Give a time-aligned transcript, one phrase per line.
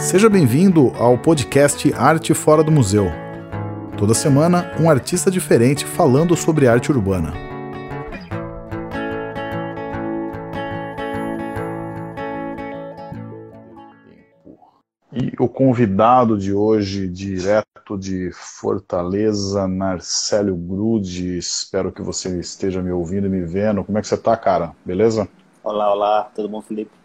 [0.00, 3.04] Seja bem-vindo ao podcast Arte Fora do Museu.
[3.98, 7.34] Toda semana, um artista diferente falando sobre arte urbana.
[15.12, 21.36] E o convidado de hoje, direto de Fortaleza, Marcelo Grude.
[21.36, 23.84] Espero que você esteja me ouvindo e me vendo.
[23.84, 24.72] Como é que você tá, cara?
[24.82, 25.28] Beleza?
[25.62, 26.30] Olá, olá.
[26.34, 26.99] Tudo bom, Felipe?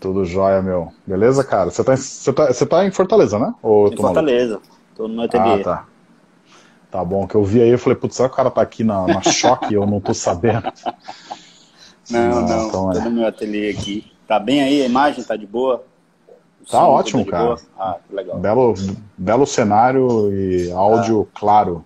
[0.00, 0.92] Tudo jóia, meu.
[1.06, 1.70] Beleza, cara?
[1.70, 3.52] Você tá, você tá, você tá em Fortaleza, né?
[3.62, 4.54] Ou em Fortaleza.
[4.54, 4.68] Maluco?
[4.94, 5.60] Tô no meu ateliê.
[5.60, 5.84] Ah, tá.
[6.90, 8.82] Tá bom, que eu vi aí, eu falei, putz, será que o cara tá aqui
[8.82, 10.72] na, na choque e eu não tô sabendo?
[12.10, 13.04] Não, não, não então, tô é.
[13.04, 14.10] no meu ateliê aqui.
[14.26, 15.84] Tá bem aí, a imagem tá de boa?
[16.62, 17.44] O tá ótimo, tá cara.
[17.44, 17.60] Boa?
[17.78, 18.38] Ah, legal.
[18.38, 18.74] Belo,
[19.14, 21.38] belo cenário e áudio ah.
[21.38, 21.84] claro.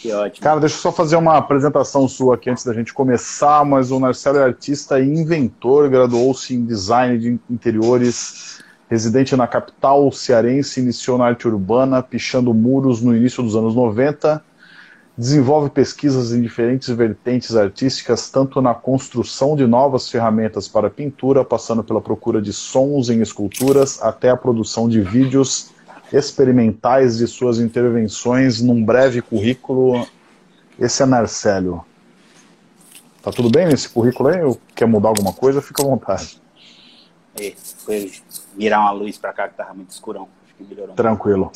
[0.00, 0.42] Que ótimo.
[0.42, 3.98] Cara, deixa eu só fazer uma apresentação sua aqui antes da gente começar, mas o
[3.98, 11.16] Marcelo é artista e inventor, graduou-se em design de interiores, residente na capital cearense, iniciou
[11.16, 14.42] na arte urbana, pichando muros no início dos anos 90,
[15.16, 21.82] desenvolve pesquisas em diferentes vertentes artísticas, tanto na construção de novas ferramentas para pintura, passando
[21.82, 25.74] pela procura de sons em esculturas, até a produção de vídeos
[26.12, 30.06] experimentais de suas intervenções num breve currículo.
[30.78, 31.84] Esse é Narcélio.
[33.22, 34.42] Tá tudo bem nesse currículo aí?
[34.42, 35.60] Ou quer mudar alguma coisa?
[35.60, 36.40] Fica à vontade.
[37.40, 38.12] É, foi
[38.56, 40.28] virar uma luz para cá que tava muito escurão.
[40.94, 41.50] Tranquilo.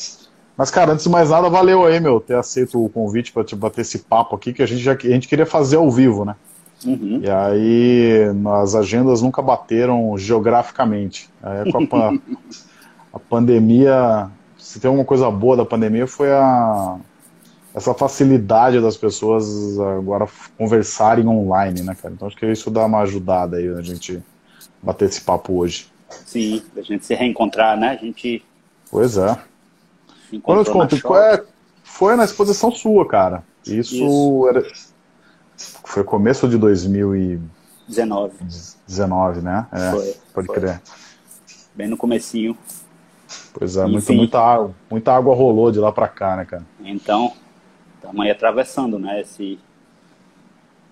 [0.55, 3.55] Mas, cara, antes de mais nada, valeu aí, meu, ter aceito o convite para te
[3.55, 6.35] bater esse papo aqui, que a gente já a gente queria fazer ao vivo, né?
[6.85, 7.21] Uhum.
[7.23, 8.25] E aí,
[8.61, 11.29] as agendas nunca bateram geograficamente.
[11.41, 12.13] Aí, com a,
[13.13, 14.29] a pandemia,
[14.71, 16.97] se tem uma coisa boa da pandemia foi a
[17.75, 20.25] essa facilidade das pessoas agora
[20.57, 22.13] conversarem online, né, cara?
[22.13, 24.23] Então acho que isso dá uma ajudada aí a gente
[24.81, 25.91] bater esse papo hoje.
[26.25, 27.89] Sim, a gente se reencontrar, né?
[27.89, 28.45] A gente.
[28.89, 29.37] Pois é.
[30.41, 31.43] Quando eu te conto, é,
[31.83, 33.43] foi na exposição sua, cara.
[33.65, 34.47] Isso, isso.
[34.47, 34.65] Era,
[35.83, 38.33] foi começo de 2019.
[38.87, 39.67] 19, né?
[39.69, 40.55] É, foi, pode foi.
[40.55, 40.81] crer.
[41.75, 42.57] Bem no comecinho.
[43.53, 46.63] Pois é, muita, muita, água, muita água rolou de lá para cá, né, cara?
[46.79, 47.33] Então,
[47.95, 49.59] estamos aí atravessando, né, esse,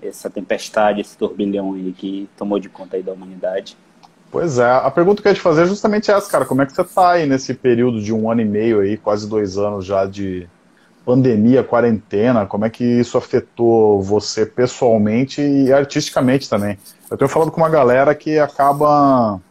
[0.02, 3.78] essa tempestade, esse turbilhão aí que tomou de conta aí da humanidade.
[4.32, 6.66] Pois é, a pergunta que eu ia te fazer é justamente essa, cara, como é
[6.66, 9.86] que você tá aí nesse período de um ano e meio aí, quase dois anos
[9.86, 10.48] já de
[11.04, 16.78] pandemia, quarentena, como é que isso afetou você pessoalmente e artisticamente também?
[17.10, 19.42] Eu tenho falado com uma galera que acaba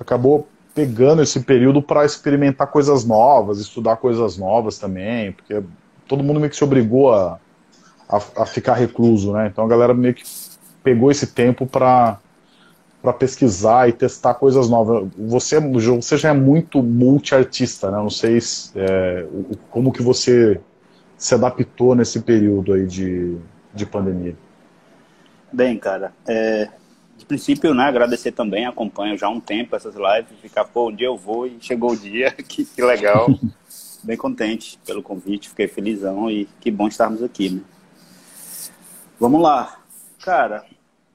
[0.00, 5.62] acabou pegando esse período para experimentar coisas novas, estudar coisas novas também, porque
[6.06, 7.40] todo mundo meio que se obrigou a,
[8.06, 9.48] a, a ficar recluso, né?
[9.50, 10.22] Então a galera meio que
[10.84, 12.18] pegou esse tempo para
[13.00, 15.08] para pesquisar e testar coisas novas.
[15.16, 17.98] Você, você já é muito multiartista, né?
[17.98, 19.24] Não sei se, é,
[19.70, 20.60] como que você
[21.16, 23.36] se adaptou nesse período aí de,
[23.72, 24.34] de pandemia.
[25.52, 26.68] Bem, cara, é,
[27.16, 30.94] de princípio, né, agradecer também, acompanho já há um tempo essas lives, ficar, pô, um
[30.94, 33.28] dia eu vou e chegou o dia, que, que legal.
[34.02, 37.60] Bem contente pelo convite, fiquei felizão e que bom estarmos aqui, né?
[39.18, 39.80] Vamos lá.
[40.22, 40.64] Cara,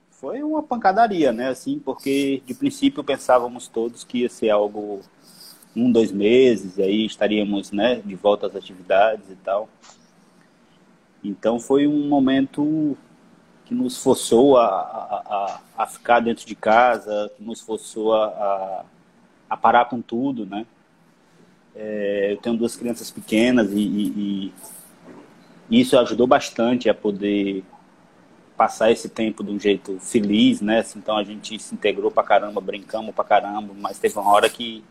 [0.10, 5.02] foi uma pancadaria, né, assim, porque de princípio pensávamos todos que ia ser algo
[5.76, 9.70] um, dois meses, e aí estaríamos, né, de volta às atividades e tal.
[11.24, 12.98] Então foi um momento
[13.72, 18.84] que nos forçou a, a, a, ficar dentro de casa, que nos forçou a,
[19.50, 20.66] a, parar com tudo, né?
[21.74, 24.54] É, eu tenho duas crianças pequenas e, e,
[25.70, 27.64] e, isso ajudou bastante a poder
[28.58, 30.84] passar esse tempo de um jeito feliz, né?
[30.98, 34.84] Então a gente se integrou pra caramba, brincamos pra caramba, mas teve uma hora que,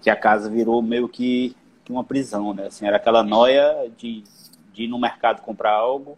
[0.00, 2.68] que a casa virou meio que, que uma prisão, né?
[2.68, 4.24] Assim, era aquela noia de,
[4.72, 6.16] de ir no mercado comprar algo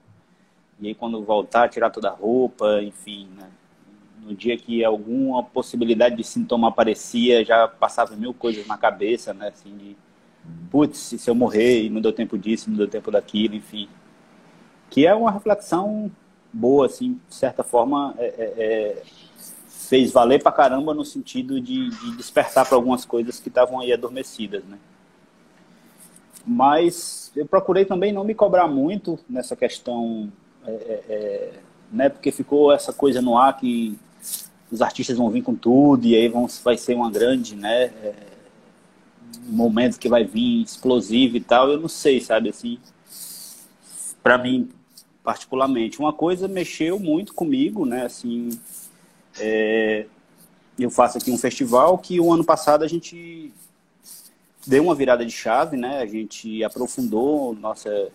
[0.80, 3.48] e aí quando voltar, tirar toda a roupa, enfim, né?
[4.22, 9.48] No dia que alguma possibilidade de sintoma aparecia, já passava mil coisas na cabeça, né?
[9.48, 9.96] Assim, de,
[10.70, 13.88] putz, se eu morrer não deu tempo disso, não deu tempo daquilo, enfim.
[14.90, 16.10] Que é uma reflexão
[16.52, 19.02] boa, assim, de certa forma, é, é, é
[19.86, 23.92] fez valer pra caramba no sentido de, de despertar para algumas coisas que estavam aí
[23.92, 24.78] adormecidas, né?
[26.44, 30.30] Mas eu procurei também não me cobrar muito nessa questão
[30.66, 31.52] é, é, é,
[31.92, 33.98] né, porque ficou essa coisa no ar que
[34.70, 38.14] os artistas vão vir com tudo e aí vão, vai ser uma grande, né, é,
[39.46, 42.78] momento que vai vir explosivo e tal, eu não sei, sabe, assim,
[44.22, 44.68] para mim,
[45.22, 48.50] particularmente, uma coisa mexeu muito comigo, né, assim,
[49.38, 50.06] é,
[50.78, 53.52] eu faço aqui um festival que o ano passado a gente
[54.66, 56.00] deu uma virada de chave, né?
[56.00, 58.08] A gente aprofundou nossa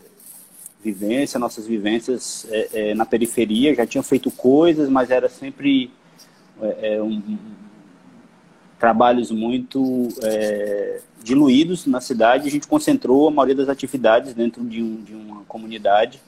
[0.83, 3.75] vivência, nossas vivências é, é, na periferia.
[3.75, 5.91] Já tinham feito coisas, mas era sempre
[6.61, 7.21] é, é um,
[8.79, 12.47] trabalhos muito é, diluídos na cidade.
[12.47, 16.19] A gente concentrou a maioria das atividades dentro de, um, de uma comunidade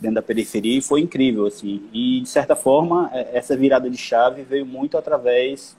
[0.00, 1.82] dentro da periferia e foi incrível assim.
[1.92, 5.78] E de certa forma é, essa virada de chave veio muito através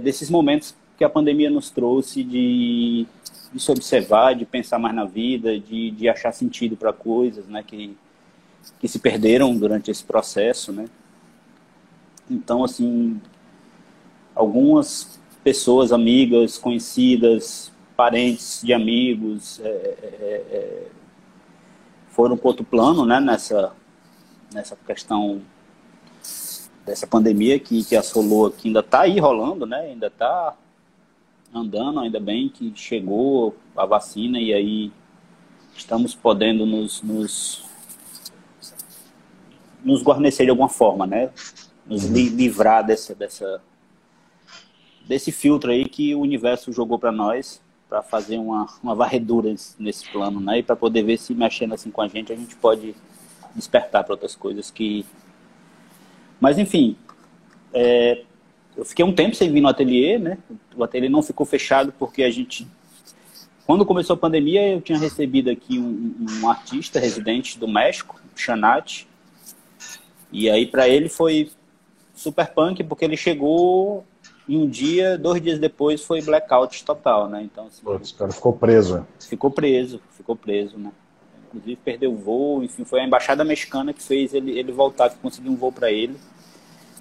[0.00, 3.04] desses momentos que a pandemia nos trouxe de,
[3.52, 7.62] de se observar, de pensar mais na vida, de, de achar sentido para coisas né,
[7.62, 7.96] que,
[8.78, 10.72] que se perderam durante esse processo.
[10.72, 10.86] Né?
[12.30, 13.20] Então, assim,
[14.34, 20.86] algumas pessoas, amigas, conhecidas, parentes de amigos, é, é, é,
[22.10, 23.72] foram para outro plano né, nessa,
[24.52, 25.40] nessa questão
[26.86, 29.80] dessa pandemia que, que assolou aqui, ainda está aí rolando, né?
[29.80, 30.56] ainda está
[31.52, 34.92] andando, ainda bem que chegou a vacina e aí
[35.76, 37.64] estamos podendo nos, nos,
[39.84, 41.30] nos guarnecer de alguma forma, né?
[41.86, 42.12] Nos uhum.
[42.12, 43.62] li livrar dessa, dessa,
[45.06, 50.10] desse filtro aí que o universo jogou para nós para fazer uma, uma varredura nesse
[50.10, 50.58] plano, né?
[50.58, 52.94] E para poder ver se mexendo assim com a gente a gente pode
[53.54, 55.06] despertar para outras coisas que.
[56.40, 56.96] Mas enfim,
[57.72, 58.24] é,
[58.76, 60.38] eu fiquei um tempo sem vir no ateliê, né?
[60.76, 62.66] O ateliê não ficou fechado porque a gente.
[63.66, 69.08] Quando começou a pandemia, eu tinha recebido aqui um, um artista residente do México, Chanat.
[70.30, 71.50] E aí, para ele, foi
[72.14, 74.04] super punk, porque ele chegou
[74.48, 77.42] em um dia, dois dias depois, foi blackout total, né?
[77.42, 79.06] Então, assim, Putz, cara ficou preso.
[79.18, 80.92] Ficou preso, ficou preso, né?
[81.48, 85.16] Inclusive, perdeu o voo, enfim, foi a embaixada mexicana que fez ele, ele voltar, que
[85.16, 86.16] conseguiu um voo para ele.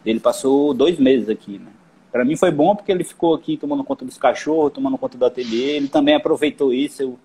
[0.06, 1.72] Ele passou dois meses aqui, né?
[2.12, 5.26] Para mim foi bom porque ele ficou aqui tomando conta dos cachorros, tomando conta do
[5.26, 5.76] ateliê.
[5.76, 7.02] Ele também aproveitou isso.
[7.02, 7.20] Eu,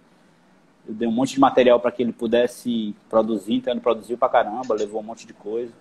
[0.88, 4.28] eu dei um monte de material para que ele pudesse produzir, então ele produziu para
[4.28, 5.72] caramba, levou um monte de coisa.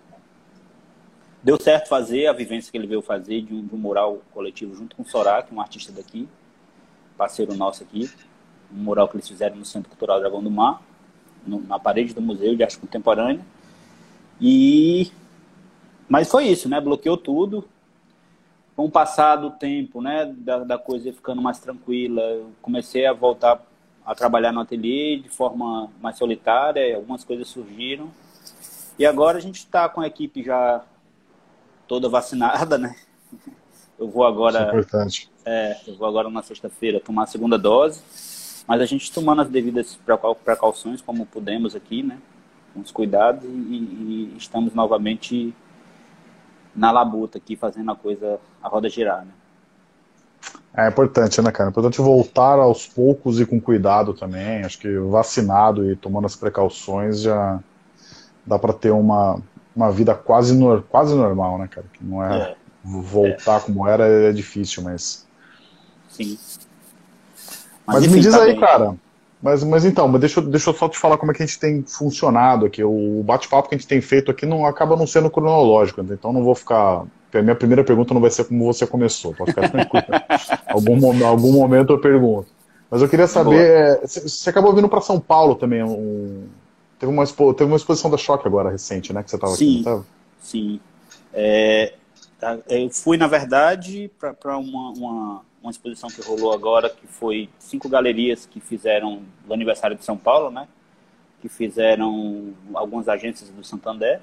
[1.42, 4.74] Deu certo fazer a vivência que ele veio fazer de um, de um mural coletivo
[4.74, 6.28] junto com o Sorak, um artista daqui,
[7.16, 8.08] parceiro nosso aqui.
[8.72, 10.80] Um mural que eles fizeram no Centro Cultural Dragão do Mar,
[11.44, 13.44] no, na parede do Museu de Arte Contemporânea.
[14.40, 15.10] E
[16.10, 16.80] mas foi isso, né?
[16.80, 17.64] Bloqueou tudo.
[18.74, 23.12] Com o passar do tempo, né, da, da coisa ficando mais tranquila, eu comecei a
[23.12, 23.62] voltar
[24.04, 28.10] a trabalhar no ateliê de forma mais solitária, algumas coisas surgiram.
[28.98, 30.82] E agora a gente está com a equipe já
[31.86, 32.96] toda vacinada, né?
[33.96, 34.58] Eu vou agora.
[34.58, 35.30] Isso é importante.
[35.44, 38.02] É, eu vou agora na sexta-feira tomar a segunda dose.
[38.66, 39.98] Mas a gente tomando as devidas
[40.44, 42.18] precauções, como pudemos aqui, né?
[42.74, 45.54] Com os cuidados, e, e estamos novamente
[46.74, 49.32] na labuta aqui, fazendo a coisa, a roda girar, né?
[50.74, 51.68] É importante, né, cara?
[51.68, 54.64] É importante voltar aos poucos e com cuidado também.
[54.64, 57.58] Acho que vacinado e tomando as precauções já
[58.46, 59.40] dá para ter uma,
[59.74, 61.86] uma vida quase, no, quase normal, né, cara?
[61.92, 62.56] Que não é, é.
[62.84, 63.60] voltar é.
[63.60, 65.26] como era é difícil, mas.
[66.08, 66.38] Sim.
[67.84, 68.60] Mas, mas enfim, me diz tá aí, bem.
[68.60, 68.96] cara.
[69.42, 71.58] Mas, mas então, mas deixa, deixa eu só te falar como é que a gente
[71.58, 72.84] tem funcionado aqui.
[72.84, 76.44] O bate-papo que a gente tem feito aqui não acaba não sendo cronológico, então não
[76.44, 77.04] vou ficar.
[77.32, 80.04] A minha primeira pergunta não vai ser como você começou, pode ficar tranquilo.
[80.66, 82.48] algum, algum momento eu pergunto.
[82.90, 85.82] Mas eu queria saber, você acabou vindo para São Paulo também.
[85.82, 86.48] Um,
[86.98, 89.22] teve, uma expo, teve uma exposição da Choque agora recente, né?
[89.22, 90.06] Que você estava aqui, não tava?
[90.42, 90.80] Sim.
[91.32, 91.94] É,
[92.38, 97.48] tá, eu fui, na verdade, para uma, uma uma exposição que rolou agora, que foi
[97.58, 100.66] cinco galerias que fizeram do aniversário de São Paulo, né?
[101.40, 104.20] Que fizeram algumas agências do Santander,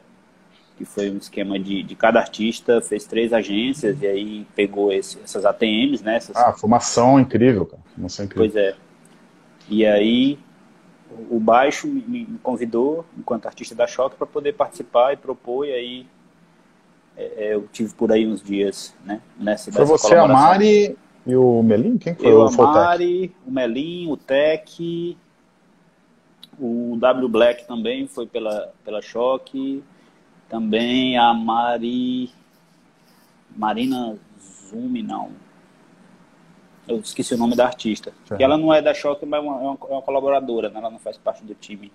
[0.77, 5.19] que foi um esquema de, de cada artista fez três agências e aí pegou esse,
[5.23, 6.17] essas ATMs, né?
[6.17, 6.35] Essas...
[6.35, 7.81] Ah, formação incrível, cara.
[7.93, 8.49] Formação incrível.
[8.49, 8.75] Pois é.
[9.69, 10.39] E aí
[11.29, 16.07] o Baixo me, convidou, enquanto artista da Choque, para poder participar e propor, e aí
[17.15, 19.21] é, é, eu tive por aí uns dias, né?
[19.39, 20.97] Nessa, Foi você, a Mari,
[21.27, 21.97] e o Melim?
[21.97, 25.17] Quem foi Eu, o a Mari, o Melim, o Tech,
[26.59, 29.83] o W Black também foi pela, pela Choque.
[30.49, 32.31] Também a Mari.
[33.55, 34.17] Marina
[34.69, 35.31] Zumi, não.
[36.87, 38.13] Eu esqueci o nome da artista.
[38.25, 40.79] Que ela não é da Choque, mas é uma, é uma, colaboradora, né?
[40.79, 41.91] ela não faz parte do time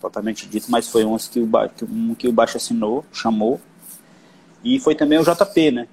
[0.00, 1.48] totalmente dito, mas foi um que o,
[1.90, 3.60] um que o Baixo assinou, chamou.
[4.64, 5.88] E foi também o JP, né?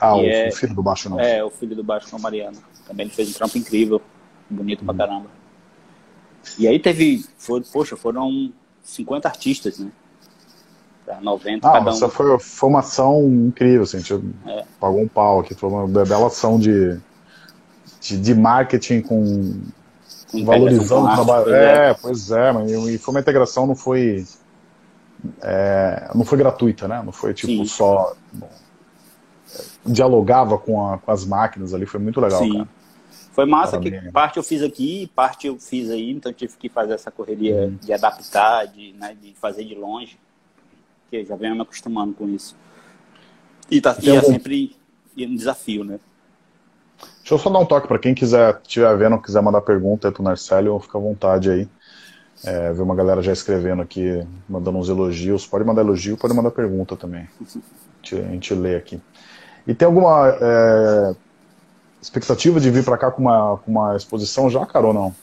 [0.00, 1.20] Ah, o, é, filho do baixo não.
[1.20, 2.58] É, o filho do baixo com a Mariana.
[2.86, 4.00] Também ele fez um trampo incrível,
[4.48, 4.98] bonito pra uhum.
[4.98, 5.26] caramba.
[6.58, 9.90] E aí teve, foi, poxa, foram 50 artistas, né?
[11.04, 11.94] para 90 ah, cada um.
[11.94, 14.64] Essa foi, foi uma ação incrível, assim, a gente é.
[14.80, 16.98] pagou um pau aqui, foi uma bela ação de,
[18.00, 19.60] de, de marketing com,
[20.30, 21.54] com valorizando o trabalho.
[21.54, 24.24] É, é, pois é, mas e foi uma integração, não foi.
[25.40, 27.00] É, não foi gratuita, né?
[27.04, 27.64] Não foi tipo Sim.
[27.64, 28.14] só.
[28.32, 28.48] Bom,
[29.84, 32.42] dialogava com, a, com, as máquinas ali, foi muito legal.
[32.42, 32.52] Sim.
[32.52, 32.68] Cara.
[33.32, 36.92] Foi massa que parte eu fiz aqui, parte eu fiz aí, então tive que fazer
[36.92, 37.78] essa correria uhum.
[37.80, 40.18] de adaptar, de, né, de fazer de longe,
[41.10, 42.54] que já venho me acostumando com isso.
[43.70, 44.76] E, tá, e é sempre
[45.16, 45.98] um desafio, né?
[47.18, 50.14] Deixa eu só dar um toque para quem quiser, estiver vendo, quiser mandar pergunta aí
[50.14, 51.68] pro Narcélio, fica à vontade aí.
[52.44, 55.46] É, ver uma galera já escrevendo aqui, mandando uns elogios.
[55.46, 57.28] Pode mandar elogio, pode mandar pergunta também.
[57.40, 57.44] A
[58.02, 59.00] gente, a gente lê aqui.
[59.66, 61.14] E tem alguma é,
[62.00, 65.14] expectativa de vir para cá com uma, com uma exposição já, cara, ou não?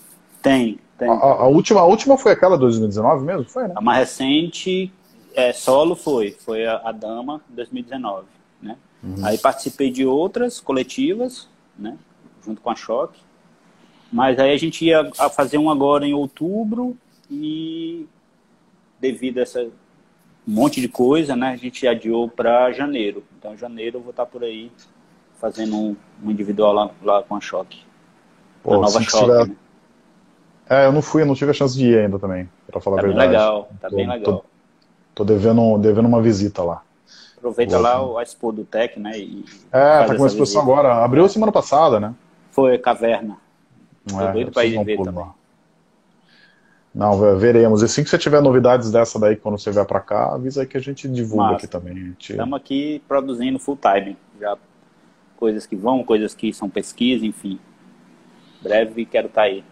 [0.42, 1.10] Tem, tem.
[1.10, 3.46] A, a, última, a última foi aquela de 2019 mesmo?
[3.46, 3.74] Foi, né?
[3.76, 4.92] A mais recente,
[5.36, 8.26] é, solo foi, foi a, a Dama 2019,
[8.62, 8.78] né?
[9.04, 9.26] Uhum.
[9.26, 11.98] Aí participei de outras coletivas, né?
[12.46, 13.20] Junto com a Choque.
[14.12, 16.98] Mas aí a gente ia fazer um agora em outubro
[17.30, 18.08] e
[19.00, 19.72] devido a essa um
[20.52, 21.50] monte de coisa, né?
[21.50, 23.24] A gente adiou para janeiro.
[23.40, 24.70] Então, janeiro eu vou estar por aí
[25.40, 27.86] fazendo um, um individual lá, lá, com a Choque.
[28.62, 29.48] Pô, a nova Choque, tiver...
[29.48, 29.56] né?
[30.70, 32.98] É, eu não fui, eu não tive a chance de ir ainda também, para falar
[32.98, 33.32] tá a verdade.
[33.32, 34.34] Legal, tá tô, bem legal.
[34.34, 34.44] Tô,
[35.16, 36.84] tô, devendo, devendo uma visita lá.
[37.38, 39.18] Aproveita Vou, lá a Expo do Tech, né?
[39.18, 40.82] E é, tá com uma exposição visita.
[40.82, 41.02] agora.
[41.02, 42.14] Abriu semana passada, né?
[42.52, 43.38] Foi, Caverna.
[44.06, 45.24] Tô é, doido pra ir ver também.
[45.24, 45.34] Lá.
[47.00, 47.82] Não, veremos.
[47.82, 50.68] E assim que você tiver novidades dessa daí, quando você vier para cá, avisa aí
[50.68, 52.14] que a gente divulga aqui também.
[52.20, 54.18] Estamos aqui produzindo full time.
[54.38, 54.58] Já
[55.38, 57.58] coisas que vão, coisas que são pesquisa, enfim.
[58.62, 59.64] Breve quero estar tá aí.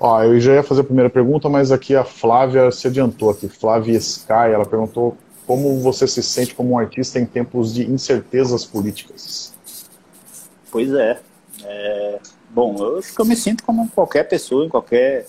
[0.00, 3.46] Ó, eu já ia fazer a primeira pergunta, mas aqui a Flávia se adiantou aqui.
[3.46, 8.64] Flávia Sky, ela perguntou como você se sente como um artista em tempos de incertezas
[8.64, 9.52] políticas.
[10.72, 11.20] Pois é.
[11.64, 12.18] é...
[12.48, 15.26] Bom, eu acho que eu me sinto como qualquer pessoa, em qualquer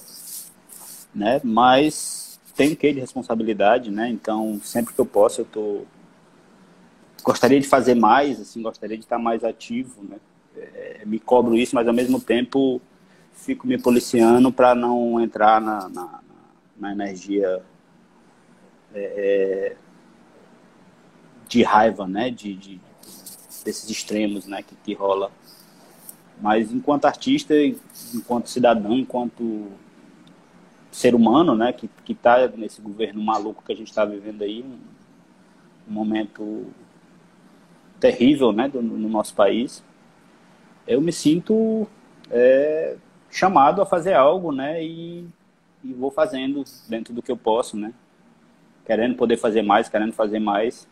[1.16, 1.40] né?
[1.44, 4.10] Mas tem um quê de responsabilidade, né?
[4.10, 5.86] Então, sempre que eu posso, eu tô
[7.24, 10.18] gostaria de fazer mais, assim, gostaria de estar mais ativo, né?
[10.56, 12.80] É, me cobro isso, mas ao mesmo tempo
[13.34, 16.20] fico me policiando para não entrar na, na,
[16.78, 17.62] na energia
[18.94, 19.76] é, é,
[21.48, 22.30] de raiva, né?
[22.30, 22.80] De, de,
[23.64, 24.62] desses extremos, né?
[24.62, 25.32] Que, que rola.
[26.40, 27.56] Mas enquanto artista,
[28.14, 29.72] enquanto cidadão, enquanto
[30.96, 34.78] ser humano, né, que está nesse governo maluco que a gente está vivendo aí, um,
[35.90, 36.68] um, momento
[38.00, 39.84] terrível, né, do, no nosso país.
[40.88, 41.86] Eu me sinto
[42.32, 42.96] é,
[43.30, 45.28] chamado a fazer algo, né, e,
[45.84, 47.94] e vou fazendo dentro do que eu posso, né,
[48.86, 50.88] querendo poder fazer mais, querendo fazer mais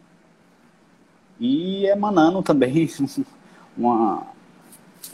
[1.39, 2.89] e emanando também
[3.77, 4.32] uma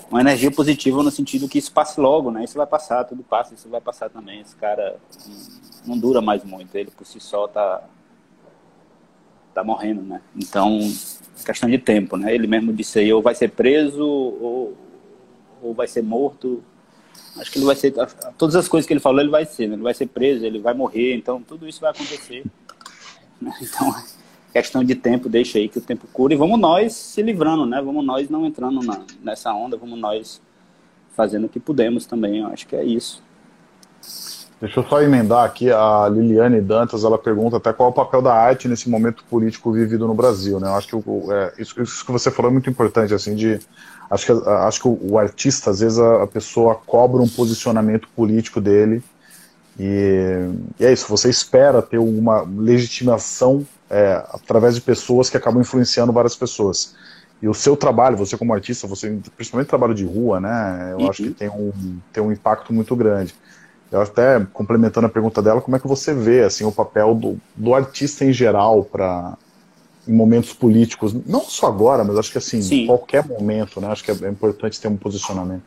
[0.10, 2.44] uma energia positiva no sentido que isso passe logo, né?
[2.44, 4.42] Isso vai passar, tudo passa, isso vai passar também.
[4.42, 4.98] Esse cara
[5.86, 7.84] não dura mais muito, ele por si só tá
[9.54, 10.22] tá morrendo, né?
[10.36, 10.80] Então,
[11.46, 12.34] questão de tempo, né?
[12.34, 14.78] Ele mesmo disse aí, ou vai ser preso ou,
[15.62, 16.64] ou vai ser morto.
[17.38, 17.94] Acho que ele vai ser
[18.38, 19.76] todas as coisas que ele falou, ele vai ser, né?
[19.76, 22.44] Ele vai ser preso, ele vai morrer, então tudo isso vai acontecer.
[23.62, 23.96] Então,
[24.54, 26.34] questão de tempo, deixa aí que o tempo cura.
[26.34, 27.82] E vamos nós se livrando, né?
[27.82, 30.42] Vamos nós não entrando na, nessa onda, vamos nós
[31.16, 32.40] fazendo o que podemos também.
[32.40, 33.22] Eu acho que é isso.
[34.62, 38.22] Deixa eu só emendar aqui, a Liliane Dantas, ela pergunta até qual é o papel
[38.22, 40.68] da arte nesse momento político vivido no Brasil, né?
[40.68, 40.96] Eu acho que
[41.32, 43.58] é, isso, isso, que você falou é muito importante, assim, de...
[44.10, 48.10] Acho que, acho que o, o artista, às vezes, a, a, pessoa cobra um posicionamento
[48.16, 49.02] político dele
[49.80, 55.62] e, e é isso, você espera ter uma legitimação é, através de pessoas que acabam
[55.62, 56.96] influenciando várias pessoas.
[57.42, 60.90] E o seu trabalho, você como artista, você principalmente trabalho de rua, né?
[60.92, 61.10] Eu uhum.
[61.10, 63.34] acho que tem um, tem um impacto muito grande.
[63.92, 67.40] Eu até complementando a pergunta dela, como é que você vê assim o papel do,
[67.56, 69.38] do artista em geral para
[70.08, 72.84] em momentos políticos, não só agora, mas acho que assim, Sim.
[72.84, 73.88] em qualquer momento, né?
[73.88, 75.62] Acho que é, é importante ter um posicionamento.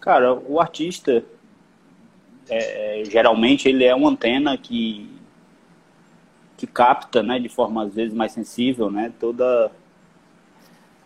[0.00, 1.22] Cara, o artista
[2.48, 5.10] é, geralmente ele é uma antena que
[6.56, 9.70] que capta, né, de forma às vezes mais sensível, né, toda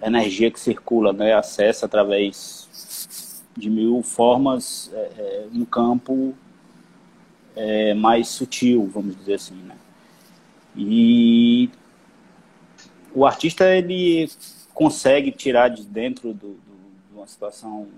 [0.00, 6.35] a energia que circula, né, acessa através de mil formas é, é, um campo
[7.57, 9.76] é, mais sutil, vamos dizer assim, né.
[10.76, 11.69] E
[13.12, 14.30] o artista ele
[14.73, 16.61] consegue tirar de dentro do, do,
[17.09, 17.88] de uma situação,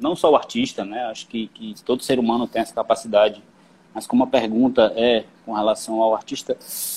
[0.00, 3.42] não só o artista, né, acho que, que todo ser humano tem essa capacidade
[3.94, 6.56] mas como a pergunta é com relação ao artista,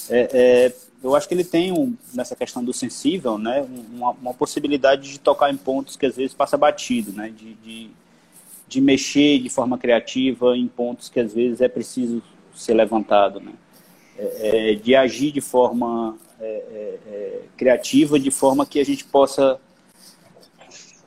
[0.09, 4.33] é, é, eu acho que ele tem, um, nessa questão do sensível, né, uma, uma,
[4.33, 7.89] possibilidade de tocar em pontos que às vezes passa batido, né, de, de,
[8.67, 12.23] de, mexer de forma criativa em pontos que às vezes é preciso
[12.55, 13.53] ser levantado, né,
[14.17, 19.59] é, é de agir de forma é, é, criativa, de forma que a gente possa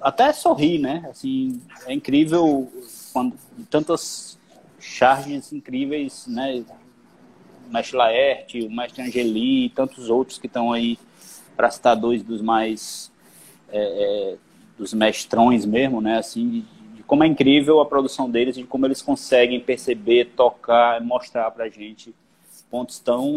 [0.00, 2.70] até sorrir, né, assim, é incrível
[3.12, 3.34] quando
[3.68, 4.38] tantas
[4.80, 6.64] charges incríveis, né,
[7.68, 10.98] o mestre Laerte, o mestre Angeli e tantos outros que estão aí,
[11.56, 13.12] para citar dois dos mais,
[13.70, 14.36] é, é,
[14.78, 16.60] dos mestrões mesmo, né, assim, de,
[16.96, 21.50] de, como é incrível a produção deles e de como eles conseguem perceber, tocar, mostrar
[21.50, 22.14] para gente
[22.70, 23.34] pontos tão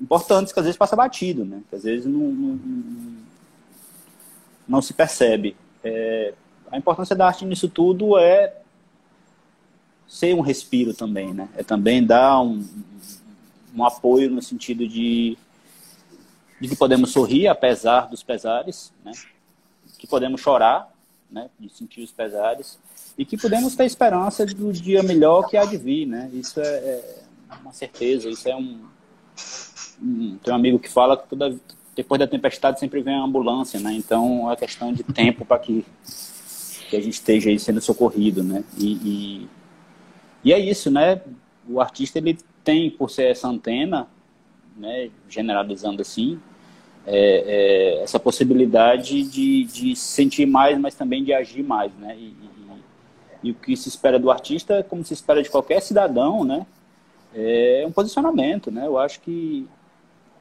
[0.00, 2.60] importantes que às vezes passa batido, né, que às vezes não, não,
[4.66, 5.56] não se percebe.
[5.82, 6.34] É,
[6.70, 8.54] a importância da arte nisso tudo é
[10.10, 11.48] ser um respiro também, né?
[11.56, 12.66] É também dar um,
[13.72, 15.38] um apoio no sentido de,
[16.60, 19.12] de que podemos sorrir apesar dos pesares, né?
[19.96, 20.92] Que podemos chorar,
[21.30, 21.48] né?
[21.60, 22.76] De sentir os pesares
[23.16, 26.28] e que podemos ter esperança do dia melhor que há de vir, né?
[26.32, 27.14] Isso é, é
[27.62, 28.80] uma certeza, isso é um,
[30.02, 31.56] um tem um amigo que fala que toda,
[31.94, 33.92] depois da tempestade sempre vem a ambulância, né?
[33.92, 35.86] Então é questão de tempo para que
[36.90, 38.64] que a gente esteja aí sendo socorrido, né?
[38.76, 39.59] E, e
[40.44, 41.20] e é isso, né?
[41.68, 44.08] O artista ele tem, por ser essa antena,
[44.76, 46.40] né, generalizando assim,
[47.06, 52.16] é, é, essa possibilidade de, de sentir mais, mas também de agir mais, né?
[52.16, 52.50] E, e,
[53.44, 56.66] e, o que se espera do artista, como se espera de qualquer cidadão, né?
[57.34, 58.86] É um posicionamento, né?
[58.86, 59.66] Eu acho que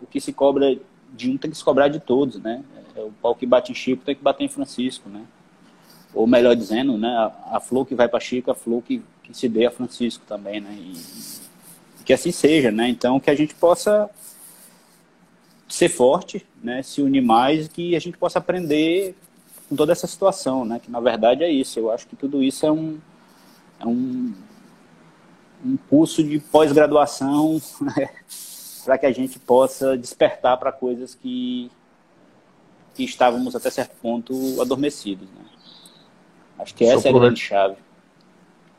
[0.01, 0.77] o que se cobra
[1.13, 2.63] de um tem que se cobrar de todos, né?
[2.95, 5.23] É, o pau que bate em Chico tem que bater em Francisco, né?
[6.13, 7.09] Ou melhor dizendo, né?
[7.09, 10.23] A, a flor que vai para Chico, a flor que que se dê a Francisco
[10.27, 10.73] também, né?
[10.73, 10.93] E,
[12.03, 12.89] que assim seja, né?
[12.89, 14.09] Então que a gente possa
[15.67, 16.81] ser forte, né?
[16.81, 19.15] Se unir mais, que a gente possa aprender
[19.67, 20.79] com toda essa situação, né?
[20.79, 21.79] Que na verdade é isso.
[21.79, 22.99] Eu acho que tudo isso é um
[23.79, 24.33] é um,
[25.63, 28.09] um curso de pós-graduação né?
[28.83, 31.69] para que a gente possa despertar para coisas que
[32.95, 35.45] que estávamos até certo ponto adormecidos, né?
[36.57, 37.77] Acho que essa é a grande chave.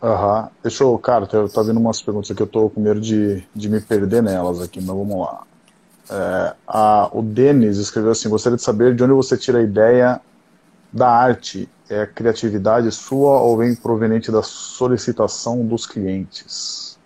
[0.02, 0.42] Aham.
[0.42, 0.48] Uhum.
[0.62, 3.68] Deixa eu, cara, tá, tá vindo umas perguntas aqui, eu tô com medo de, de
[3.68, 5.42] me perder nelas aqui, mas vamos lá.
[6.10, 10.20] É, a, o Denis escreveu assim: gostaria de saber de onde você tira a ideia
[10.92, 11.68] da arte.
[11.88, 16.96] É criatividade sua ou vem proveniente da solicitação dos clientes?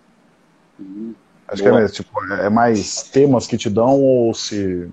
[0.79, 1.13] Hum,
[1.47, 1.71] Acho boa.
[1.71, 4.87] que é mais, tipo, é mais temas que te dão ou se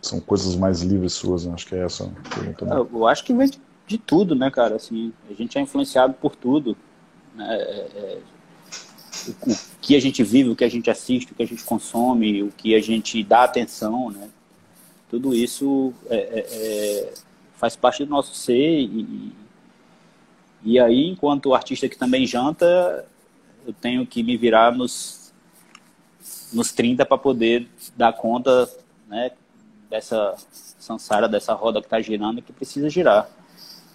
[0.00, 1.44] são coisas mais livres suas?
[1.44, 1.54] Né?
[1.54, 2.64] Acho que é essa a pergunta.
[2.64, 2.76] Né?
[2.76, 4.76] Eu acho que vem de de tudo, né, cara?
[4.76, 6.76] Assim, a gente é influenciado por tudo.
[7.34, 7.46] Né?
[7.50, 8.18] É, é,
[9.26, 11.64] o, o, que a gente vive, o que a gente assiste, o que a gente
[11.64, 14.28] consome, o que a gente dá atenção, né?
[15.10, 17.14] Tudo isso é, é, é
[17.54, 19.32] faz parte do nosso ser e,
[20.62, 23.06] e aí, enquanto artista que também janta,
[23.66, 25.32] eu tenho que me virar nos,
[26.52, 28.68] nos 30 para poder dar conta
[29.08, 29.30] né,
[29.88, 30.36] dessa
[30.78, 33.28] sansara, dessa roda que está girando e que precisa girar.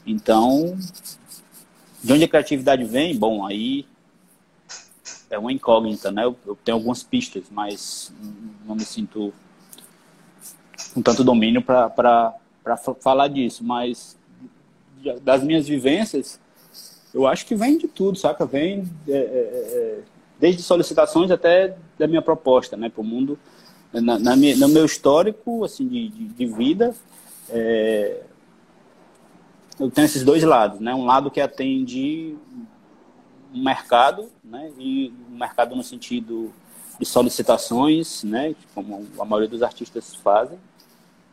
[0.06, 0.78] Então,
[2.04, 3.18] de onde a criatividade vem?
[3.18, 3.86] Bom, aí
[5.30, 6.26] é uma incógnita, né?
[6.26, 8.14] Eu, eu tenho algumas pistas, mas
[8.66, 9.34] não me sinto
[10.94, 12.32] com tanto domínio para
[13.00, 13.64] falar disso.
[13.64, 14.18] Mas
[15.22, 16.40] das minhas vivências,
[17.14, 18.46] eu acho que vem de tudo, saca?
[18.46, 20.00] Vem é, é, é
[20.40, 22.90] desde solicitações até da minha proposta, né?
[22.90, 23.40] Para o mundo,
[23.94, 26.94] na, na minha, no meu histórico assim de, de, de vida,
[27.50, 28.22] é,
[29.80, 30.94] eu tenho esses dois lados, né?
[30.94, 32.36] Um lado que atende
[33.54, 34.72] um mercado, né?
[34.78, 36.54] E um mercado no sentido
[37.00, 38.56] de solicitações, né?
[38.74, 40.58] Como a maioria dos artistas fazem.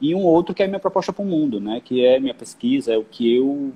[0.01, 1.81] E um outro que é a minha proposta para o mundo, né?
[1.85, 3.73] Que é minha pesquisa, é o que eu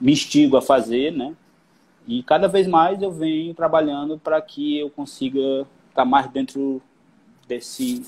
[0.00, 1.34] me instigo a fazer, né?
[2.06, 6.80] E cada vez mais eu venho trabalhando para que eu consiga estar mais dentro
[7.46, 8.02] desse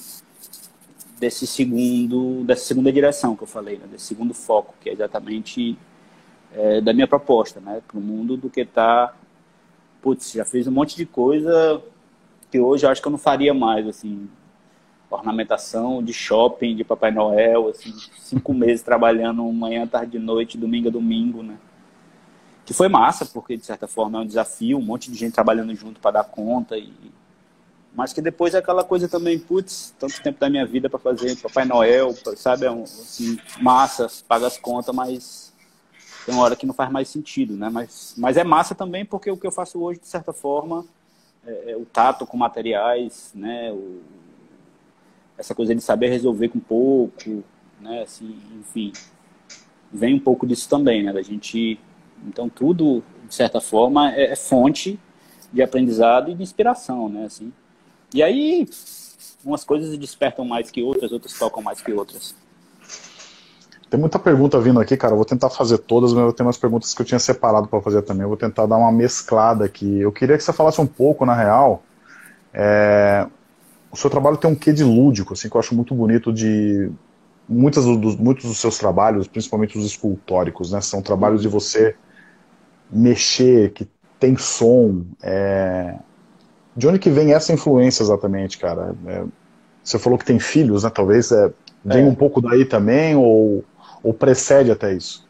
[1.20, 3.86] desse segundo, dessa segunda direção que eu falei, né?
[3.92, 5.78] desse segundo foco, que é exatamente
[6.50, 7.82] é, da minha proposta, né?
[7.86, 9.14] Para o mundo do que tá,
[10.00, 11.82] putz, já fiz um monte de coisa
[12.50, 14.30] que hoje eu acho que eu não faria mais, assim,
[15.10, 20.90] ornamentação de shopping, de Papai Noel, assim, cinco meses trabalhando manhã, tarde, noite, domingo a
[20.90, 21.58] domingo, né?
[22.64, 25.74] Que foi massa, porque de certa forma é um desafio, um monte de gente trabalhando
[25.74, 26.90] junto para dar conta e
[27.94, 31.36] mas que depois é aquela coisa também, putz, tanto tempo da minha vida para fazer
[31.36, 32.66] Papai Noel, sabe?
[32.66, 35.52] É um, assim, massa, paga as contas, mas
[36.24, 37.68] tem uma hora que não faz mais sentido, né?
[37.68, 40.86] Mas, mas é massa também porque o que eu faço hoje, de certa forma,
[41.44, 43.72] é, é o tato com materiais, né?
[43.72, 44.00] O,
[45.36, 47.42] essa coisa de saber resolver com pouco,
[47.80, 48.02] né?
[48.02, 48.92] Assim, enfim,
[49.92, 51.12] vem um pouco disso também, né?
[51.12, 51.80] Da gente,
[52.24, 54.98] então tudo de certa forma é, é fonte
[55.52, 57.24] de aprendizado e de inspiração, né?
[57.24, 57.52] Assim,
[58.14, 58.68] e aí
[59.44, 62.34] umas coisas despertam mais que outras, outras tocam mais que outras.
[63.88, 65.12] Tem muita pergunta vindo aqui, cara.
[65.12, 67.80] Eu vou tentar fazer todas, mas eu tenho umas perguntas que eu tinha separado para
[67.82, 68.22] fazer também.
[68.22, 69.98] Eu vou tentar dar uma mesclada aqui.
[70.00, 71.82] Eu queria que você falasse um pouco, na real.
[72.54, 73.26] É...
[73.90, 76.88] O seu trabalho tem um quê de lúdico, assim, que eu acho muito bonito de
[77.48, 80.80] muitos dos, muitos dos seus trabalhos, principalmente os escultóricos, né?
[80.80, 81.96] São trabalhos de você
[82.88, 83.88] mexer, que
[84.20, 85.04] tem som.
[85.20, 85.96] É...
[86.76, 88.94] De onde que vem essa influência exatamente, cara?
[89.06, 89.24] É...
[89.82, 90.90] Você falou que tem filhos, né?
[90.90, 91.52] Talvez é...
[91.84, 92.08] vem é.
[92.08, 93.64] um pouco daí também, ou
[94.02, 95.28] ou precede até isso?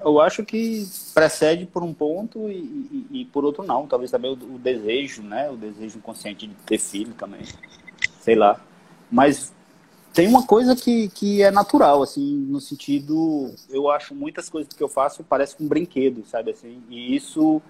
[0.00, 3.86] Eu acho que precede por um ponto e, e, e por outro não.
[3.86, 5.50] Talvez também o, o, desejo, né?
[5.50, 7.40] O desejo inconsciente de ter filho também.
[8.20, 8.60] Sei lá.
[9.10, 9.52] Mas
[10.12, 13.52] tem uma coisa que, que é natural, assim, no sentido...
[13.70, 16.50] Eu acho muitas coisas que eu faço parece um brinquedo, sabe?
[16.50, 17.62] Assim, e isso...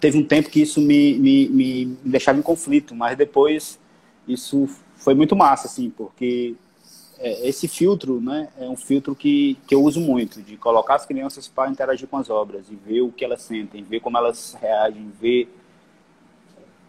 [0.00, 3.78] Teve um tempo que isso me, me, me deixava em conflito, mas depois
[4.28, 6.54] isso foi muito massa, assim, porque
[7.18, 11.06] é, esse filtro né, é um filtro que, que eu uso muito, de colocar as
[11.06, 14.56] crianças para interagir com as obras e ver o que elas sentem, ver como elas
[14.60, 15.48] reagem, ver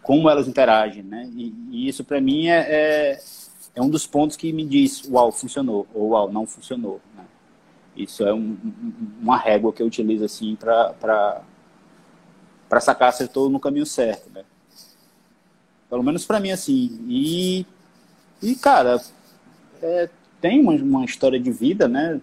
[0.02, 1.04] como elas interagem.
[1.04, 1.30] Né?
[1.36, 3.20] E, e isso, para mim, é, é,
[3.76, 7.00] é, um dos pontos que me diz, uau, funcionou, ou uau, não funcionou.
[7.16, 7.24] Né?
[7.96, 8.58] Isso é um,
[9.22, 11.42] uma régua que eu utilizo assim para
[12.80, 14.30] sacar se eu estou no caminho certo.
[14.30, 14.44] Né?
[15.90, 17.00] Pelo menos para mim, assim.
[17.08, 17.66] E,
[18.42, 19.02] e cara,
[19.82, 20.10] é,
[20.42, 22.20] tem uma, uma, história de vida, né?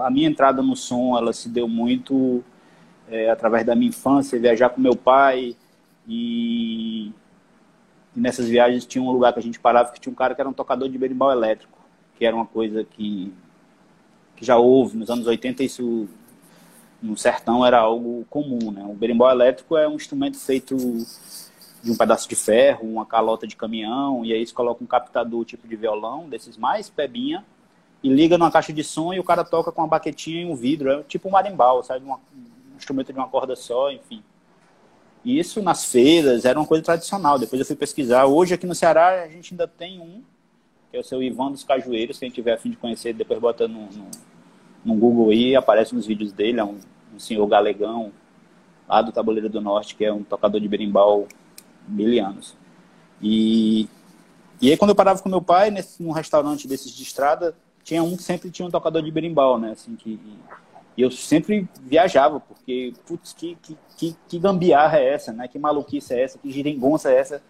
[0.00, 2.44] A minha entrada no som, ela se deu muito
[3.08, 5.56] é, através da minha infância, viajar com meu pai
[6.06, 7.12] e,
[8.14, 10.40] e, nessas viagens tinha um lugar que a gente parava que tinha um cara que
[10.40, 11.78] era um tocador de berimbau elétrico,
[12.16, 13.32] que era uma coisa que,
[14.36, 16.08] que já houve nos anos 80, isso
[17.02, 18.84] no sertão era algo comum, né?
[18.84, 20.76] O berimbau elétrico é um instrumento feito
[21.82, 25.44] de um pedaço de ferro, uma calota de caminhão, e aí você coloca um captador
[25.44, 27.44] tipo de violão, desses mais pebinha,
[28.02, 30.54] e liga numa caixa de som e o cara toca com uma baquetinha e um
[30.54, 32.04] vidro, é tipo um marimbau, sabe?
[32.04, 32.16] um
[32.76, 34.22] instrumento de uma corda só, enfim.
[35.24, 38.24] Isso nas feiras era uma coisa tradicional, depois eu fui pesquisar.
[38.26, 40.22] Hoje aqui no Ceará a gente ainda tem um,
[40.90, 43.68] que é o seu Ivan dos Cajueiros, quem tiver a fim de conhecer, depois bota
[43.68, 44.06] no, no,
[44.84, 46.78] no Google aí, aparece nos vídeos dele, é um,
[47.14, 48.12] um senhor galegão,
[48.88, 51.26] lá do Tabuleiro do Norte, que é um tocador de berimbau
[51.86, 52.56] mil anos.
[53.22, 53.88] E,
[54.60, 58.02] e aí quando eu parava com meu pai, nesse, num restaurante desses de estrada, tinha
[58.02, 59.72] um que sempre tinha um tocador de berimbau, né?
[59.72, 60.18] Assim, que,
[60.96, 65.46] e eu sempre viajava, porque, putz, que, que, que, que gambiarra é essa, né?
[65.46, 66.38] Que maluquice é essa?
[66.38, 67.42] Que giringonça é essa?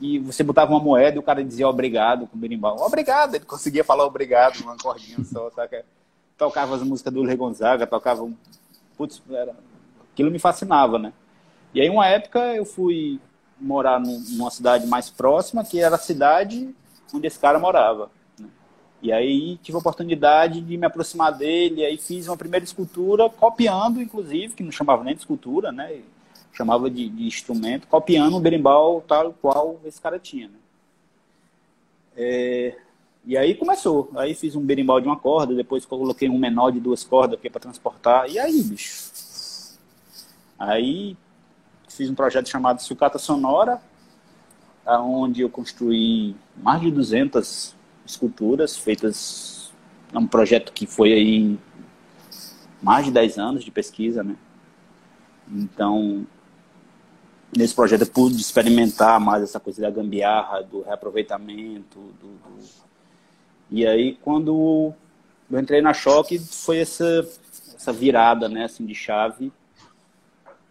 [0.00, 2.76] E você botava uma moeda e o cara dizia obrigado com o berimbau.
[2.80, 3.34] Obrigado!
[3.34, 5.84] Ele conseguia falar obrigado numa cordinha só, saca?
[6.40, 8.26] Tocava as músicas do Le Gonzaga, tocava...
[8.96, 9.54] Putz, era...
[10.10, 11.12] aquilo me fascinava, né?
[11.74, 13.20] E aí, uma época, eu fui
[13.60, 16.74] morar num, numa cidade mais próxima, que era a cidade
[17.12, 18.10] onde esse cara morava.
[18.38, 18.48] Né?
[19.02, 24.00] E aí tive a oportunidade de me aproximar dele, aí fiz uma primeira escultura, copiando,
[24.00, 26.00] inclusive, que não chamava nem de escultura, né?
[26.54, 30.48] chamava de, de instrumento, copiando um berimbau tal qual esse cara tinha.
[30.48, 30.54] Né?
[32.16, 32.78] É,
[33.24, 34.10] e aí começou.
[34.16, 37.60] Aí fiz um berimbau de uma corda, depois coloquei um menor de duas cordas para
[37.60, 38.30] transportar.
[38.30, 39.10] E aí, bicho?
[40.58, 41.16] Aí
[41.88, 43.80] fiz um projeto chamado Sucata Sonora,
[44.86, 47.74] onde eu construí mais de 200
[48.06, 49.60] esculturas feitas
[50.12, 51.58] é um projeto que foi aí
[52.82, 54.36] mais de 10 anos de pesquisa, né?
[55.48, 56.26] Então,
[57.56, 62.89] nesse projeto eu pude experimentar mais essa coisa da gambiarra, do reaproveitamento, do, do...
[63.70, 64.92] e aí quando
[65.50, 67.26] eu entrei na Choque foi essa
[67.74, 69.52] essa virada, né, assim, de chave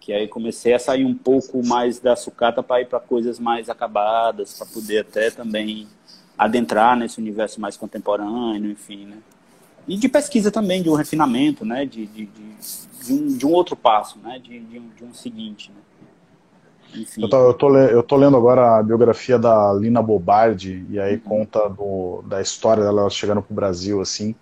[0.10, 3.70] que aí comecei a sair um pouco mais da sucata para ir para coisas mais
[3.70, 5.88] acabadas, para poder até também
[6.36, 9.18] adentrar nesse universo mais contemporâneo, enfim, né?
[9.88, 11.86] E de pesquisa também, de um refinamento, né?
[11.86, 12.56] De, de, de,
[13.06, 14.40] de um, de um outro passo, né?
[14.40, 15.82] De, de, um, de um seguinte, né?
[16.96, 17.24] Enfim.
[17.24, 21.16] Eu, tô, eu, tô, eu tô lendo agora a biografia da Lina Bobardi, e aí
[21.16, 21.22] uhum.
[21.22, 24.36] conta do, da história dela chegando pro Brasil, assim,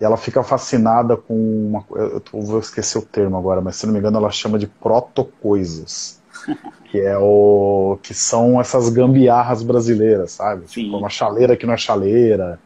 [0.00, 3.92] e ela fica fascinada com uma eu vou esquecer o termo agora, mas se não
[3.92, 6.22] me engano ela chama de protocoisas,
[6.90, 10.66] que é o que são essas gambiarras brasileiras, sabe?
[10.66, 12.60] Tipo, uma chaleira que não é chaleira,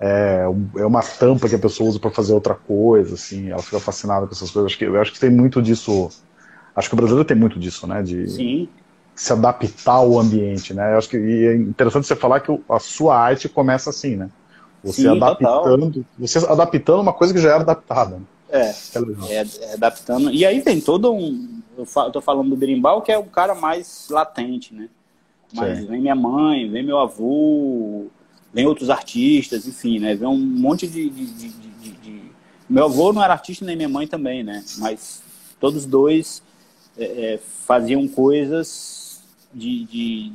[0.00, 0.44] é,
[0.76, 4.26] é uma tampa que a pessoa usa para fazer outra coisa, assim, ela fica fascinada
[4.26, 4.70] com essas coisas.
[4.70, 6.10] Acho que, eu acho que tem muito disso.
[6.76, 8.02] Acho que o brasileiro tem muito disso, né?
[8.02, 8.68] De Sim.
[9.14, 10.94] se adaptar ao ambiente, né?
[10.94, 14.30] Eu acho que e é interessante você falar que a sua arte começa assim, né?
[14.82, 16.04] Você Sim, adaptando, total.
[16.18, 18.20] você adaptando uma coisa que já era adaptada.
[18.50, 18.74] É,
[19.30, 20.30] é, é, adaptando.
[20.30, 21.60] E aí tem todo um.
[21.76, 24.88] Eu tô falando do berimbau, que é o cara mais latente, né?
[25.52, 25.86] Mas Sim.
[25.86, 28.06] vem minha mãe, vem meu avô,
[28.52, 30.14] vem outros artistas, enfim, né?
[30.14, 32.22] Vem um monte de, de, de, de,
[32.68, 34.62] Meu avô não era artista, nem minha mãe também, né?
[34.78, 35.22] Mas
[35.58, 36.42] todos dois
[36.96, 40.30] é, é, faziam coisas de,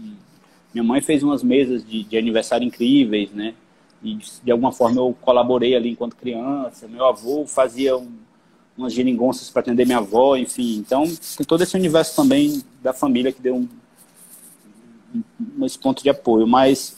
[0.74, 3.54] Minha mãe fez umas mesas de, aniversário incríveis, né?
[4.04, 6.88] E de alguma forma eu colaborei ali enquanto criança.
[6.88, 8.12] Meu avô fazia um,
[8.78, 10.78] umas geringonças para atender minha avó, enfim.
[10.78, 13.67] Então, tem todo esse universo também da família que deu um,
[15.58, 16.48] um, esse ponto de apoio.
[16.48, 16.98] Mas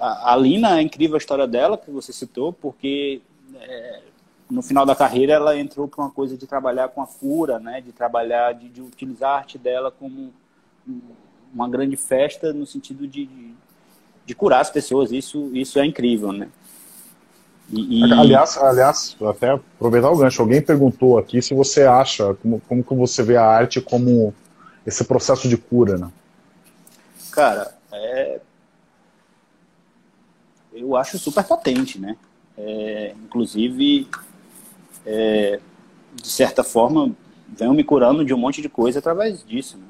[0.00, 3.20] a, a Lina, é incrível a história dela, que você citou, porque
[3.54, 4.02] é,
[4.50, 7.80] no final da carreira ela entrou para uma coisa de trabalhar com a fura, né?
[7.80, 10.32] De trabalhar, de, de utilizar a arte dela como
[11.52, 13.54] uma grande festa no sentido de, de,
[14.24, 15.10] de, curar as pessoas.
[15.10, 16.48] Isso, isso é incrível, né?
[17.70, 18.12] E, e...
[18.12, 22.94] Aliás, aliás, até aproveitar o gancho, alguém perguntou aqui se você acha, como, como que
[22.94, 24.32] você vê a arte como
[24.86, 26.08] esse processo de cura, né?
[27.32, 28.40] Cara, é,
[30.72, 32.16] eu acho super potente, né?
[32.56, 34.08] É, inclusive,
[35.06, 35.60] é,
[36.14, 37.14] de certa forma,
[37.48, 39.86] venho me curando de um monte de coisa através disso, né?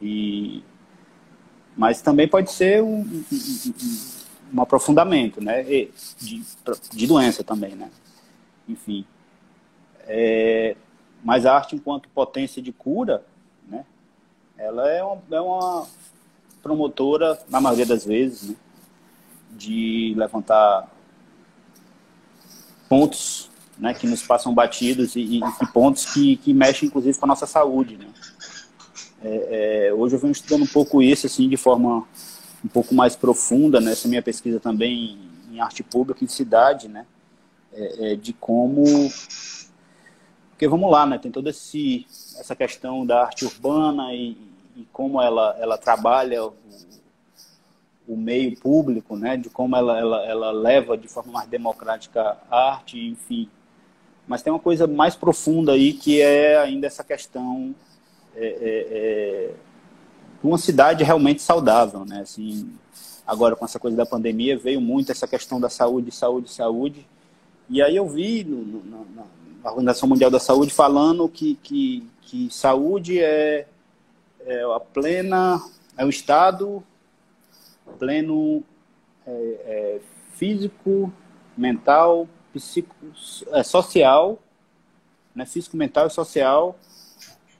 [0.00, 0.64] E,
[1.76, 3.24] mas também pode ser um, um,
[4.54, 5.62] um aprofundamento, né?
[5.62, 6.42] De,
[6.92, 7.90] de, doença também, né?
[8.68, 9.04] Enfim.
[10.06, 10.76] É,
[11.22, 13.24] mas a arte, enquanto potência de cura,
[13.68, 13.84] né?
[14.56, 15.86] Ela é uma, é uma
[16.62, 18.56] promotora, na maioria das vezes, né?
[19.50, 20.88] de levantar
[22.88, 27.28] pontos né, que nos passam batidos e, e pontos que, que mexem, inclusive, com a
[27.28, 27.96] nossa saúde.
[27.96, 28.06] Né?
[29.22, 32.06] É, é, hoje eu venho estudando um pouco isso assim de forma
[32.62, 35.18] um pouco mais profunda nessa minha pesquisa também
[35.50, 37.06] em arte pública e cidade, né?
[37.72, 38.84] É, é, de como
[40.50, 41.18] porque vamos lá, né?
[41.18, 42.06] Tem toda esse
[42.38, 44.36] essa questão da arte urbana e,
[44.76, 46.54] e como ela ela trabalha o,
[48.06, 52.72] o meio público, né, de como ela, ela, ela leva de forma mais democrática a
[52.72, 53.48] arte, enfim.
[54.26, 57.74] Mas tem uma coisa mais profunda aí que é ainda essa questão
[58.34, 59.50] é, é, é,
[60.40, 62.20] de uma cidade realmente saudável, né?
[62.20, 62.70] Assim,
[63.26, 67.06] agora com essa coisa da pandemia veio muito essa questão da saúde, saúde, saúde.
[67.68, 69.06] E aí eu vi no, no,
[69.62, 73.66] na Organização Mundial da Saúde falando que, que, que saúde é,
[74.44, 75.62] é a plena,
[75.96, 76.82] é o estado
[77.98, 78.62] pleno
[79.26, 80.00] é, é,
[80.34, 81.12] físico,
[81.56, 82.94] mental, psico,
[83.52, 84.40] é, social,
[85.34, 86.78] né, físico, mental e social.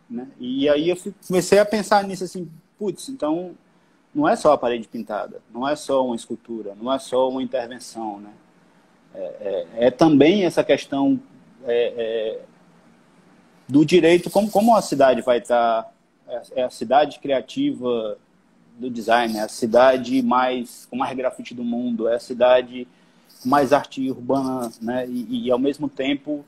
[0.09, 0.28] Né?
[0.38, 3.54] E aí eu comecei a pensar nisso assim, putz, então
[4.14, 7.42] não é só a parede pintada, não é só uma escultura, não é só uma
[7.42, 8.30] intervenção, né?
[9.12, 9.20] É,
[9.78, 11.20] é, é também essa questão
[11.64, 12.40] é, é
[13.68, 15.90] do direito, como, como a cidade vai estar,
[16.54, 18.18] é a cidade criativa
[18.78, 22.87] do design, é a cidade mais com mais grafite do mundo, é a cidade
[23.44, 25.07] mais arte urbana, né?
[25.09, 26.44] E, e ao mesmo tempo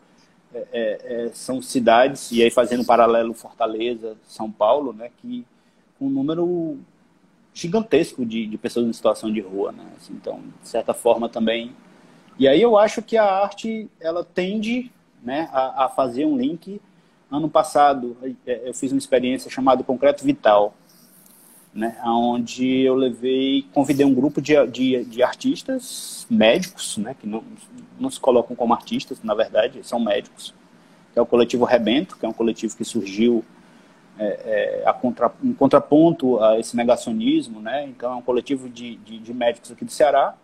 [0.54, 5.10] é, é, é são cidades e aí fazendo um paralelo Fortaleza, São Paulo, né?
[5.20, 5.44] Que
[6.00, 6.78] um número
[7.54, 9.84] gigantesco de, de pessoas em situação de rua, né?
[9.96, 11.74] Assim, então, de certa forma também.
[12.38, 16.80] E aí eu acho que a arte ela tende, né, a, a fazer um link.
[17.30, 20.74] Ano passado é, eu fiz uma experiência chamada Concreto Vital
[21.76, 27.44] né, onde eu levei, convidei um grupo de, de, de, artistas, médicos, né, que não,
[28.00, 30.54] não se colocam como artistas, na verdade, são médicos,
[31.12, 33.44] que é o coletivo Rebento, que é um coletivo que surgiu
[34.18, 38.96] é, é, a contra, em contraponto a esse negacionismo, né, então é um coletivo de,
[38.96, 40.34] de, de médicos aqui do Ceará,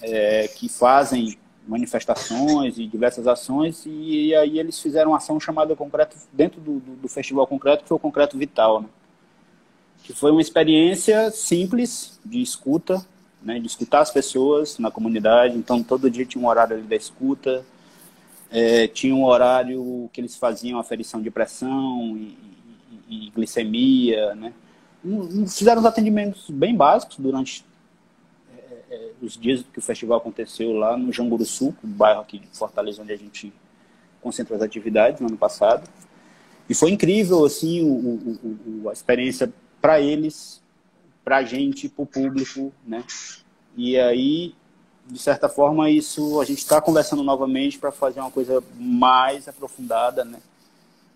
[0.00, 1.36] é, que fazem
[1.68, 6.80] manifestações e diversas ações, e, e, aí eles fizeram uma ação chamada Concreto, dentro do,
[6.80, 8.88] do, do Festival Concreto, que foi o Concreto Vital, né,
[10.02, 13.04] que foi uma experiência simples de escuta,
[13.42, 15.56] né, de escutar as pessoas na comunidade.
[15.56, 17.64] Então, todo dia tinha um horário ali da escuta,
[18.50, 22.36] é, tinha um horário que eles faziam aferição de pressão e,
[23.08, 24.52] e, e glicemia, né.
[25.48, 27.64] Fizeram os atendimentos bem básicos durante
[28.56, 32.46] é, é, os dias que o festival aconteceu lá no Jamburuçu, um bairro aqui de
[32.52, 33.52] Fortaleza, onde a gente
[34.20, 35.88] concentrou as atividades no ano passado.
[36.68, 39.52] E foi incrível, assim, o, o, o, a experiência
[39.82, 40.62] para eles,
[41.24, 43.04] para a gente, para o público, né?
[43.76, 44.54] E aí,
[45.06, 50.24] de certa forma, isso a gente está conversando novamente para fazer uma coisa mais aprofundada,
[50.24, 50.38] né?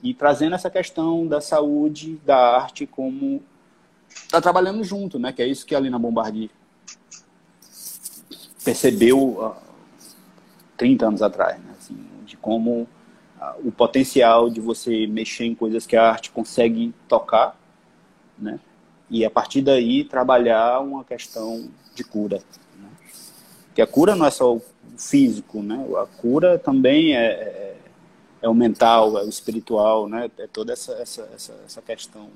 [0.03, 3.41] E trazendo essa questão da saúde, da arte, como
[4.11, 5.33] está trabalhando junto, né?
[5.33, 6.51] Que é isso que a Lina Bombardier
[8.65, 9.55] percebeu uh,
[10.77, 11.73] 30 anos atrás, né?
[11.79, 12.89] Assim, de como uh,
[13.69, 17.57] o potencial de você mexer em coisas que a arte consegue tocar,
[18.39, 18.59] né?
[19.09, 22.39] E a partir daí trabalhar uma questão de cura.
[22.79, 22.89] Né?
[23.75, 24.63] Que a cura não é só o
[24.99, 25.87] físico, né?
[25.97, 27.77] A cura também é, é,
[28.43, 30.31] é o mental, é o espiritual, né?
[30.39, 32.29] É toda essa, essa, essa, essa questão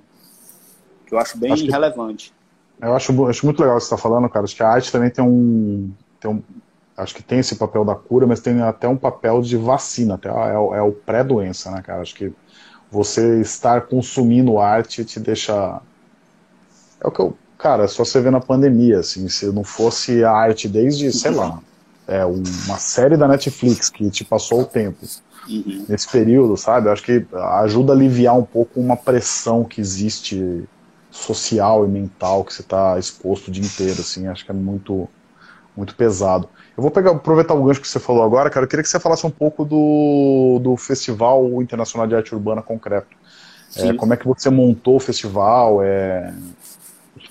[1.11, 2.33] que eu acho bem acho que, relevante.
[2.81, 4.45] Eu acho, acho muito legal o que você está falando, cara.
[4.45, 6.43] Acho que a arte também tem um, tem um.
[6.97, 10.29] Acho que tem esse papel da cura, mas tem até um papel de vacina, até
[10.29, 12.03] é, é o pré-doença, né, cara?
[12.03, 12.33] Acho que
[12.91, 15.81] você estar consumindo arte te deixa.
[17.03, 17.37] É o que eu.
[17.59, 21.31] Cara, é só você ver na pandemia, assim, se não fosse a arte desde, sei
[21.31, 21.61] lá,
[22.09, 25.05] é, uma série da Netflix que te passou o tempo
[25.49, 25.85] uhum.
[25.89, 26.89] nesse período, sabe?
[26.89, 27.27] Acho que
[27.63, 30.65] ajuda a aliviar um pouco uma pressão que existe
[31.11, 35.09] social e mental que você está exposto o dia inteiro, assim, acho que é muito,
[35.77, 36.49] muito pesado.
[36.77, 39.01] Eu vou pegar, aproveitar o gancho que você falou agora, cara, eu queria que você
[39.01, 43.21] falasse um pouco do, do Festival Internacional de Arte Urbana Concreto.
[43.77, 46.35] É, como é que você montou o festival, é,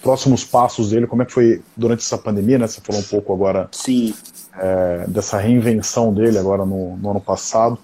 [0.02, 2.68] próximos passos dele, como é que foi durante essa pandemia, né?
[2.68, 4.14] Você falou um pouco agora Sim.
[4.58, 7.78] É, dessa reinvenção dele agora no, no ano passado.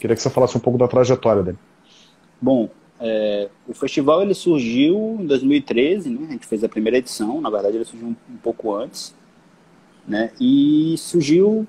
[0.00, 1.58] Queria que você falasse um pouco da trajetória dele.
[2.40, 2.68] Bom,
[3.00, 6.26] é, o festival ele surgiu em 2013, né?
[6.28, 9.14] A gente fez a primeira edição, na verdade ele surgiu um, um pouco antes,
[10.06, 10.30] né?
[10.40, 11.66] E surgiu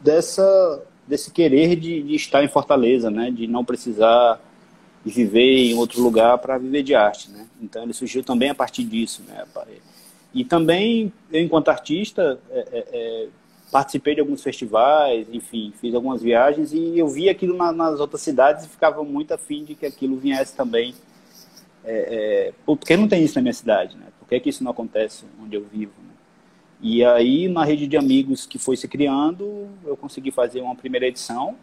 [0.00, 3.30] dessa desse querer de, de, estar em Fortaleza, né?
[3.30, 4.38] De não precisar
[5.04, 7.46] viver em outro lugar para viver de arte, né?
[7.60, 9.44] Então ele surgiu também a partir disso, né?
[10.34, 13.28] E também eu, enquanto artista, é, é, é
[13.70, 18.22] participei de alguns festivais, enfim, fiz algumas viagens e eu vi aquilo na, nas outras
[18.22, 20.94] cidades e ficava muito afim de que aquilo viesse também.
[21.84, 24.06] É, é, porque não tem isso na minha cidade, né?
[24.18, 25.92] Por que, que isso não acontece onde eu vivo?
[26.02, 26.14] Né?
[26.80, 31.06] E aí, na rede de amigos que foi se criando, eu consegui fazer uma primeira
[31.06, 31.56] edição,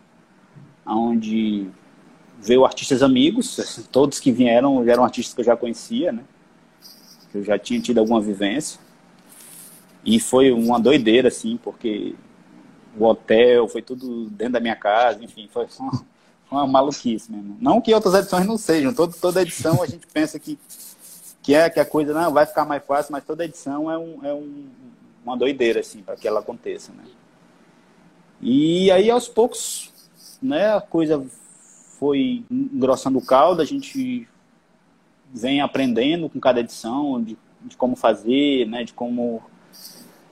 [0.85, 1.67] onde
[2.45, 6.23] veio artistas amigos, todos que vieram eram artistas que eu já conhecia, né?
[7.31, 8.79] Que eu já tinha tido alguma vivência.
[10.05, 12.15] E foi uma doideira, assim, porque
[12.97, 16.05] o hotel foi tudo dentro da minha casa, enfim, foi uma,
[16.51, 17.57] uma maluquice mesmo.
[17.59, 20.59] Não que outras edições não sejam, todo, toda edição a gente pensa que,
[21.41, 24.19] que é que a coisa não vai ficar mais fácil, mas toda edição é, um,
[24.23, 24.67] é um,
[25.25, 27.03] uma doideira, assim, para que ela aconteça, né?
[28.39, 29.91] E aí, aos poucos,
[30.41, 31.25] né, a coisa
[31.99, 34.27] foi engrossando o caldo, a gente
[35.33, 39.41] vem aprendendo com cada edição de, de como fazer, né, de como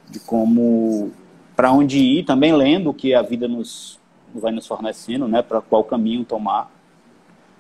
[0.10, 1.12] de como
[1.56, 4.00] para onde ir, também lendo o que a vida nos
[4.34, 6.72] vai nos fornecendo, né, para qual caminho tomar.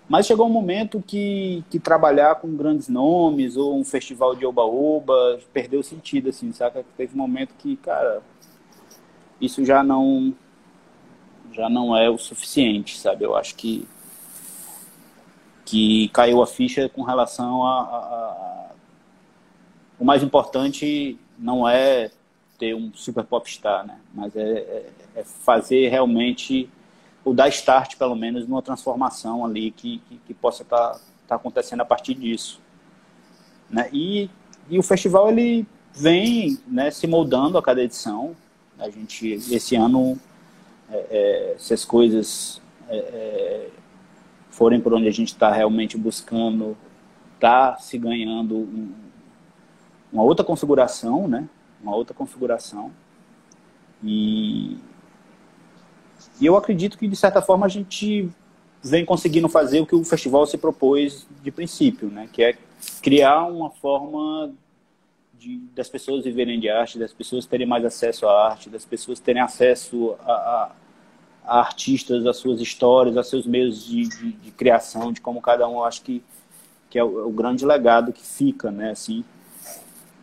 [0.10, 5.40] Mas chegou um momento que, que trabalhar com grandes nomes ou um festival de oba-oba
[5.54, 6.84] perdeu sentido, assim, saca?
[6.98, 8.22] Teve um momento que, cara,
[9.40, 10.34] isso já não
[11.54, 13.26] já não é o suficiente, sabe?
[13.26, 13.88] Eu acho que
[15.66, 18.64] que caiu a ficha com relação a, a, a
[19.98, 22.12] o mais importante não é
[22.60, 23.98] ter um super popstar, né?
[24.14, 26.70] Mas é, é, é, fazer realmente
[27.24, 31.36] o dar start, pelo menos, numa transformação ali que, que, que possa estar tá, tá
[31.36, 32.60] acontecendo a partir disso.
[33.70, 33.90] Né?
[33.94, 34.30] E,
[34.70, 38.36] e o festival ele vem né, se moldando a cada edição.
[38.78, 40.20] A gente, esse ano,
[40.94, 43.70] é, é, se as coisas é, é,
[44.52, 46.78] forem por onde a gente está realmente buscando,
[47.36, 48.94] está se ganhando um,
[50.12, 51.50] uma outra configuração, né?
[51.82, 52.92] uma outra configuração.
[54.04, 54.78] E,
[56.40, 58.30] e eu acredito que, de certa forma, a gente
[58.82, 62.30] vem conseguindo fazer o que o festival se propôs de princípio, né?
[62.32, 62.58] que é
[63.02, 64.54] criar uma forma
[65.44, 69.20] de, das pessoas viverem de arte, das pessoas terem mais acesso à arte, das pessoas
[69.20, 70.72] terem acesso a, a,
[71.46, 75.68] a artistas, às suas histórias, a seus meios de, de, de, criação, de como cada
[75.68, 76.24] um, acho que,
[76.90, 78.92] que é o, é o grande legado que fica, né?
[78.92, 79.24] Assim,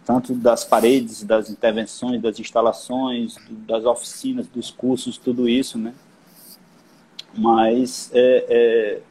[0.04, 5.94] tanto das paredes, das intervenções, das instalações, das oficinas, dos cursos, tudo isso, né?
[7.34, 9.02] Mas é,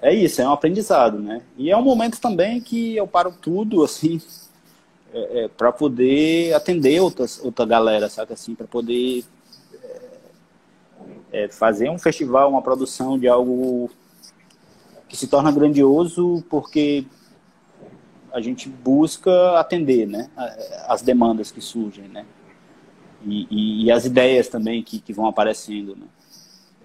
[0.00, 1.42] é, é isso, é um aprendizado, né?
[1.56, 4.20] E é um momento também que eu paro tudo, assim,
[5.12, 9.24] é, é, para poder atender outras, outra galera, sabe assim, para poder
[11.32, 13.90] é, fazer um festival, uma produção de algo
[15.08, 17.04] que se torna grandioso porque
[18.32, 20.30] a gente busca atender né,
[20.88, 22.08] as demandas que surgem.
[22.08, 22.24] Né?
[23.24, 25.96] e, e, e, as ideias também que, que vão aparecendo.
[25.96, 26.06] Né?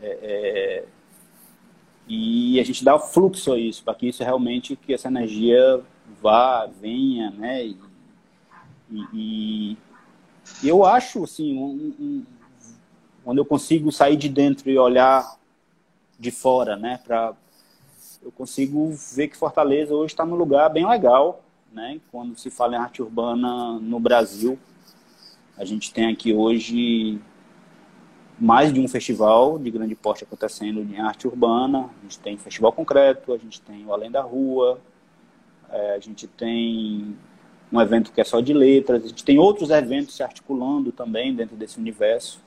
[0.01, 0.85] É, é,
[2.07, 5.81] e a gente dá fluxo a isso, para que isso realmente, que essa energia
[6.21, 7.65] vá, venha, né?
[7.65, 7.77] E,
[9.13, 9.77] e
[10.63, 12.25] eu acho, assim, um, um,
[13.27, 15.37] quando eu consigo sair de dentro e olhar
[16.17, 16.97] de fora, né?
[17.03, 17.33] Pra,
[18.23, 21.99] eu consigo ver que Fortaleza hoje está num lugar bem legal, né?
[22.09, 24.57] Quando se fala em arte urbana no Brasil,
[25.57, 27.19] a gente tem aqui hoje
[28.39, 31.89] mais de um festival de grande porte acontecendo em arte urbana.
[31.99, 34.79] A gente tem Festival Concreto, a gente tem o Além da Rua,
[35.69, 37.13] é, a gente tem
[37.73, 41.35] um evento que é só de letras, a gente tem outros eventos se articulando também
[41.35, 42.46] dentro desse universo.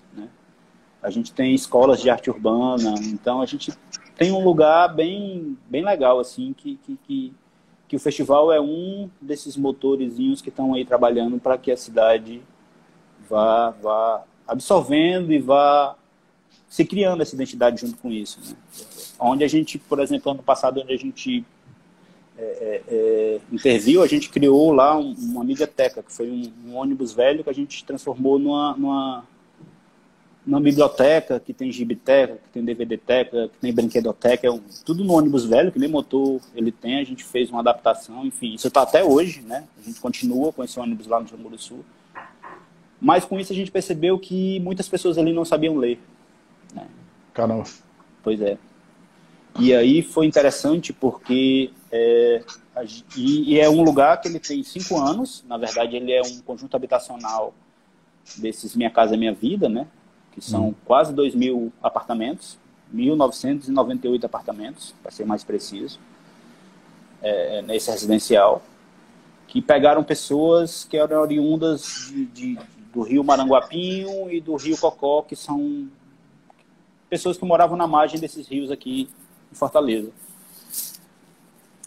[1.02, 3.72] A gente tem escolas de arte urbana, então a gente
[4.16, 7.32] tem um lugar bem, bem legal, assim, que, que, que,
[7.88, 12.42] que o festival é um desses motorzinhos que estão aí trabalhando para que a cidade
[13.28, 15.96] vá, vá absorvendo e vá
[16.68, 18.38] se criando essa identidade junto com isso.
[18.40, 18.56] Né?
[19.18, 21.44] Onde a gente, por exemplo, ano passado, onde a gente
[22.38, 26.76] é, é, é, interviu, a gente criou lá um, uma mediateca, que foi um, um,
[26.76, 29.24] ônibus velho que a gente transformou numa, numa,
[30.46, 35.12] numa biblioteca, que tem gibiteca, que tem DVDteca, que tem brinquedoteca, é um, tudo no
[35.12, 38.82] ônibus velho, que nem motor ele tem, a gente fez uma adaptação, enfim, isso está
[38.82, 39.64] até hoje, né?
[39.78, 41.84] A gente continua com esse ônibus lá no Jamuru Sul.
[43.00, 45.98] Mas com isso a gente percebeu que muitas pessoas ali não sabiam ler.
[46.74, 46.86] Né?
[47.32, 47.64] Caramba.
[48.22, 48.58] Pois é.
[49.58, 52.42] E aí foi interessante porque é,
[53.16, 55.44] e, e, é um lugar que ele tem cinco anos.
[55.48, 57.52] Na verdade, ele é um conjunto habitacional
[58.36, 59.86] desses Minha Casa Minha Vida, né?
[60.32, 60.74] Que são hum.
[60.84, 62.58] quase 2 mil apartamentos,
[62.94, 65.98] 1.998 apartamentos, para ser mais preciso,
[67.22, 68.62] é, nesse residencial,
[69.46, 72.58] que pegaram pessoas que eram oriundas de, de,
[72.92, 75.88] do rio Maranguapinho e do rio Cocó, que são
[77.08, 79.10] pessoas que moravam na margem desses rios aqui
[79.50, 80.10] em Fortaleza.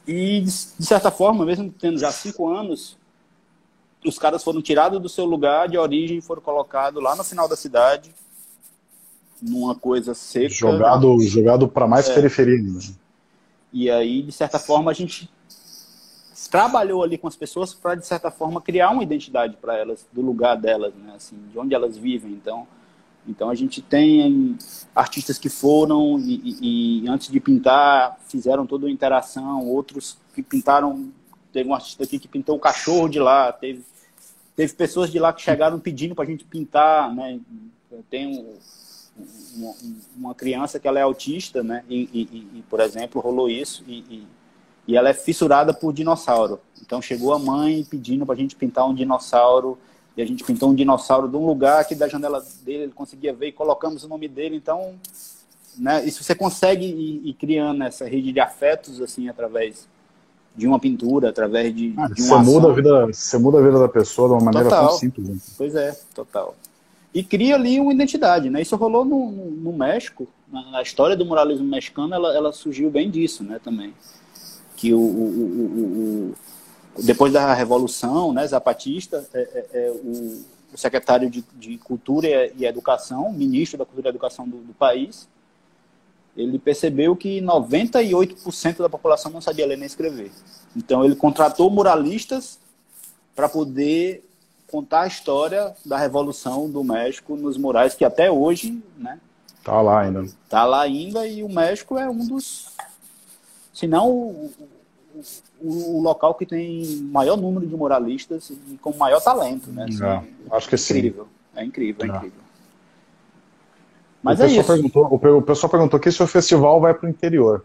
[0.06, 2.98] E, de certa forma, mesmo tendo já cinco anos,
[4.06, 7.48] os caras foram tirados do seu lugar de origem e foram colocados lá no final
[7.48, 8.14] da cidade,
[9.42, 10.50] numa coisa seca.
[10.50, 12.16] Jogado, jogado para mais é.
[12.16, 12.62] periferia.
[12.62, 12.80] Né?
[13.72, 15.30] E aí, de certa forma, a gente
[16.50, 20.22] trabalhou ali com as pessoas para, de certa forma, criar uma identidade para elas, do
[20.22, 21.14] lugar delas, né?
[21.16, 22.32] assim, de onde elas vivem.
[22.32, 22.68] Então,
[23.28, 24.56] então a gente tem
[24.96, 30.44] artistas que foram e, e, e, antes de pintar fizeram toda uma interação, outros que
[30.44, 31.12] pintaram,
[31.52, 33.84] teve um artista aqui que pintou o cachorro de lá, teve,
[34.56, 37.40] teve pessoas de lá que chegaram pedindo para a gente pintar, né?
[38.10, 38.54] Tem um,
[39.56, 39.76] uma,
[40.18, 41.84] uma, criança que ela é autista, né?
[41.90, 44.26] E, e, por exemplo rolou isso e
[44.88, 46.60] e ela é fissurada por dinossauro.
[46.82, 49.78] Então chegou a mãe pedindo para a gente pintar um dinossauro
[50.16, 53.34] e a gente pintou um dinossauro de um lugar que da janela dele ele conseguia
[53.34, 54.56] ver e colocamos o nome dele.
[54.58, 54.94] Então,
[55.78, 59.88] né, isso você consegue ir, ir criando essa rede de afetos assim através
[60.56, 63.62] de uma pintura, através de, ah, de uma você muda a vida, você muda a
[63.62, 64.90] vida da pessoa de uma maneira total.
[64.90, 65.30] tão simples.
[65.30, 65.38] Né?
[65.58, 66.56] Pois é, total.
[67.14, 68.62] E cria ali uma identidade, né?
[68.62, 73.44] Isso rolou no, no, México, na, história do muralismo mexicano, ela, ela surgiu bem disso,
[73.44, 73.60] né?
[73.64, 73.94] Também
[74.84, 76.36] que o, o, o,
[77.02, 80.44] depois da Revolução né, Zapatista, é, é, é o,
[80.76, 85.30] secretário de, de, Cultura e Educação, ministro da Cultura e Educação do, do país,
[86.36, 90.32] ele percebeu que 98% da população não sabia ler nem escrever.
[90.76, 92.60] Então ele contratou muralistas
[93.34, 94.28] para poder
[94.74, 99.20] contar a história da Revolução do México nos murais que até hoje, né?
[99.64, 100.26] Tá lá ainda.
[100.50, 102.74] Tá lá ainda e o México é um dos
[103.72, 104.52] se não o,
[105.62, 109.86] o, o, local que tem maior número de moralistas e com maior talento, né?
[109.88, 111.26] Assim, é, acho que é incrível.
[111.26, 111.30] sim.
[111.56, 112.42] É incrível, é, é incrível.
[114.24, 114.64] Mas o é isso.
[114.66, 117.64] Perguntou, o pessoal perguntou aqui se o festival vai para o interior.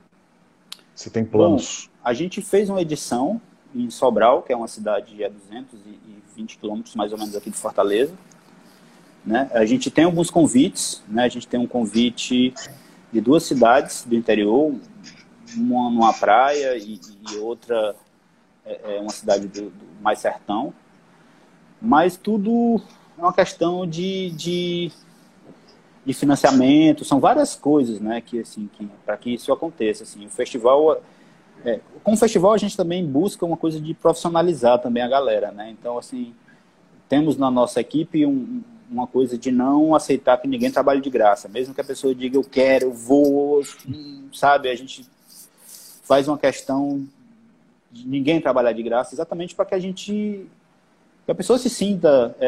[0.94, 1.88] Se tem planos.
[1.90, 3.40] Bom, a gente fez uma edição
[3.74, 5.30] em Sobral, que é uma cidade a
[6.38, 8.12] 220 quilômetros mais ou menos aqui de Fortaleza.
[9.24, 9.50] Né?
[9.52, 11.24] A gente tem alguns convites, né?
[11.24, 12.54] a gente tem um convite
[13.12, 14.74] de duas cidades do interior,
[15.56, 17.96] uma numa praia e, e outra
[18.64, 20.72] é, é uma cidade do, do, mais sertão.
[21.80, 22.80] Mas tudo
[23.16, 24.92] é uma questão de, de,
[26.04, 30.04] de financiamento, são várias coisas, né, que assim, que, para que isso aconteça.
[30.04, 31.02] Assim, o festival,
[31.64, 35.50] é, com o festival a gente também busca uma coisa de profissionalizar também a galera,
[35.50, 35.70] né.
[35.70, 36.34] Então assim,
[37.08, 41.48] temos na nossa equipe um, uma coisa de não aceitar que ninguém trabalhe de graça,
[41.48, 43.62] mesmo que a pessoa diga eu quero, eu vou,
[44.32, 45.06] sabe, a gente
[46.02, 47.06] faz uma questão
[47.90, 50.46] de ninguém trabalhar de graça, exatamente para que a gente
[51.24, 52.46] que a pessoa se sinta é,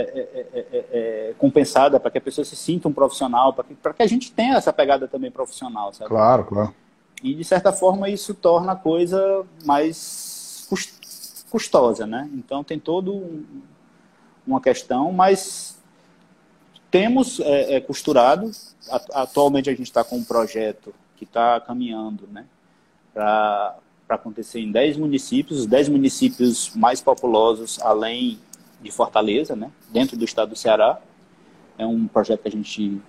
[0.55, 4.07] é, é, compensada, para que a pessoa se sinta um profissional, para que, que a
[4.07, 6.09] gente tenha essa pegada também profissional, sabe?
[6.09, 6.75] Claro, claro.
[7.23, 10.66] E, de certa forma, isso torna a coisa mais
[11.51, 12.31] custosa, né?
[12.33, 13.45] Então, tem todo um,
[14.47, 15.79] uma questão, mas
[16.91, 18.51] temos é, é, costurado.
[19.12, 22.47] Atualmente, a gente está com um projeto que está caminhando, né?
[23.12, 23.77] Para
[24.09, 28.39] acontecer em 10 municípios, os 10 municípios mais populosos, além
[28.81, 29.71] de Fortaleza, né?
[29.91, 30.99] Dentro do estado do Ceará.
[31.77, 33.01] É um projeto que a gente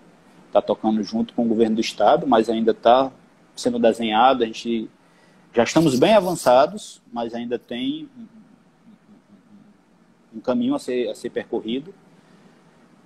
[0.48, 3.12] está tocando junto com o governo do estado, mas ainda está
[3.62, 4.44] sendo desenhado.
[4.44, 4.90] A gente
[5.54, 8.10] já estamos bem avançados, mas ainda tem
[10.34, 11.94] um caminho a ser, a ser percorrido.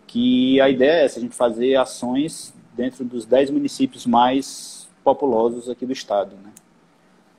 [0.08, 5.70] Que a ideia é essa, a gente fazer ações dentro dos 10 municípios mais populosos
[5.70, 6.52] aqui do estado, né?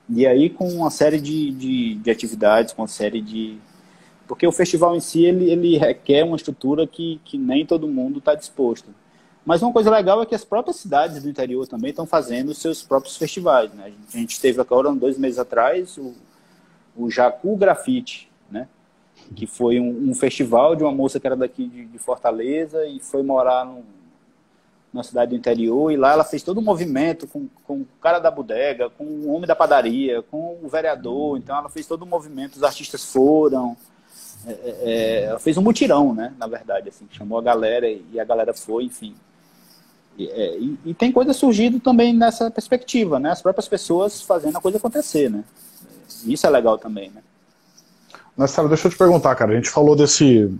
[0.09, 3.57] E aí com uma série de, de, de atividades, com uma série de,
[4.27, 8.19] porque o festival em si ele, ele requer uma estrutura que, que nem todo mundo
[8.19, 8.89] está disposto.
[9.47, 12.83] Mas uma coisa legal é que as próprias cidades do interior também estão fazendo seus
[12.83, 13.71] próprios festivais.
[13.73, 13.93] Né?
[14.13, 16.13] A gente teve agora, dois meses atrás, o,
[16.97, 18.67] o Jacu Grafite, né?
[19.37, 22.99] que foi um, um, festival de uma moça que era daqui de, de Fortaleza e
[22.99, 23.85] foi morar no,
[24.91, 25.93] na cidade do interior.
[25.93, 29.31] E lá ela fez todo um movimento com, com o cara da bodega, com o
[29.31, 31.37] homem da padaria, com o vereador.
[31.37, 33.77] Então ela fez todo um movimento, os artistas foram.
[34.45, 36.33] É, é, ela fez um mutirão, né?
[36.37, 39.15] Na verdade, assim, chamou a galera e a galera foi, enfim.
[40.17, 43.31] E, é, e, e, tem coisa surgindo também nessa perspectiva, né?
[43.31, 45.43] As próprias pessoas fazendo a coisa acontecer, né?
[46.25, 47.21] Isso é legal também, né?
[48.47, 49.51] Sara, deixa eu te perguntar, cara.
[49.51, 50.51] A gente falou desse,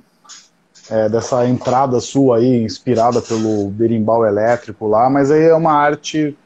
[0.90, 6.38] é, dessa entrada sua aí, inspirada pelo berimbau elétrico lá, mas aí é uma arte,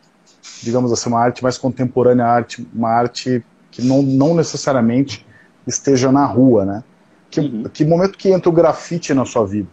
[0.63, 5.25] digamos assim, uma arte mais contemporânea, arte, uma arte que não, não necessariamente
[5.67, 6.83] esteja na rua, né?
[7.29, 7.63] Que, uhum.
[7.63, 9.69] que momento que entra o grafite na sua vida?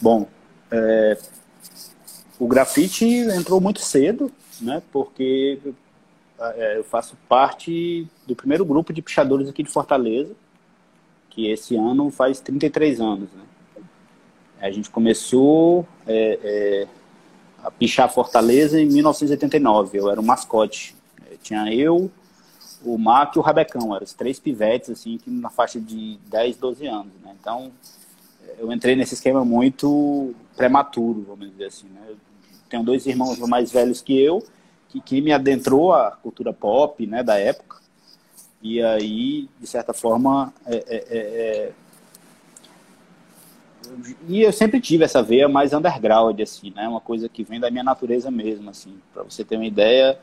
[0.00, 0.26] Bom,
[0.70, 1.18] é,
[2.40, 4.32] o grafite entrou muito cedo,
[4.62, 4.82] né?
[4.90, 5.60] Porque
[6.40, 10.34] é, eu faço parte do primeiro grupo de pichadores aqui de Fortaleza,
[11.28, 13.44] que esse ano faz 33 anos, né?
[14.58, 16.88] A gente começou é, é,
[17.62, 19.98] a pichar Fortaleza em 1989.
[19.98, 20.96] Eu era um mascote.
[21.42, 22.10] Tinha eu,
[22.84, 26.86] o Mac e o Rabecão, eram os três pivetes, assim, na faixa de 10, 12
[26.86, 27.34] anos, né?
[27.38, 27.70] Então,
[28.58, 32.00] eu entrei nesse esquema muito prematuro, vamos dizer assim, né?
[32.08, 32.29] Eu
[32.70, 34.42] tenho dois irmãos mais velhos que eu,
[34.88, 37.78] que, que me adentrou à cultura pop, né, da época,
[38.62, 41.72] e aí, de certa forma, é, é, é, é
[44.28, 46.86] e eu sempre tive essa veia mais underground, assim, né?
[46.86, 48.98] Uma coisa que vem da minha natureza mesmo, assim.
[49.12, 50.18] Para você ter uma ideia,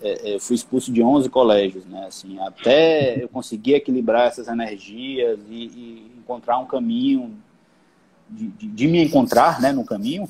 [0.00, 2.06] é, eu fui expulso de 11 colégios, né?
[2.06, 7.36] Assim, até eu conseguir equilibrar essas energias e, e encontrar um caminho
[8.28, 10.28] de, de, de, me encontrar, né, no caminho,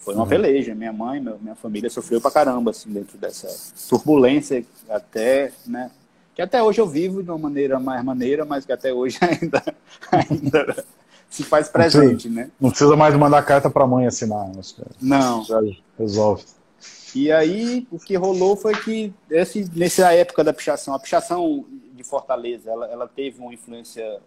[0.00, 0.28] foi uma uhum.
[0.28, 0.74] peleja.
[0.74, 3.48] Minha mãe, meu, minha família sofreu pra caramba, assim, dentro dessa
[3.88, 5.90] turbulência até, né?
[6.34, 9.62] Que até hoje eu vivo de uma maneira mais maneira, mas que até hoje ainda,
[10.10, 10.84] ainda
[11.28, 12.50] se faz presente, não precisa, né?
[12.60, 14.50] Não precisa mais mandar carta para a mãe assinar.
[15.00, 15.44] Não.
[15.44, 15.60] Já
[15.98, 16.44] resolve.
[17.14, 22.04] E aí o que rolou foi que esse, nessa época da pichação, a pichação de
[22.04, 24.20] Fortaleza, ela, ela teve uma influência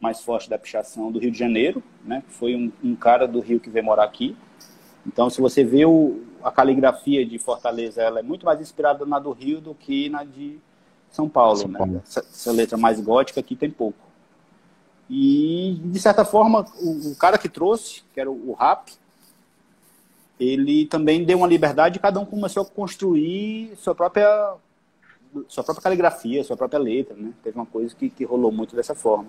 [0.00, 2.22] mais forte da pichação do Rio de Janeiro, né?
[2.28, 4.36] Foi um, um cara do Rio que veio morar aqui.
[5.08, 9.18] Então, se você vê o, a caligrafia de Fortaleza, ela é muito mais inspirada na
[9.18, 10.58] do Rio do que na de
[11.10, 11.78] São Paulo, São né?
[11.78, 12.02] Paulo.
[12.06, 13.98] Essa, essa, letra mais gótica aqui tem pouco.
[15.08, 18.92] E, de certa forma, o, o cara que trouxe, que era o, o Rap,
[20.38, 24.54] ele também deu uma liberdade e cada um começou a construir sua própria
[25.46, 27.32] sua própria caligrafia, sua própria letra, né?
[27.42, 29.28] Teve uma coisa que, que rolou muito dessa forma.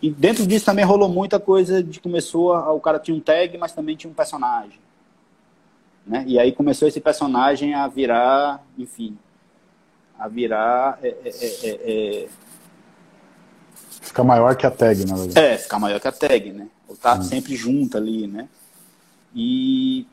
[0.00, 3.56] E dentro disso também rolou muita coisa de começou a, o cara tinha um tag,
[3.58, 4.78] mas também tinha um personagem,
[6.06, 6.24] né?
[6.26, 9.16] E aí começou esse personagem a virar, enfim,
[10.18, 12.28] a virar é, é, é, é, é
[14.00, 15.38] fica maior que a tag, na verdade.
[15.38, 16.68] É, ficar maior que a tag, né?
[16.88, 17.22] Ou tá hum.
[17.22, 18.48] sempre junto ali, né?
[19.34, 20.06] E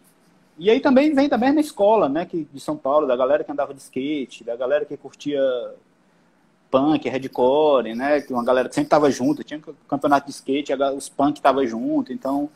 [0.58, 3.52] e aí também vem da mesma escola, né, que, de São Paulo, da galera que
[3.52, 5.42] andava de skate, da galera que curtia
[6.70, 11.10] punk, hardcore, né, que uma galera que sempre tava junto, tinha campeonato de skate, os
[11.10, 12.48] punk tava junto, então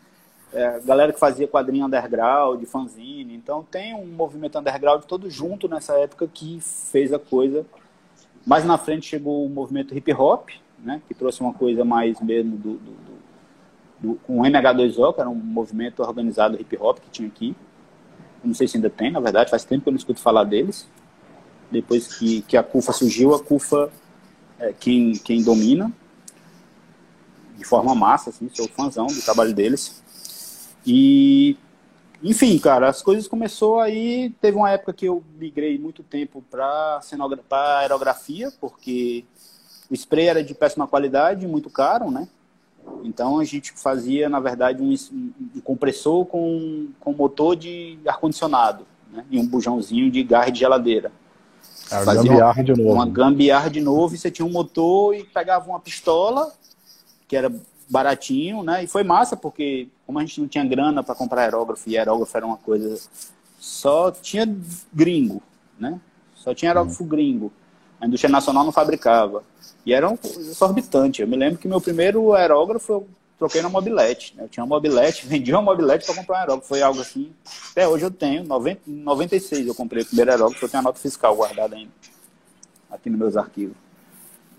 [0.55, 5.93] é, galera que fazia quadrinho underground, fanzine, então tem um movimento underground todo junto nessa
[5.99, 7.65] época que fez a coisa.
[8.45, 10.49] Mais na frente chegou o movimento hip hop,
[10.79, 13.15] né, que trouxe uma coisa mais mesmo do, do, do,
[13.99, 17.55] do com o MH2O, que era um movimento organizado hip hop que tinha aqui
[18.45, 20.87] não sei se ainda tem, na verdade, faz tempo que eu não escuto falar deles.
[21.71, 23.91] Depois que, que a CUFA surgiu, a CUFA
[24.59, 25.91] é quem, quem domina,
[27.57, 30.03] de forma massa, assim, sou fãzão do trabalho deles.
[30.86, 31.57] E,
[32.23, 34.29] enfim, cara, as coisas começou aí.
[34.41, 36.99] Teve uma época que eu migrei muito tempo para
[37.81, 39.25] aerografia, porque
[39.89, 42.27] o spray era de péssima qualidade, muito caro, né?
[43.03, 44.93] Então a gente fazia, na verdade, um,
[45.55, 49.25] um compressor com, com motor de ar-condicionado né?
[49.29, 51.11] e um bujãozinho de garra de geladeira.
[51.91, 52.93] Ah, fazia gambiarra de novo.
[52.93, 56.51] Uma gambiarra de novo e você tinha um motor e pegava uma pistola,
[57.27, 57.51] que era
[57.89, 58.83] baratinho, né?
[58.83, 62.36] E foi massa, porque como a gente não tinha grana para comprar aerógrafo, e aerógrafo
[62.38, 62.99] era uma coisa.
[63.59, 64.47] Só tinha
[64.93, 65.41] gringo,
[65.79, 65.99] né?
[66.36, 67.09] Só tinha aerógrafo uhum.
[67.09, 67.53] gringo.
[67.99, 69.43] A indústria nacional não fabricava.
[69.86, 71.21] E era um exorbitante.
[71.21, 73.07] Eu me lembro que meu primeiro aerógrafo eu
[73.38, 74.36] troquei na mobilete.
[74.36, 74.43] Né?
[74.43, 76.67] Eu tinha uma mobilete, vendi uma mobilete para comprar um aerógrafo.
[76.67, 77.31] Foi algo assim.
[77.71, 78.43] Até hoje eu tenho.
[78.88, 80.65] Em 96 eu comprei o primeiro aerógrafo.
[80.65, 81.91] Eu tenho a nota fiscal guardada ainda.
[82.91, 83.75] Aqui nos meus arquivos.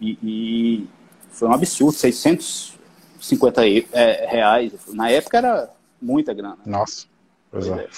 [0.01, 0.87] E, e
[1.31, 1.97] foi um absurdo.
[1.97, 2.76] 600
[3.21, 4.73] 50 é, reais.
[4.89, 6.59] Na época era muita grana.
[6.65, 7.07] Nossa.
[7.55, 7.89] É.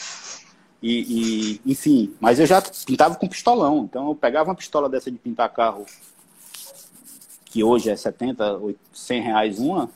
[0.81, 3.85] E, e, enfim, mas eu já pintava com pistolão.
[3.85, 5.85] Então eu pegava uma pistola dessa de pintar carro,
[7.45, 8.61] que hoje é 70,
[8.93, 9.91] 100 reais uma,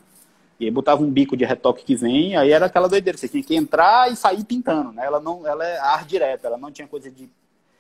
[0.58, 3.16] e aí botava um bico de retoque que vem, aí era aquela doideira.
[3.16, 5.04] Você tinha que entrar e sair pintando, né?
[5.04, 7.28] Ela, não, ela é ar direta, ela não tinha coisa de...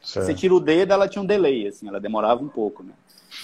[0.02, 0.26] Certo.
[0.26, 2.92] Você tira o dedo, ela tinha um delay, assim, ela demorava um pouco, né?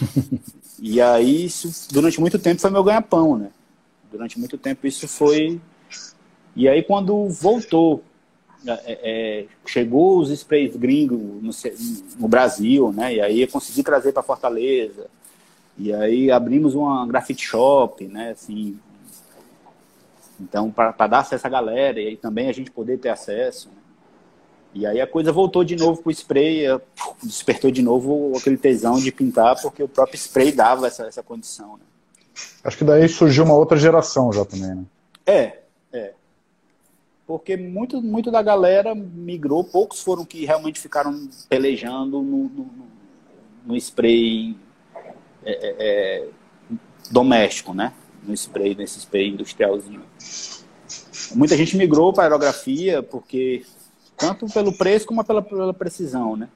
[0.80, 3.51] e aí, isso, durante muito tempo, foi meu ganha-pão, né?
[4.11, 5.61] Durante muito tempo isso foi
[6.56, 8.02] e aí quando voltou
[8.66, 11.52] é, é, chegou os sprays gringos no,
[12.18, 13.14] no, Brasil, né?
[13.14, 15.06] E aí eu consegui trazer para Fortaleza.
[15.76, 18.32] E aí abrimos uma grafite shop, né?
[18.32, 18.76] Assim,
[20.40, 23.68] então, para dar acesso à galera e também a gente poder ter acesso.
[23.68, 23.74] Né?
[24.74, 26.62] E aí a coisa voltou de novo para o spray,
[27.22, 31.76] despertou de novo aquele tesão de pintar, porque o próprio spray dava essa, essa condição.
[31.76, 31.84] Né?
[32.62, 34.84] Acho que daí surgiu uma outra geração já também, né?
[35.26, 35.59] É,
[35.93, 36.12] é.
[37.26, 42.70] Porque muito, muito da galera migrou, poucos foram que realmente ficaram pelejando no, no,
[43.66, 44.57] no spray
[45.45, 46.28] é, é, é,
[47.11, 47.93] doméstico, né?
[48.22, 50.03] No spray, nesse spray industrialzinho.
[51.34, 53.64] Muita gente migrou para aerografia porque
[54.16, 56.49] tanto pelo preço como pela, pela precisão, né?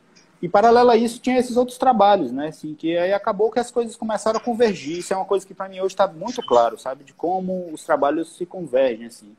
[0.42, 2.48] E paralelo a isso tinha esses outros trabalhos, né?
[2.48, 4.98] Assim, que aí acabou que as coisas começaram a convergir.
[4.98, 7.04] Isso é uma coisa que para mim hoje está muito claro, sabe?
[7.04, 9.36] De como os trabalhos se convergem, assim.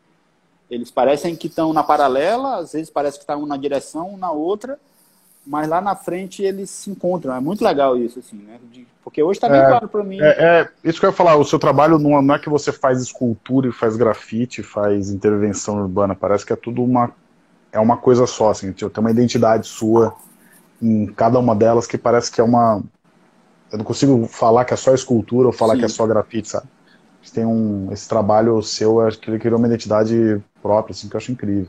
[0.71, 4.13] Eles parecem que estão na paralela, às vezes parece que estão tá um na direção,
[4.13, 4.79] um na outra,
[5.45, 7.35] mas lá na frente eles se encontram.
[7.35, 8.57] É muito legal isso, assim, né?
[8.71, 10.21] De, porque hoje está bem é, claro para mim.
[10.21, 12.71] É, é, isso que eu ia falar, o seu trabalho não, não, é que você
[12.71, 17.11] faz escultura e faz grafite, faz intervenção urbana, parece que é tudo uma,
[17.73, 20.15] é uma coisa só, assim, tem uma identidade sua
[20.83, 22.83] em cada uma delas que parece que é uma.
[23.71, 25.79] Eu não consigo falar que é só escultura ou falar Sim.
[25.79, 26.67] que é só grafite, sabe?
[27.33, 31.17] Tem um, esse trabalho seu, acho que ele criou uma identidade própria, assim, que eu
[31.17, 31.67] acho incrível.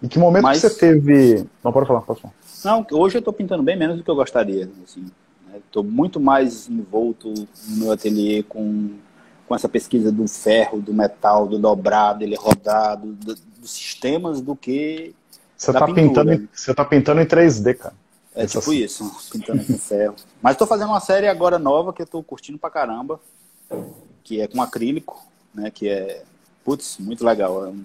[0.00, 0.60] E que momento Mas...
[0.60, 1.46] que você teve.
[1.62, 2.32] Não, pode falar, pode falar.
[2.64, 4.70] Não, hoje eu estou pintando bem menos do que eu gostaria.
[4.84, 5.06] Assim,
[5.56, 5.90] Estou né?
[5.92, 7.34] muito mais envolto
[7.68, 8.90] no meu ateliê com,
[9.46, 14.54] com essa pesquisa do ferro, do metal, do dobrado, ele rodado, do, dos sistemas do
[14.54, 15.14] que.
[15.56, 17.94] Você está pintando, você tá pintando em 3D, cara.
[18.34, 18.82] É Essa tipo assim.
[18.82, 20.16] isso, pintando com ferro.
[20.40, 23.20] Mas estou fazendo uma série agora nova que eu estou curtindo pra caramba,
[24.24, 25.22] que é com acrílico,
[25.54, 25.70] né?
[25.70, 26.24] Que é,
[26.64, 27.66] putz, muito legal.
[27.66, 27.84] É um,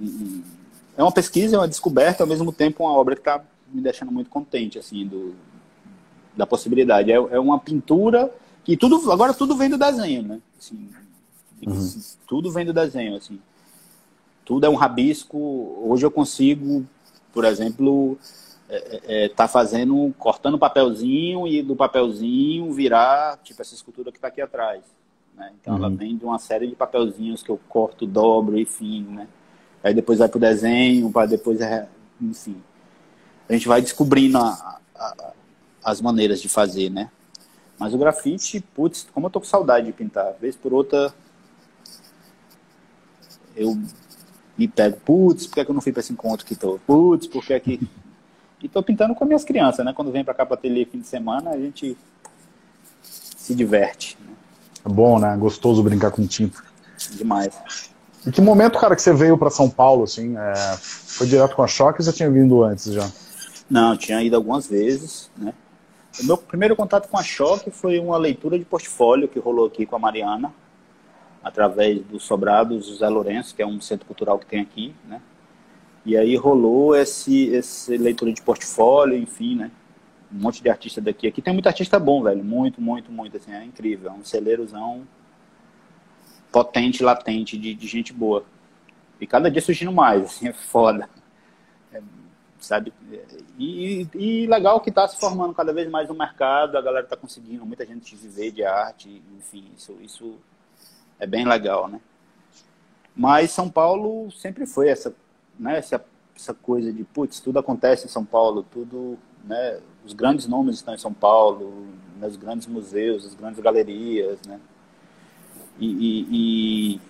[0.00, 0.42] um,
[0.96, 3.42] é uma pesquisa, é uma descoberta, ao mesmo tempo uma obra que está
[3.72, 5.34] me deixando muito contente, assim, do,
[6.36, 7.10] da possibilidade.
[7.10, 8.32] É, é uma pintura
[8.64, 10.40] que tudo, agora tudo vem do desenho, né?
[10.58, 10.88] Assim,
[11.66, 12.00] uhum.
[12.26, 13.40] Tudo vem do desenho, assim.
[14.44, 15.36] Tudo é um rabisco.
[15.84, 16.86] Hoje eu consigo,
[17.32, 18.16] por exemplo,
[18.68, 24.18] é, é, é tá fazendo, cortando papelzinho e do papelzinho virar, tipo, essa escultura que
[24.18, 24.82] está aqui atrás.
[25.36, 25.52] Né?
[25.60, 25.84] Então uhum.
[25.84, 29.28] ela vem de uma série de papelzinhos que eu corto, dobro, enfim, né?
[29.82, 31.88] aí depois vai para o desenho, para depois, é,
[32.20, 32.60] enfim.
[33.48, 35.32] A gente vai descobrindo a, a,
[35.84, 37.10] as maneiras de fazer, né?
[37.78, 41.14] Mas o grafite, putz, como eu tô com saudade de pintar, vez por outra
[43.56, 43.76] eu
[44.56, 46.78] me pego, putz, por que, é que eu não fui para esse encontro que tô?
[46.86, 47.80] Putz, por que é que...
[48.62, 49.92] E tô pintando com minhas crianças, né?
[49.92, 51.96] Quando vem para cá para ateliê fim de semana, a gente
[53.02, 54.18] se diverte.
[54.20, 54.34] Né?
[54.84, 55.36] É bom, né?
[55.36, 56.62] Gostoso brincar com tinta.
[57.12, 57.90] Demais.
[58.26, 60.36] Em que momento, cara, que você veio para São Paulo, assim?
[60.36, 63.08] É, foi direto com a Choque ou você tinha vindo antes já?
[63.70, 65.54] Não, tinha ido algumas vezes, né?
[66.20, 69.86] O meu primeiro contato com a Choque foi uma leitura de portfólio que rolou aqui
[69.86, 70.52] com a Mariana,
[71.44, 75.20] através do Sobrados José Lourenço, que é um centro cultural que tem aqui, né?
[76.08, 79.70] E aí rolou esse, esse leitura de portfólio, enfim, né?
[80.32, 81.28] Um monte de artista daqui.
[81.28, 82.42] Aqui tem muito artista bom, velho.
[82.42, 83.36] Muito, muito, muito.
[83.36, 84.08] Assim, é incrível.
[84.08, 85.06] É um celeirozão
[86.50, 88.42] potente, latente de, de gente boa.
[89.20, 91.10] E cada dia surgindo mais, assim, é foda.
[91.92, 92.00] É,
[92.58, 92.90] sabe?
[93.58, 97.18] E, e, legal que está se formando cada vez mais no mercado, a galera está
[97.18, 100.38] conseguindo, muita gente viver de arte, enfim, isso, isso
[101.20, 102.00] é bem legal, né?
[103.14, 105.14] Mas São Paulo sempre foi essa,
[105.58, 106.04] né, essa,
[106.36, 110.94] essa coisa de, putz, tudo acontece em São Paulo, tudo, né, os grandes nomes estão
[110.94, 111.86] em São Paulo,
[112.18, 114.60] nos grandes museus, as grandes galerias, né?
[115.78, 117.00] E, e, e,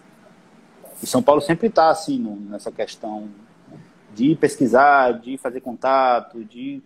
[1.02, 2.18] e São Paulo sempre está assim
[2.50, 3.30] nessa questão
[4.14, 6.82] de pesquisar, de fazer contato, de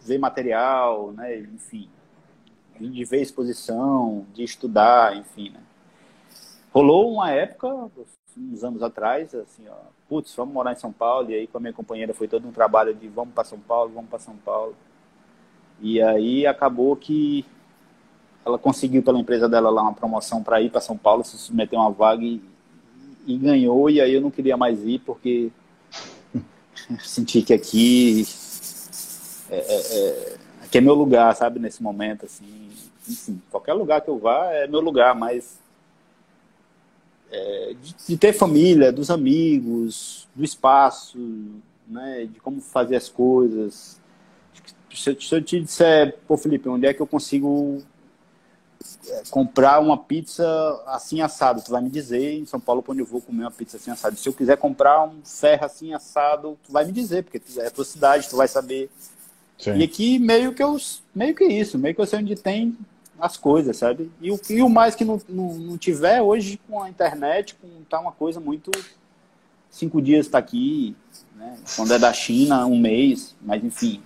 [0.00, 1.38] ver material, né?
[1.40, 1.88] Enfim,
[2.80, 5.60] de ver exposição, de estudar, enfim, né?
[6.72, 7.68] Rolou uma época,
[8.36, 9.74] uns anos atrás, assim, ó,
[10.08, 12.52] putz, vamos morar em São Paulo, e aí com a minha companheira foi todo um
[12.52, 14.74] trabalho de vamos para São Paulo, vamos para São Paulo.
[15.80, 17.44] E aí acabou que
[18.44, 21.78] ela conseguiu pela empresa dela lá uma promoção para ir para São Paulo, se submeter
[21.78, 22.42] a uma vaga e,
[23.26, 25.50] e, ganhou, e aí eu não queria mais ir porque
[27.00, 28.26] senti que aqui
[29.50, 32.70] é, é, é, aqui é meu lugar, sabe, nesse momento, assim,
[33.08, 35.61] enfim, qualquer lugar que eu vá é meu lugar, mas
[37.32, 41.18] é, de, de, ter família, dos amigos, do espaço,
[41.88, 43.98] né, de como fazer as coisas.
[44.94, 47.82] Se eu, se eu te disser, pô, Felipe, onde é que eu consigo
[49.08, 50.44] é, comprar uma pizza
[50.86, 51.62] assim assado?
[51.62, 54.16] Tu vai me dizer em São Paulo onde eu vou comer uma pizza assim assado.
[54.16, 57.70] Se eu quiser comprar um ferro assim assado, tu vai me dizer, porque é a
[57.70, 58.90] tua cidade, tu vai saber.
[59.56, 59.76] Sim.
[59.76, 60.76] E aqui meio que eu
[61.14, 62.76] meio que isso, meio que eu sei onde tem
[63.22, 64.10] as coisas, sabe?
[64.20, 67.68] E o, e o mais que não, não, não, tiver hoje com a internet, com,
[67.88, 68.68] tá uma coisa muito.
[69.70, 70.96] Cinco dias está aqui,
[71.36, 71.56] né?
[71.76, 74.02] quando é da China, um mês, mas enfim.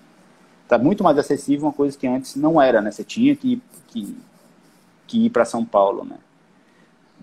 [0.69, 2.91] Tá muito mais acessível uma coisa que antes não era, né?
[2.91, 4.17] Você tinha que, que,
[5.07, 6.19] que ir para São Paulo, né?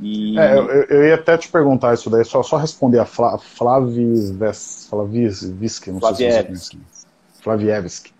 [0.01, 0.39] E...
[0.39, 4.31] É, eu, eu, ia até te perguntar isso daí, só, só responder a Fla, Flavis,
[5.91, 6.77] não sei se você
[7.41, 8.12] Flavievski.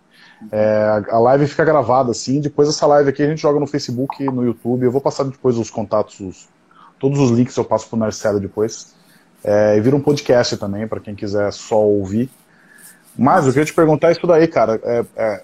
[0.52, 4.24] É, a live fica gravada assim, depois essa live aqui a gente joga no Facebook,
[4.26, 4.84] no YouTube.
[4.84, 6.48] Eu vou passar depois os contatos, os,
[7.00, 8.94] todos os links eu passo pro Marcelo depois.
[9.44, 12.30] É, e vira um podcast também, para quem quiser só ouvir.
[13.18, 14.80] Mas eu queria te perguntar isso daí, cara.
[14.84, 15.44] É, é,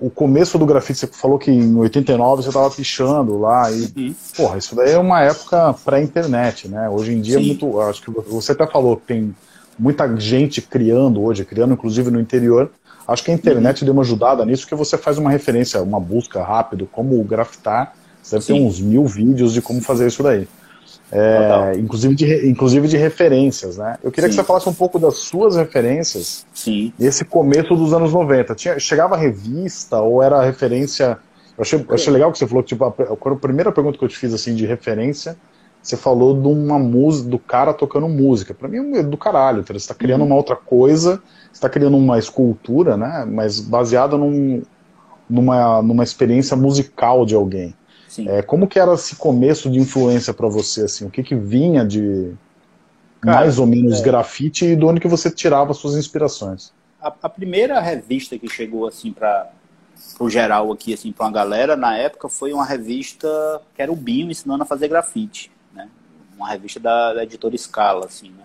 [0.00, 3.70] o começo do grafite, você falou que em 89 você estava pichando lá.
[3.70, 4.14] E, uhum.
[4.36, 6.88] porra, isso daí é uma época pré-internet, né?
[6.88, 7.46] Hoje em dia é Sim.
[7.48, 7.80] muito.
[7.80, 9.34] Acho que você até falou que tem
[9.78, 12.70] muita gente criando hoje, criando inclusive no interior.
[13.08, 13.86] Acho que a internet uhum.
[13.86, 18.36] deu uma ajudada nisso, porque você faz uma referência, uma busca rápido, como grafitar, você
[18.36, 18.54] deve Sim.
[18.54, 20.46] ter uns mil vídeos de como fazer isso daí.
[21.10, 23.96] É, inclusive, de, inclusive de referências, né?
[24.02, 24.36] Eu queria Sim.
[24.36, 26.92] que você falasse um pouco das suas referências Sim.
[26.98, 28.54] nesse começo dos anos 90.
[28.54, 31.18] Tinha, chegava a revista ou era referência...
[31.56, 34.04] Eu achei, eu achei legal que você falou que tipo, a, a, primeira pergunta que
[34.04, 35.36] eu te fiz assim de referência,
[35.82, 38.52] você falou de uma música, do cara tocando música.
[38.52, 40.28] Para mim é do caralho, você está criando uhum.
[40.28, 41.22] uma outra coisa
[41.58, 43.26] está criando uma escultura, né?
[43.28, 44.62] Mas baseada num,
[45.28, 47.74] numa, numa experiência musical de alguém.
[48.26, 51.06] É, como que era esse começo de influência para você, assim?
[51.06, 52.32] O que que vinha de
[53.20, 54.02] Cara, mais ou menos é...
[54.02, 56.72] grafite e de onde que você tirava suas inspirações?
[57.00, 59.50] A, a primeira revista que chegou assim para
[60.18, 63.28] o geral aqui, assim, para uma galera, na época foi uma revista
[63.74, 65.50] que era o Binho ensinando a fazer grafite?
[66.38, 68.44] Uma revista da, da editora Scala, assim, né?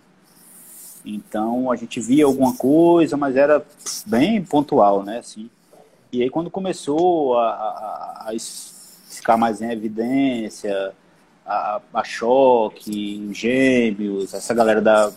[1.06, 3.66] Então a gente via alguma coisa, mas era
[4.06, 5.20] bem pontual, né?
[5.20, 5.50] Assim.
[6.12, 8.34] E aí quando começou a, a, a
[9.08, 10.94] ficar mais em evidência,
[11.46, 15.12] a, a Choque, Gêmeos, essa galera da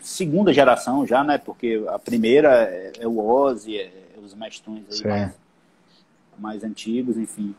[0.00, 1.38] segunda geração já, né?
[1.38, 5.32] Porque a primeira é, é o Ozzy, é, é os mestrões aí mais,
[6.38, 7.54] mais, antigos, enfim.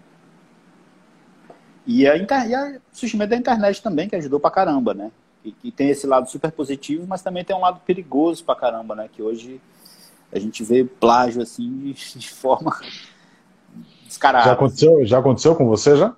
[1.91, 5.11] E, a, e a, o surgimento da internet também, que ajudou pra caramba, né?
[5.43, 8.93] E, e, tem esse lado super positivo, mas também tem um lado perigoso pra caramba,
[8.93, 9.09] né?
[9.11, 9.59] Que hoje
[10.31, 12.79] a gente vê plágio assim de, de forma
[14.05, 14.45] descarada.
[14.45, 16.15] Já aconteceu, já aconteceu com você já?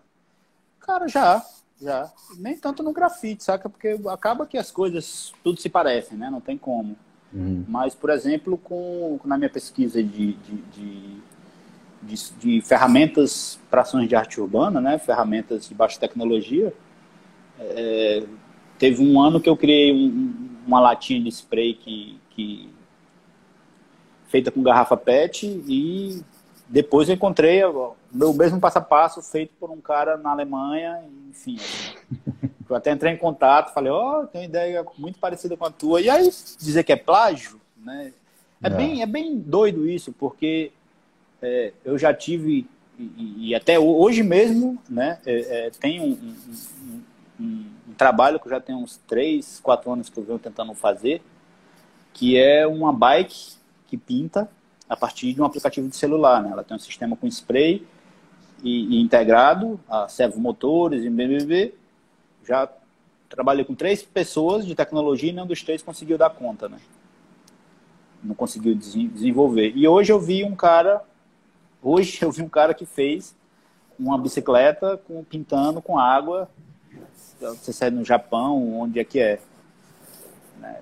[0.82, 1.42] Cara, já,
[1.82, 2.12] já.
[2.38, 3.70] Nem tanto no grafite, saca?
[3.70, 6.30] Porque acaba que as coisas tudo se parecem, né?
[6.30, 6.98] Não tem como.
[7.34, 7.64] Uhum.
[7.66, 11.22] Mas, por exemplo, com, na minha pesquisa de, de, de,
[12.02, 14.98] de, de ferramentas para ações de arte urbana, né?
[14.98, 16.74] Ferramentas de baixa tecnologia,
[17.60, 18.24] é,
[18.82, 22.68] Teve um ano que eu criei um, uma latinha de spray que, que
[24.26, 26.24] feita com garrafa PET e
[26.68, 31.00] depois eu encontrei o meu mesmo passo a passo feito por um cara na Alemanha,
[31.30, 31.60] enfim.
[32.68, 35.70] Eu até entrei em contato, falei, ó, oh, tem uma ideia muito parecida com a
[35.70, 36.02] tua.
[36.02, 36.24] E aí
[36.58, 38.14] dizer que é plágio, né?
[38.64, 38.70] É, é.
[38.70, 40.72] Bem, é bem doido isso, porque
[41.42, 42.68] é, eu já tive,
[43.00, 47.02] e, e, até hoje mesmo, né, é, é tem um, um,
[47.40, 50.74] um, um, trabalho que eu já tenho uns 3, 4 anos que eu venho tentando
[50.74, 51.22] fazer,
[52.14, 53.54] que é uma bike
[53.88, 54.50] que pinta
[54.88, 56.44] a partir de um aplicativo de celular.
[56.44, 56.50] Né?
[56.52, 57.86] Ela tem um sistema com spray
[58.64, 61.74] e, e integrado, a servo motores e BBB.
[62.46, 62.70] Já
[63.30, 66.78] trabalhei com três pessoas de tecnologia e nenhum dos três conseguiu dar conta, né?
[68.24, 69.74] Não conseguiu desenvolver.
[69.76, 71.02] E hoje eu vi um cara,
[71.82, 73.36] hoje eu vi um cara que fez
[73.98, 76.50] uma bicicleta com, pintando com água.
[77.40, 79.40] Você sai no Japão, onde é que é?
[80.60, 80.80] Né?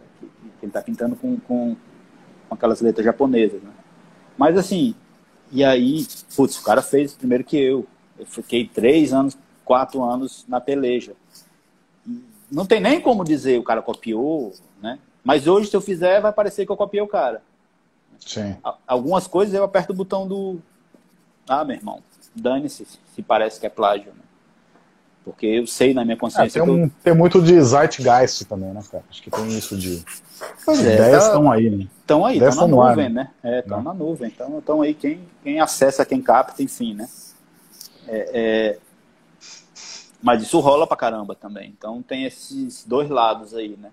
[0.61, 1.75] Ele está pintando com, com,
[2.47, 3.71] com, aquelas letras japonesas, né?
[4.37, 4.95] Mas assim,
[5.51, 7.85] e aí, putz, o cara fez primeiro que eu.
[8.17, 11.13] Eu fiquei três anos, quatro anos na peleja.
[12.51, 14.99] Não tem nem como dizer o cara copiou, né?
[15.23, 17.41] Mas hoje, se eu fizer, vai parecer que eu copiei o cara.
[18.19, 18.57] Sim.
[18.85, 20.59] Algumas coisas eu aperto o botão do.
[21.49, 22.03] Ah, meu irmão,
[22.35, 24.11] dane-se se parece que é plágio.
[24.13, 24.21] Né?
[25.25, 26.59] Porque eu sei na minha consciência.
[26.59, 26.91] É, tem, um, eu...
[27.03, 29.03] tem, muito de zeitgeist também, né, cara?
[29.09, 30.05] Acho que tem isso de.
[30.67, 31.53] As é, ideias estão tá...
[31.53, 31.87] aí, né?
[31.99, 33.31] Estão aí, estão na nuvem, ar, né?
[33.43, 34.27] É, estão na nuvem.
[34.29, 37.09] Então, estão aí quem, quem acessa, quem capta, enfim, né?
[38.07, 38.77] É, é...
[40.21, 41.73] Mas isso rola pra caramba também.
[41.75, 43.89] Então tem esses dois lados aí, né?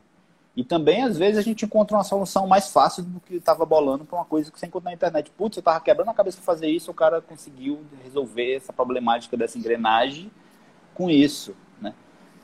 [0.57, 4.07] E também, às vezes, a gente encontra uma solução mais fácil do que estava bolando
[4.07, 5.31] para uma coisa que você encontra na internet.
[5.37, 9.37] Putz, eu estava quebrando a cabeça para fazer isso, o cara conseguiu resolver essa problemática
[9.37, 10.31] dessa engrenagem
[10.95, 11.55] com isso.
[11.79, 11.93] Né?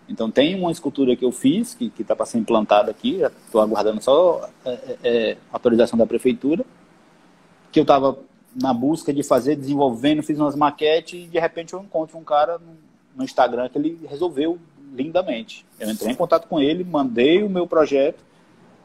[0.06, 4.02] Então, tem uma escultura que eu fiz, que está para ser implantada aqui, estou aguardando
[4.02, 6.66] só é, é, é, autorização da prefeitura,
[7.72, 8.18] que eu estava
[8.54, 12.58] na busca de fazer, desenvolvendo, fiz umas maquetes e de repente eu encontro um cara
[12.58, 12.76] no,
[13.16, 14.58] no Instagram que ele resolveu
[14.92, 15.64] lindamente.
[15.80, 18.22] Eu entrei em contato com ele, mandei o meu projeto,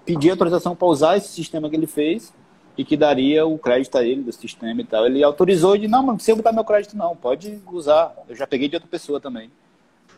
[0.05, 2.34] pedi autorização para usar esse sistema que ele fez
[2.78, 5.05] e que daria o crédito a ele do sistema e tal.
[5.05, 8.16] Ele autorizou e disse, não, mas não precisa botar meu crédito não, pode usar.
[8.30, 9.51] Eu já peguei de outra pessoa também.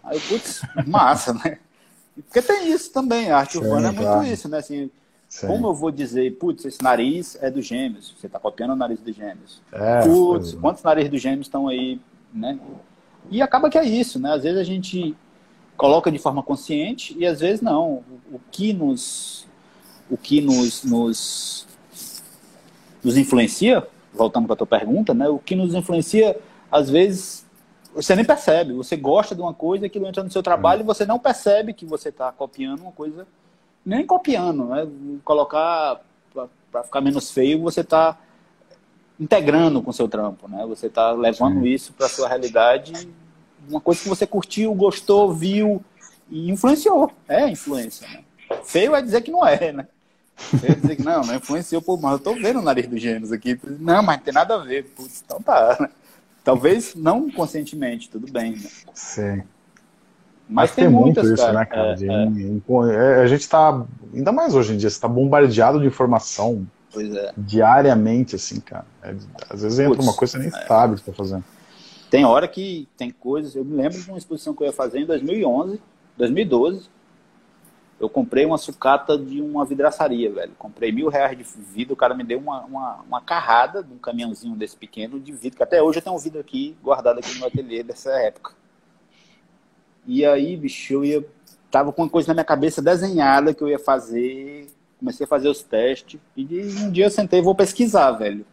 [0.03, 1.57] Aí, putz, massa, né?
[2.15, 4.27] Porque tem isso também, a arte Sim, urbana é muito claro.
[4.27, 4.57] isso, né?
[4.57, 4.91] Assim,
[5.27, 5.47] Sim.
[5.47, 8.99] como eu vou dizer, putz, esse nariz é dos gêmeos, você está copiando o nariz
[8.99, 9.61] dos gêmeos.
[9.71, 11.99] É, putz, quantos narizes dos gêmeos estão aí,
[12.33, 12.59] né?
[13.31, 14.33] E acaba que é isso, né?
[14.33, 15.15] Às vezes a gente
[15.79, 18.03] coloca de forma consciente e às vezes não.
[18.29, 19.47] O, que nos
[20.09, 21.67] o que nos, nos,
[23.03, 25.29] nos influencia, voltando para a tua pergunta, né?
[25.29, 26.37] O que nos influencia,
[26.69, 27.45] às vezes,
[27.93, 28.73] você nem percebe.
[28.73, 31.85] Você gosta de uma coisa, aquilo entra no seu trabalho e você não percebe que
[31.85, 33.25] você está copiando uma coisa,
[33.85, 34.87] nem copiando, né?
[35.23, 36.01] Colocar
[36.71, 38.17] para ficar menos feio, você está
[39.19, 40.65] integrando com o seu trampo, né?
[40.67, 41.67] Você está levando Sim.
[41.67, 43.07] isso para sua realidade
[43.69, 45.83] uma coisa que você curtiu, gostou, viu
[46.29, 47.11] e influenciou.
[47.27, 48.23] É influência, né?
[48.63, 49.87] Feio é dizer que não é, né?
[50.35, 53.01] Feio é dizer que não, não influenciou, pô, mas eu tô vendo o nariz dos
[53.01, 53.59] gêmeos aqui.
[53.63, 54.85] Não, mas não tem nada a ver.
[54.95, 55.89] Putz, então tá, né?
[56.43, 58.69] Talvez não conscientemente, tudo bem, né?
[58.93, 59.43] Sim.
[60.47, 61.59] Mas, mas tem, tem muitas, muito isso, cara.
[61.59, 61.95] né, cara?
[62.01, 63.19] É, é.
[63.19, 63.21] é.
[63.21, 66.65] A gente tá, ainda mais hoje em dia, você tá bombardeado de informação
[66.97, 67.33] é.
[67.37, 68.85] diariamente, assim, cara.
[69.03, 69.13] É,
[69.49, 70.67] às vezes entra Puts, uma coisa que você nem é.
[70.67, 71.43] sabe o que tá fazendo.
[72.09, 73.55] Tem hora que tem coisas.
[73.55, 75.79] Eu me lembro de uma exposição que eu ia fazer em 2011,
[76.17, 76.89] 2012.
[77.99, 80.53] Eu comprei uma sucata de uma vidraçaria, velho.
[80.57, 81.93] Comprei mil reais de vidro.
[81.93, 85.57] O cara me deu uma, uma, uma carrada de um caminhãozinho desse pequeno de vidro,
[85.57, 88.53] que até hoje eu tenho um vidro aqui guardado aqui no ateliê dessa época.
[90.07, 91.25] E aí, bicho, eu ia.
[91.69, 94.67] Tava com uma coisa na minha cabeça desenhada que eu ia fazer.
[94.97, 96.19] Comecei a fazer os testes.
[96.35, 96.43] E
[96.79, 98.45] um dia eu sentei vou pesquisar, velho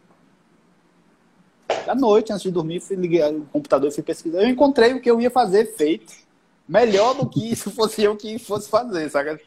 [1.87, 4.41] à noite, antes de dormir, fui ligar o computador e fui pesquisar.
[4.41, 6.13] Eu encontrei o que eu ia fazer feito,
[6.67, 9.39] melhor do que se fosse eu que fosse fazer, sabe?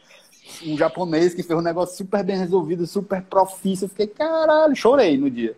[0.65, 3.85] Um japonês que fez um negócio super bem resolvido, super profício.
[3.85, 5.55] Eu fiquei, caralho, chorei no dia.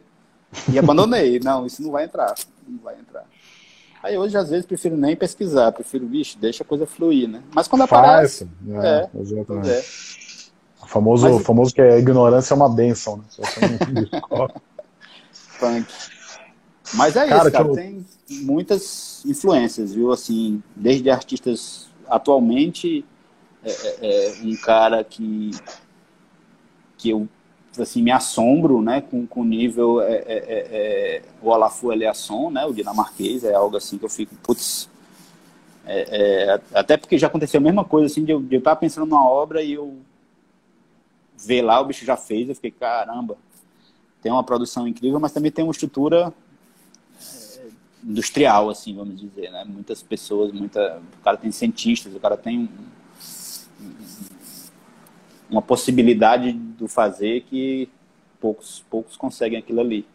[0.71, 1.39] E abandonei.
[1.43, 2.35] não, isso não vai entrar.
[2.67, 3.25] Não vai entrar.
[4.03, 5.71] Aí hoje, às vezes, prefiro nem pesquisar.
[5.71, 7.41] Prefiro, bicho, deixa a coisa fluir, né?
[7.55, 8.47] Mas quando aparece.
[8.67, 9.69] Faz, é, é, exatamente.
[9.69, 9.83] É.
[10.83, 11.45] O famoso, Mas...
[11.45, 13.23] famoso que a ignorância é uma benção, né?
[15.59, 15.87] Punk.
[16.93, 17.67] Mas é cara, isso, cara.
[17.67, 17.73] Eu...
[17.73, 20.11] Tem muitas influências, viu?
[20.11, 23.05] Assim, desde artistas atualmente,
[23.63, 25.51] é, é, é, um cara que,
[26.97, 27.27] que eu
[27.79, 32.51] assim, me assombro né, com, com o nível é, é, é, é o Olafu Eliasson,
[32.51, 34.89] né, o dinamarquês, é algo assim que eu fico, putz,
[36.73, 39.27] até porque já aconteceu a mesma coisa, assim, de eu, de eu estar pensando numa
[39.27, 39.97] obra e eu
[41.37, 43.37] ver lá, o bicho já fez, eu fiquei, caramba,
[44.21, 46.33] tem uma produção incrível, mas também tem uma estrutura
[48.05, 49.63] industrial, assim, vamos dizer, né?
[49.65, 52.69] Muitas pessoas, muita, o cara tem cientistas, o cara tem
[55.49, 57.89] uma possibilidade do fazer que
[58.39, 60.05] poucos, poucos conseguem aquilo ali.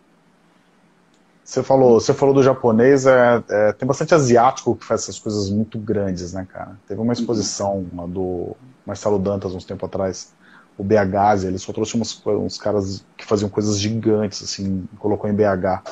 [1.45, 5.49] Você falou, você falou do japonês, é, é, tem bastante asiático que faz essas coisas
[5.49, 6.79] muito grandes, né, cara?
[6.87, 10.35] Teve uma exposição uma do Marcelo Dantas uns tempo atrás,
[10.77, 15.35] o BH, ele só trouxe uns, uns caras que faziam coisas gigantes, assim, colocou em
[15.35, 15.83] BH.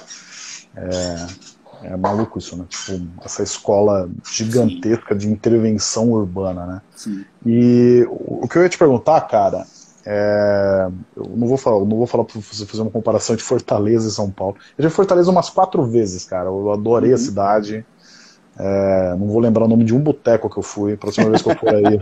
[0.77, 1.27] É,
[1.83, 2.64] é maluco isso, né?
[2.68, 5.18] Tipo, essa escola gigantesca Sim.
[5.18, 6.83] de intervenção urbana, né?
[6.95, 7.24] Sim.
[7.45, 9.66] E o que eu ia te perguntar, cara,
[10.05, 14.09] é, eu não vou falar, não vou falar para você fazer uma comparação de Fortaleza
[14.09, 14.57] e São Paulo.
[14.79, 16.49] Eu já fui Fortaleza umas quatro vezes, cara.
[16.49, 17.16] Eu adorei uhum.
[17.16, 17.85] a cidade.
[18.59, 21.51] É, não vou lembrar o nome de um boteco que eu fui, próxima vez que
[21.51, 21.99] eu for aí.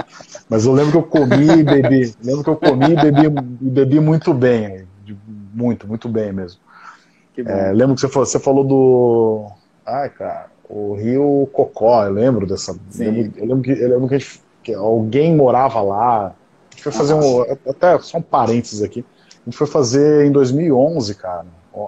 [0.48, 2.14] Mas eu lembro que eu comi e bebi.
[2.22, 3.26] Lembro que eu comi e bebi,
[3.60, 4.86] e bebi muito bem.
[5.52, 6.60] Muito, muito bem mesmo.
[7.46, 9.46] É, lembro que você falou, você falou do.
[9.86, 12.76] Ai, cara, o Rio Cocó, eu lembro dessa.
[12.96, 16.34] Lembro, eu lembro que, eu lembro que, gente, que alguém morava lá
[16.78, 17.42] gente foi fazer um.
[17.68, 19.04] Até só um parênteses aqui.
[19.42, 21.46] A gente foi fazer em 2011, cara.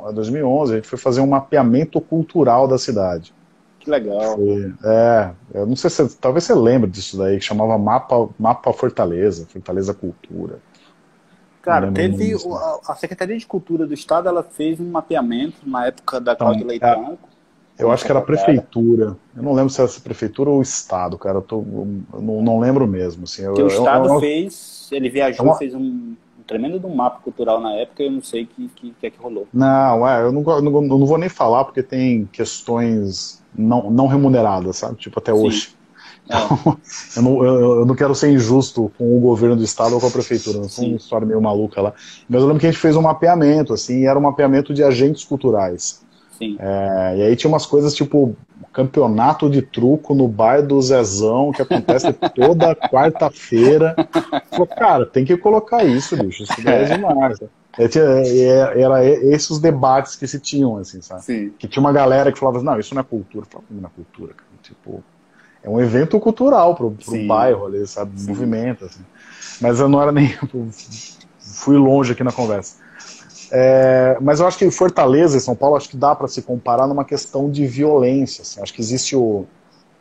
[0.08, 3.32] Em 2011, a gente foi fazer um mapeamento cultural da cidade.
[3.78, 4.36] Que legal.
[4.36, 6.16] Foi, é, eu não sei se.
[6.16, 10.58] Talvez você lembre disso daí, que chamava Mapa, Mapa Fortaleza, Fortaleza Cultura.
[11.62, 12.34] Cara, teve.
[12.34, 16.46] A, a Secretaria de Cultura do Estado ela fez um mapeamento na época da então,
[16.46, 17.18] Cláudia Leitão.
[17.78, 19.16] É, eu acho que era a prefeitura.
[19.36, 21.38] Eu não lembro se era a prefeitura ou o Estado, cara.
[21.38, 21.58] Eu, tô,
[22.12, 23.24] eu não, não, lembro mesmo.
[23.24, 25.56] Assim, eu, o Estado eu, fez, ele viajou, uma...
[25.56, 26.14] fez um,
[26.46, 29.06] tremendo de um mapa cultural na época e eu não sei o que, que, que,
[29.06, 29.46] é que rolou.
[29.52, 34.78] Não, é, eu não, não, não, vou nem falar porque tem questões não, não remuneradas,
[34.78, 34.96] sabe?
[34.96, 35.74] Tipo, até hoje.
[36.30, 36.36] É.
[36.36, 36.78] Então,
[37.16, 40.06] eu, não, eu, eu, não quero ser injusto com o governo do estado ou com
[40.06, 41.92] a prefeitura, não foi uma história meio maluca lá.
[42.28, 45.24] Mas eu lembro que a gente fez um mapeamento, assim, era um mapeamento de agentes
[45.24, 46.00] culturais.
[46.58, 48.34] É, e aí tinha umas coisas tipo
[48.72, 53.94] campeonato de truco no bar do Zezão, que acontece toda quarta-feira.
[54.78, 56.44] Cara, tem que colocar isso, bicho.
[56.44, 57.38] Isso é demais.
[57.78, 61.24] É, é, era esses os debates que se tinham, assim, sabe?
[61.24, 61.52] Sim.
[61.58, 63.44] Que tinha uma galera que falava, não, isso não é cultura.
[63.44, 64.50] Eu falava, não é cultura, cara.
[64.62, 65.02] Tipo,
[65.62, 68.18] é um evento cultural pro, pro bairro ali, sabe?
[68.18, 68.28] Sim.
[68.28, 69.00] Movimento, assim.
[69.60, 70.34] Mas eu não era nem.
[71.38, 72.76] Fui longe aqui na conversa.
[73.52, 76.86] É, mas eu acho que Fortaleza e São Paulo acho que dá para se comparar
[76.86, 78.42] numa questão de violência.
[78.42, 78.62] Assim.
[78.62, 79.44] Acho que existe o,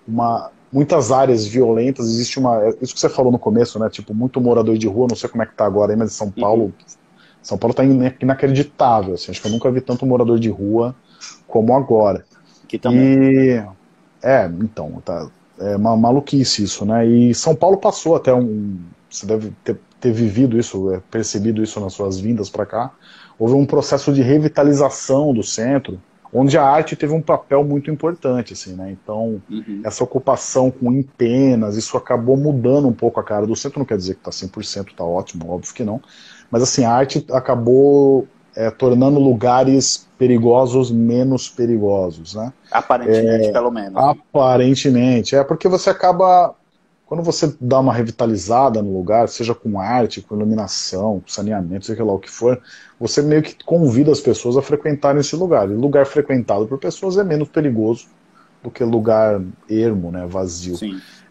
[0.08, 2.70] uma, muitas áreas violentas, existe uma.
[2.82, 3.90] Isso que você falou no começo, né?
[3.90, 6.16] Tipo, muito morador de rua, não sei como é que tá agora aí, mas em
[6.16, 6.66] São Paulo.
[6.66, 6.74] Uhum.
[7.42, 9.16] São Paulo tá inacreditável.
[9.16, 9.32] Assim.
[9.32, 10.96] Acho que eu nunca vi tanto morador de rua
[11.48, 12.26] como agora.
[12.68, 13.18] Que também.
[13.18, 13.66] E,
[14.22, 15.28] é, então, tá.
[15.60, 17.06] É uma maluquice isso, né?
[17.06, 18.78] E São Paulo passou até um.
[19.10, 22.94] Você deve ter, ter vivido isso, é, percebido isso nas suas vindas para cá
[23.40, 26.00] houve um processo de revitalização do centro,
[26.32, 28.92] onde a arte teve um papel muito importante, assim, né?
[28.92, 29.82] Então, uhum.
[29.84, 33.98] essa ocupação com empenas, isso acabou mudando um pouco a cara do centro, não quer
[33.98, 36.02] dizer que está 100%, está ótimo, óbvio que não,
[36.52, 42.52] mas assim, a arte acabou é, tornando lugares perigosos menos perigosos, né?
[42.72, 43.96] Aparentemente, é, pelo menos.
[43.98, 46.56] Aparentemente, é porque você acaba
[47.10, 52.04] quando você dá uma revitalizada no lugar, seja com arte, com iluminação, com saneamento, seja
[52.04, 52.62] lá o que for,
[53.00, 55.68] você meio que convida as pessoas a frequentarem esse lugar.
[55.72, 58.06] E lugar frequentado por pessoas é menos perigoso
[58.62, 60.78] do que lugar ermo, né, vazio.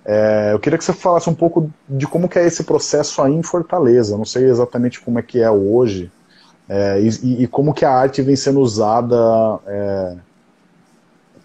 [0.04, 3.32] É, eu queria que você falasse um pouco de como que é esse processo aí
[3.32, 4.14] em Fortaleza.
[4.14, 6.10] Eu não sei exatamente como é que é hoje
[6.68, 9.16] é, e, e, como que a arte vem sendo usada
[9.66, 10.16] é,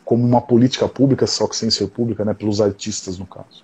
[0.03, 3.63] como uma política pública, só que sem ser pública, né, pelos artistas no caso.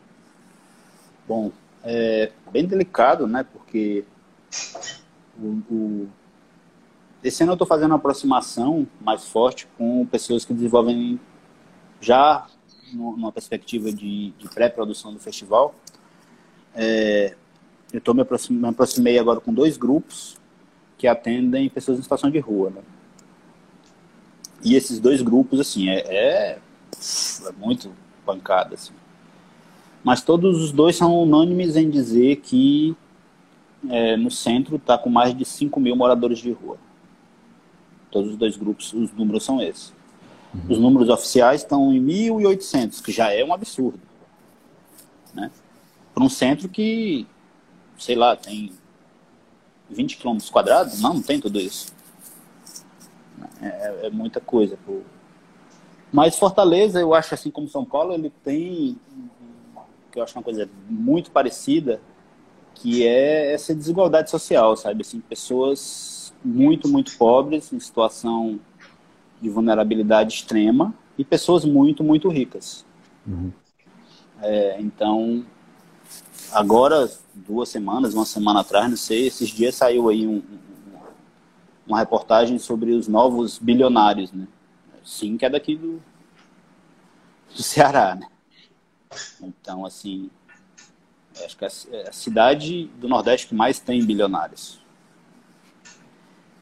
[1.27, 1.51] Bom,
[1.83, 3.45] é bem delicado, né?
[3.51, 4.05] Porque
[5.37, 6.07] o, o...
[7.21, 11.19] esse ano eu estou fazendo uma aproximação mais forte com pessoas que desenvolvem
[11.99, 12.47] já
[12.93, 15.75] numa perspectiva de, de pré-produção do festival.
[16.73, 17.35] É,
[17.91, 20.38] eu tô me, me aproximei agora com dois grupos
[20.99, 22.69] que atendem pessoas em situação de rua.
[22.69, 22.81] Né?
[24.63, 26.59] E esses dois grupos, assim, é, é,
[27.47, 27.91] é muito
[28.23, 28.75] pancada.
[28.75, 28.93] Assim
[30.03, 32.95] mas todos os dois são unânimes em dizer que
[33.89, 36.77] é, no centro está com mais de 5 mil moradores de rua.
[38.09, 39.93] Todos os dois grupos, os números são esses.
[40.53, 40.61] Uhum.
[40.69, 43.99] Os números oficiais estão em 1.800, que já é um absurdo.
[45.33, 45.51] Né?
[46.13, 47.27] Para um centro que,
[47.97, 48.71] sei lá, tem
[49.89, 51.93] 20 quilômetros quadrados, não, não tem tudo isso.
[53.61, 54.77] É, é muita coisa.
[54.85, 55.01] Pô.
[56.11, 58.97] Mas Fortaleza, eu acho assim como São Paulo, ele tem
[60.11, 62.01] que eu acho uma coisa muito parecida,
[62.75, 65.01] que é essa desigualdade social, sabe?
[65.01, 68.59] Assim, pessoas muito, muito pobres, em situação
[69.41, 72.85] de vulnerabilidade extrema, e pessoas muito, muito ricas.
[73.27, 73.51] Uhum.
[74.41, 75.45] É, então,
[76.51, 80.59] agora, duas semanas, uma semana atrás, não sei, esses dias saiu aí um, um,
[81.87, 84.47] uma reportagem sobre os novos bilionários, né?
[85.03, 86.01] sim, que é daqui do,
[87.55, 88.27] do Ceará, né?
[89.41, 90.29] Então, assim,
[91.43, 91.67] acho que é
[92.07, 94.79] a cidade do Nordeste que mais tem bilionários.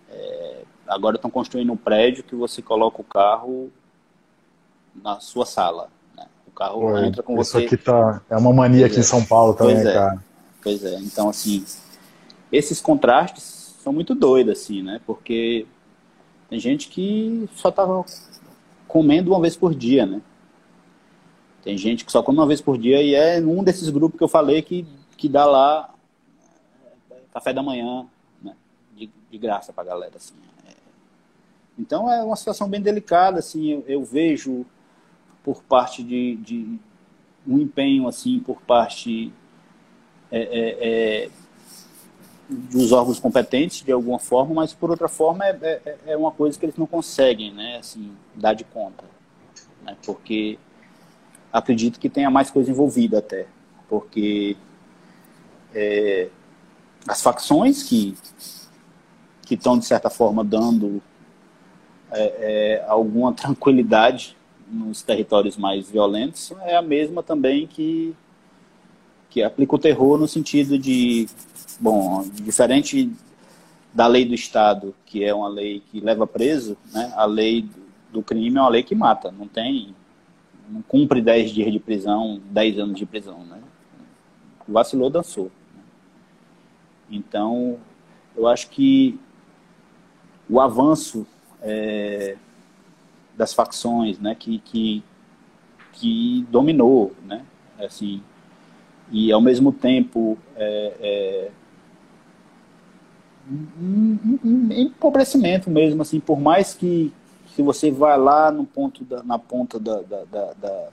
[0.10, 3.72] É, agora estão construindo um prédio que você coloca o carro
[4.96, 5.92] na sua sala.
[6.58, 7.66] Carro entra com isso você.
[7.66, 9.00] Isso aqui tá, é uma mania pois aqui é.
[9.02, 9.94] em São Paulo também, pois é.
[9.94, 10.24] cara.
[10.64, 11.64] Pois é, então assim,
[12.52, 15.00] esses contrastes são muito doidos, assim, né?
[15.06, 15.68] Porque
[16.50, 18.04] tem gente que só tava
[18.88, 20.22] comendo uma vez por dia, né?
[21.64, 24.24] Tem gente que só come uma vez por dia e é um desses grupos que
[24.24, 24.88] eu falei que,
[25.18, 25.94] que dá lá
[27.12, 28.06] é, café da manhã,
[28.42, 28.56] né?
[28.96, 30.34] de, de graça pra galera, assim.
[30.66, 30.72] É.
[31.78, 34.66] Então é uma situação bem delicada, assim, eu, eu vejo
[35.48, 36.78] por parte de, de,
[37.48, 39.32] um empenho, assim, por parte
[40.30, 41.30] é, é, é,
[42.50, 46.60] dos órgãos competentes, de alguma forma, mas por outra forma é, é, é, uma coisa
[46.60, 49.06] que eles não conseguem, né, assim, dar de conta,
[49.86, 50.60] né, porque
[51.50, 53.48] acredito que tenha mais coisa envolvida até,
[53.88, 54.58] porque
[55.74, 56.28] é,
[57.08, 58.18] as facções que
[59.44, 61.02] que estão de certa forma dando
[62.12, 64.37] é, é, alguma tranquilidade
[64.70, 68.16] nos territórios mais violentos é a mesma também que
[69.30, 71.28] que aplica o terror no sentido de
[71.80, 73.12] bom diferente
[73.94, 77.70] da lei do Estado que é uma lei que leva preso né a lei
[78.12, 79.96] do crime é uma lei que mata não tem
[80.70, 83.60] não cumpre 10 dias de prisão, 10 anos de prisão, né?
[84.68, 85.50] Vacilou, dançou.
[87.10, 87.80] Então,
[88.36, 89.18] eu acho que
[90.50, 91.26] o avanço
[91.62, 92.36] é,
[93.38, 95.04] das facções, né, que, que,
[95.94, 97.46] que dominou, né,
[97.80, 98.22] assim,
[99.12, 101.52] e ao mesmo tempo é, é,
[103.50, 107.14] um, empobrecimento mesmo, assim, por mais que,
[107.56, 110.90] se você vai lá no ponto da, na ponta da, da, da,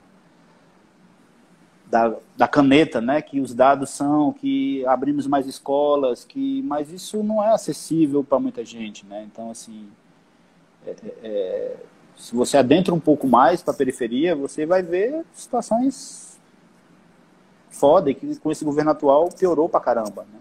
[1.87, 7.21] da, da caneta, né, que os dados são que abrimos mais escolas, que mas isso
[7.23, 9.25] não é acessível para muita gente, né?
[9.31, 9.87] Então assim,
[10.85, 11.75] é, é, é
[12.15, 16.39] se você adentra um pouco mais para a periferia, você vai ver situações
[17.69, 20.39] foda que com esse governo atual piorou para caramba, né?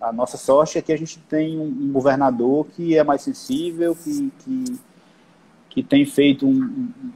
[0.00, 3.96] A nossa sorte é que a gente tem um, um governador que é mais sensível,
[3.96, 4.78] que, que
[5.74, 7.12] que tem feito um, um,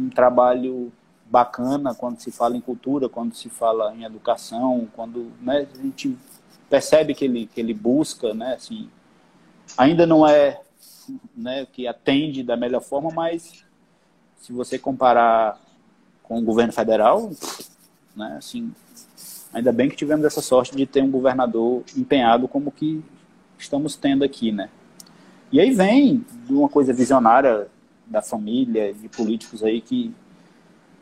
[0.00, 0.92] um, trabalho
[1.26, 6.18] bacana quando se fala em cultura, quando se fala em educação, quando né, a gente
[6.68, 8.90] percebe que ele, que ele busca, né, assim,
[9.78, 10.60] ainda não é
[11.36, 13.64] né, que atende da melhor forma, mas
[14.36, 15.60] se você comparar
[16.22, 17.30] com o governo federal,
[18.14, 18.72] né, assim,
[19.52, 23.02] ainda bem que tivemos essa sorte de ter um governador empenhado como que
[23.58, 24.70] estamos tendo aqui, né?
[25.52, 27.68] E aí vem de uma coisa visionária
[28.06, 30.14] da família, de políticos aí que,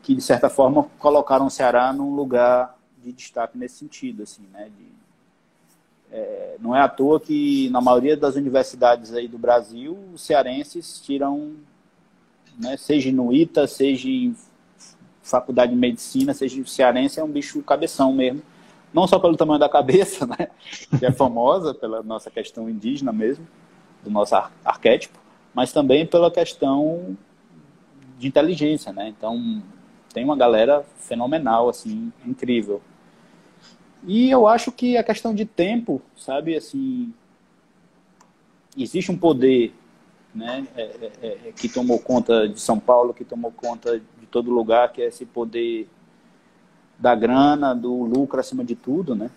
[0.01, 4.69] que de certa forma colocaram o Ceará num lugar de destaque nesse sentido, assim, né?
[4.75, 4.98] De,
[6.11, 10.99] é, não é à toa que na maioria das universidades aí do Brasil, os cearenses
[10.99, 11.53] tiram,
[12.57, 14.35] né, seja no ITA, seja em
[15.21, 18.41] faculdade de medicina, seja cearense, é um bicho cabeção mesmo.
[18.91, 20.49] Não só pelo tamanho da cabeça, né,
[20.97, 23.47] que é famosa pela nossa questão indígena mesmo,
[24.03, 25.19] do nosso ar arquétipo,
[25.53, 27.17] mas também pela questão
[28.17, 29.07] de inteligência, né?
[29.09, 29.61] Então,
[30.13, 32.81] tem uma galera fenomenal, assim, incrível.
[34.05, 37.13] E eu acho que a questão de tempo, sabe, assim,
[38.77, 39.73] existe um poder,
[40.33, 44.25] né, é, é, é, é que tomou conta de São Paulo, que tomou conta de
[44.31, 45.87] todo lugar, que é esse poder
[46.97, 49.29] da grana, do lucro acima de tudo, né?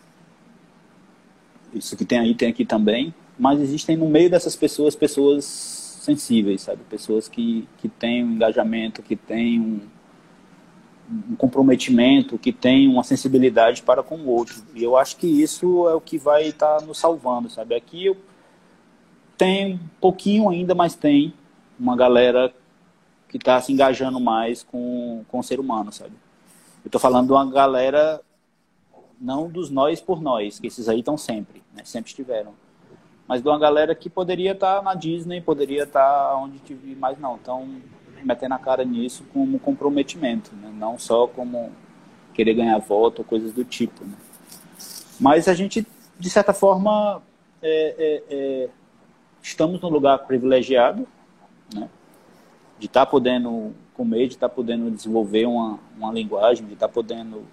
[1.73, 3.15] Isso que tem aí, tem aqui também.
[3.39, 6.83] Mas existem no meio dessas pessoas, pessoas sensíveis, sabe?
[6.91, 9.81] Pessoas que, que têm um engajamento, que têm um,
[11.11, 14.63] um comprometimento, que têm uma sensibilidade para com o outro.
[14.75, 17.75] E eu acho que isso é o que vai estar tá nos salvando, sabe?
[17.75, 18.17] Aqui eu
[19.37, 21.35] tenho um pouquinho ainda, mas tem
[21.79, 22.53] uma galera
[23.29, 26.15] que está se engajando mais com, com o ser humano, sabe?
[26.85, 28.21] Eu estou falando de uma galera
[29.21, 31.83] não dos nós por nós, que esses aí estão sempre, né?
[31.85, 32.55] sempre estiveram
[33.33, 36.95] mas de uma galera que poderia estar tá na Disney, poderia estar tá onde tive,
[36.95, 37.81] mas não, estão
[38.25, 40.73] metendo a cara nisso como comprometimento, né?
[40.75, 41.71] não só como
[42.35, 44.05] querer ganhar voto ou coisas do tipo.
[44.05, 44.15] Né?
[45.21, 45.87] Mas a gente,
[46.19, 47.23] de certa forma,
[47.63, 48.69] é, é, é,
[49.43, 51.07] estamos num lugar privilegiado,
[51.75, 51.89] né?
[52.79, 56.89] de estar tá podendo comer, de estar tá podendo desenvolver uma, uma linguagem, de estar
[56.89, 57.45] tá podendo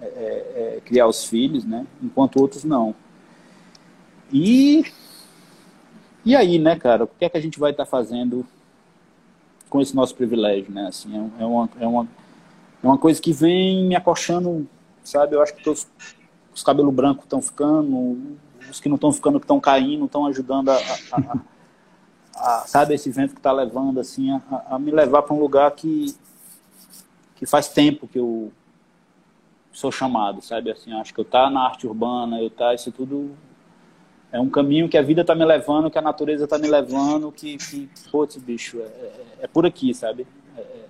[0.00, 1.86] é, é, é, criar os filhos, né?
[2.02, 2.94] enquanto outros não.
[4.32, 4.84] E,
[6.24, 8.46] e aí, né, cara, o que é que a gente vai estar tá fazendo
[9.74, 10.86] com esse nosso privilégio, né?
[10.86, 12.08] Assim, é, é, uma, é, uma,
[12.80, 14.68] é uma coisa que vem me acochando,
[15.02, 15.34] sabe?
[15.34, 15.84] Eu acho que os,
[16.54, 18.36] os cabelos brancos estão ficando,
[18.70, 20.80] os que não estão ficando, que estão caindo, estão ajudando a, a,
[21.16, 21.38] a,
[22.36, 25.68] a, sabe, esse vento que está levando, assim, a, a me levar para um lugar
[25.72, 26.14] que,
[27.34, 28.52] que faz tempo que eu
[29.72, 30.70] sou chamado, sabe?
[30.70, 33.32] Assim, acho que eu tá na arte urbana, eu tá isso tudo
[34.34, 37.30] é um caminho que a vida tá me levando, que a natureza tá me levando,
[37.30, 40.26] que, que putz, bicho, é, é, é por aqui, sabe?
[40.58, 40.86] É, é,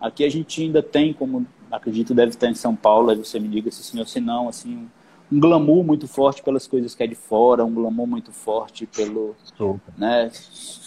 [0.00, 3.46] aqui a gente ainda tem, como acredito deve ter em São Paulo, aí você me
[3.46, 4.88] diga se sim ou se não, assim,
[5.30, 9.36] um glamour muito forte pelas coisas que é de fora, um glamour muito forte pelo,
[9.98, 10.32] né?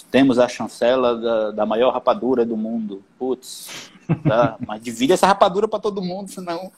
[0.10, 3.92] Temos a chancela da, da maior rapadura do mundo, putz,
[4.28, 4.58] tá?
[4.66, 6.72] mas divide essa rapadura para todo mundo, senão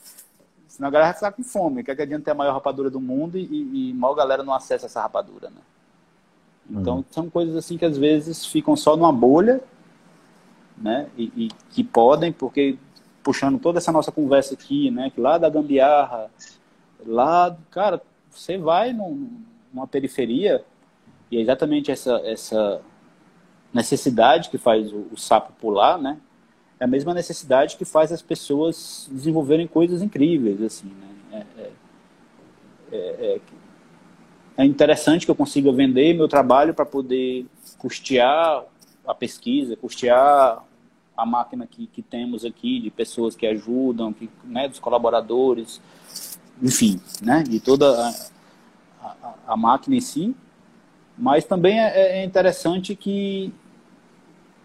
[0.78, 1.84] Senão a galera vai ficar com fome.
[1.84, 4.86] Quer que adianta ter a maior rapadura do mundo e, e mal galera não acessa
[4.86, 5.62] essa rapadura, né?
[6.70, 7.06] Então, uhum.
[7.10, 9.60] são coisas assim que às vezes ficam só numa bolha,
[10.78, 11.08] né?
[11.18, 12.78] E, e, que podem, porque
[13.24, 15.10] puxando toda essa nossa conversa aqui, né?
[15.10, 16.30] Que lá da gambiarra,
[17.04, 18.00] lá, cara,
[18.30, 19.32] você vai num,
[19.74, 20.64] numa periferia
[21.32, 22.82] e é exatamente essa, essa
[23.74, 26.20] necessidade que faz o, o sapo pular, né?
[26.80, 30.92] É a mesma necessidade que faz as pessoas desenvolverem coisas incríveis, assim,
[31.32, 31.46] né?
[31.58, 31.72] É, é,
[32.92, 33.42] é, é,
[34.58, 37.46] é interessante que eu consiga vender meu trabalho para poder
[37.78, 38.64] custear
[39.06, 40.64] a pesquisa, custear
[41.16, 45.82] a máquina que, que temos aqui, de pessoas que ajudam, que, né, dos colaboradores,
[46.62, 48.10] enfim, né, de toda
[49.02, 50.36] a, a, a máquina em si.
[51.18, 53.52] Mas também é, é interessante que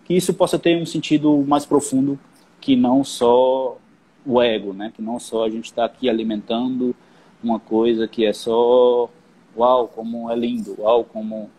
[0.04, 2.18] que isso possa ter um sentido mais profundo
[2.60, 3.76] que não só
[4.24, 4.92] o ego, né?
[4.94, 6.94] Que não só a gente está aqui alimentando
[7.42, 9.08] uma coisa que é só
[9.56, 11.50] uau, como é lindo, uau, como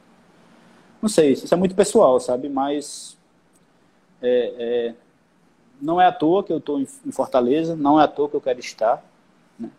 [1.01, 2.47] não sei, isso é muito pessoal, sabe?
[2.47, 3.17] Mas
[4.21, 4.95] é, é...
[5.81, 8.41] não é à toa que eu estou em Fortaleza, não é à toa que eu
[8.41, 9.03] quero estar,
[9.59, 9.69] né?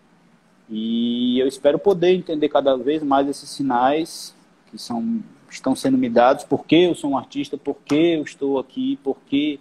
[0.68, 4.34] E eu espero poder entender cada vez mais esses sinais
[4.70, 5.22] que são
[5.54, 9.58] estão sendo me dados, porque eu sou um artista, porque eu estou aqui, porque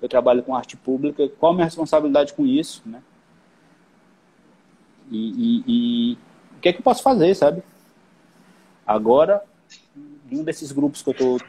[0.00, 3.02] eu trabalho com arte pública, qual a minha responsabilidade com isso, né?
[5.10, 6.18] E, e, e
[6.56, 7.62] o que é que eu posso fazer, sabe?
[8.86, 9.42] Agora,
[10.30, 11.40] um desses grupos que eu estou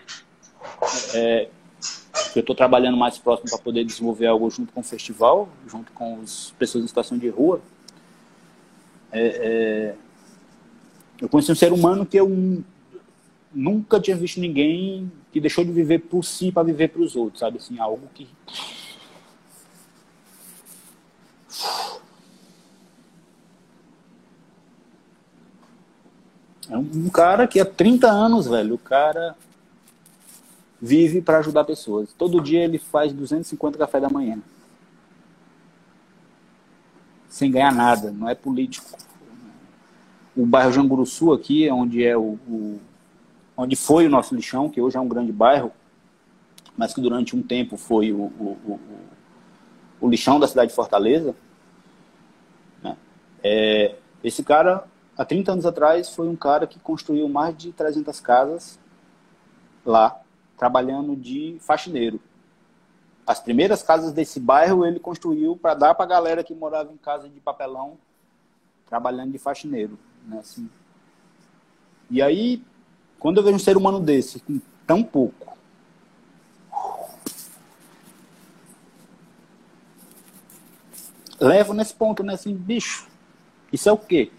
[1.14, 1.50] é,
[2.34, 5.92] que eu estou trabalhando mais próximo para poder desenvolver algo junto com o festival, junto
[5.92, 7.62] com as pessoas em situação de rua,
[9.12, 9.96] é, é,
[11.22, 12.64] eu conheci um ser humano que eu
[13.54, 17.40] nunca tinha visto ninguém que deixou de viver por si para viver para os outros,
[17.40, 17.58] sabe?
[17.58, 18.28] Assim, algo que.
[26.70, 29.36] É um cara que há 30 anos, velho, o cara
[30.82, 32.14] vive para ajudar pessoas.
[32.18, 34.40] Todo dia ele faz 250 café da manhã.
[37.28, 38.90] Sem ganhar nada, não é político.
[40.36, 42.80] O bairro Janguruçu aqui, onde é o, o
[43.62, 45.72] onde foi o nosso lixão, que hoje é um grande bairro,
[46.76, 48.80] mas que durante um tempo foi o, o, o,
[50.02, 51.36] o lixão da cidade de Fortaleza.
[52.82, 52.98] Né?
[53.44, 54.86] É, esse cara,
[55.16, 58.80] há 30 anos atrás, foi um cara que construiu mais de 300 casas
[59.86, 60.20] lá,
[60.58, 62.20] trabalhando de faxineiro.
[63.28, 66.98] As primeiras casas desse bairro ele construiu para dar para a galera que morava em
[66.98, 67.98] casa de papelão,
[68.88, 70.00] trabalhando de faxineiro.
[70.26, 70.40] Né?
[70.40, 70.68] Assim.
[72.10, 72.64] E aí,
[73.22, 75.56] quando eu vejo um ser humano desse, com tão pouco,
[81.40, 82.34] levo nesse ponto, né?
[82.34, 83.08] Assim, bicho,
[83.72, 84.32] isso é o quê?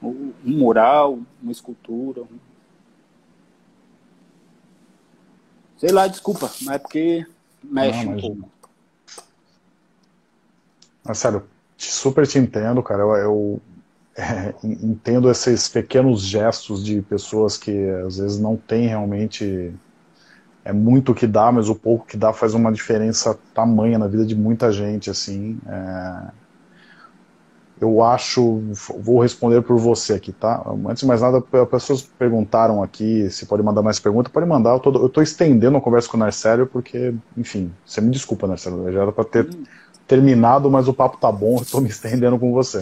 [0.00, 2.22] Um mural, uma escultura.
[2.22, 2.38] Um...
[5.76, 7.26] Sei lá, desculpa, mas é porque
[7.60, 8.50] mexe Não, um pouco.
[11.02, 11.44] Mas, sério,
[11.76, 13.02] super te entendo, cara.
[13.02, 13.62] Eu, eu
[14.18, 19.74] é, entendo esses pequenos gestos de pessoas que às vezes não têm realmente
[20.64, 24.08] é muito o que dá, mas o pouco que dá faz uma diferença tamanha na
[24.08, 25.58] vida de muita gente, assim.
[25.68, 26.44] É...
[27.80, 28.62] Eu acho,
[28.98, 30.64] vou responder por você aqui, tá?
[30.88, 34.70] Antes de mais nada, as pessoas perguntaram aqui se pode mandar mais perguntas, pode mandar.
[34.70, 38.46] Eu tô, eu tô estendendo a conversa com o Narcélio porque, enfim, você me desculpa,
[38.46, 39.64] Narcélio, já era para ter hum.
[40.06, 42.80] terminado, mas o papo tá bom, eu tô me estendendo com você.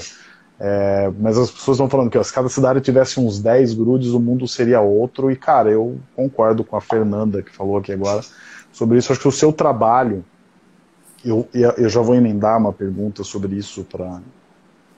[0.61, 4.11] É, mas as pessoas estão falando que ó, se cada cidade tivesse uns 10 grudes,
[4.11, 5.31] o mundo seria outro.
[5.31, 8.23] E, cara, eu concordo com a Fernanda que falou aqui agora
[8.73, 9.13] sobre isso.
[9.13, 10.25] Acho que o seu trabalho,
[11.25, 14.21] eu, eu já vou emendar uma pergunta sobre isso para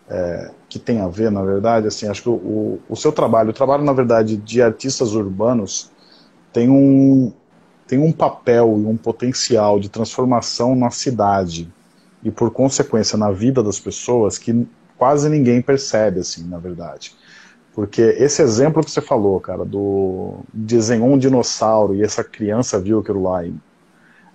[0.08, 1.86] é, que tem a ver, na verdade.
[1.86, 5.90] Assim, acho que o, o seu trabalho, o trabalho, na verdade, de artistas urbanos,
[6.52, 7.32] tem um,
[7.86, 11.72] tem tem um papel e um potencial de transformação na cidade
[12.22, 14.66] e por consequência na vida das pessoas que
[14.96, 17.14] quase ninguém percebe assim, na verdade.
[17.74, 23.00] Porque esse exemplo que você falou, cara, do desenhou um dinossauro e essa criança viu
[23.00, 23.54] aquilo lá, e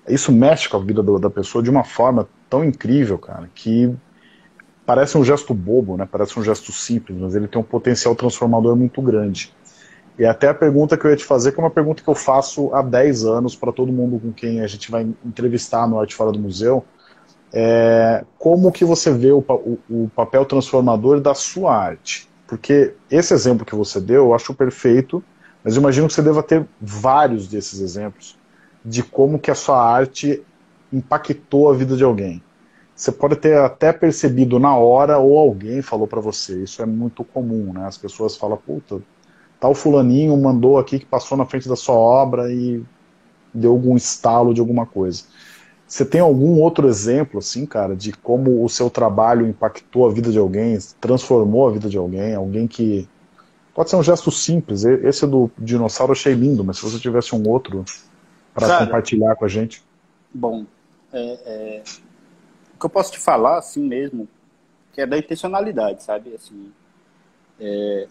[0.08, 3.96] isso mexe com a vida do, da pessoa de uma forma tão incrível, cara, que
[4.86, 6.08] parece um gesto bobo, né?
[6.12, 9.54] Parece um gesto simples, mas ele tem um potencial transformador muito grande.
[10.18, 12.16] E até a pergunta que eu ia te fazer, que é uma pergunta que eu
[12.16, 16.14] faço há 10 anos para todo mundo com quem a gente vai entrevistar no Arte
[16.14, 16.84] Fora do Museu,
[17.54, 22.28] é como que você vê o, o, o papel transformador da sua arte?
[22.48, 25.24] Porque esse exemplo que você deu, eu acho perfeito,
[25.64, 28.38] mas imagino que você deva ter vários desses exemplos
[28.84, 30.42] de como que a sua arte
[30.92, 32.42] impactou a vida de alguém.
[32.96, 36.64] Você pode ter até percebido na hora ou alguém falou para você.
[36.64, 37.86] Isso é muito comum, né?
[37.86, 39.02] As pessoas falam, puta,
[39.60, 42.84] tal fulaninho mandou aqui que passou na frente da sua obra e
[43.54, 45.24] deu algum estalo de alguma coisa.
[45.90, 50.32] Você tem algum outro exemplo, assim, cara, de como o seu trabalho impactou a vida
[50.32, 53.10] de alguém, transformou a vida de alguém, alguém que.
[53.74, 54.84] Pode ser um gesto simples.
[54.84, 57.84] Esse do dinossauro eu achei lindo, mas se você tivesse um outro
[58.54, 59.84] para compartilhar com a gente.
[60.32, 60.64] Bom,
[61.12, 61.84] é, é...
[62.76, 64.28] o que eu posso te falar, assim mesmo,
[64.94, 66.36] que é da intencionalidade, sabe?
[66.36, 66.72] Assim,
[67.60, 68.08] é...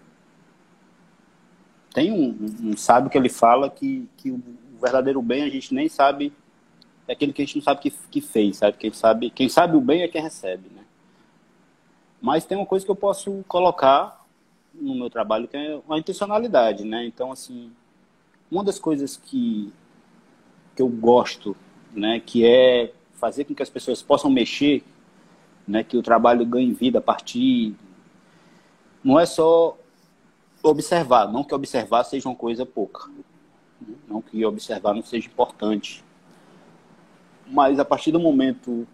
[1.95, 4.43] Tem um, um sábio que ele fala que, que o
[4.83, 6.33] verdadeiro bem a gente nem sabe
[7.09, 8.77] é aquele que a gente não sabe que, que fez, sabe?
[8.77, 10.85] Quem sabe, quem sabe o bem é quem recebe, né?
[12.21, 14.25] Mas tem uma coisa que eu posso colocar
[14.75, 17.07] no meu trabalho que é a intencionalidade, né?
[17.07, 17.73] Então, assim,
[18.51, 19.73] uma das coisas que,
[20.77, 21.57] que eu gosto,
[21.93, 24.85] né, que é fazer com que as pessoas possam mexer,
[25.67, 27.75] né, que o trabalho ganhe vida a partir
[29.03, 29.77] não é só
[30.63, 33.09] observar, não que observar seja uma coisa pouca,
[34.07, 36.05] não que observar não seja importante,
[37.51, 38.87] mas a partir do momento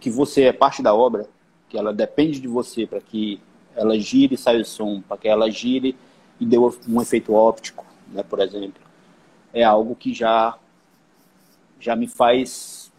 [0.00, 1.28] que você é parte da obra,
[1.68, 3.40] que ela depende de você para que
[3.76, 5.96] ela gire e saia o som, para que ela gire
[6.38, 8.82] e dê um efeito óptico, né, por exemplo,
[9.52, 10.56] é algo que já
[11.78, 12.92] já me faz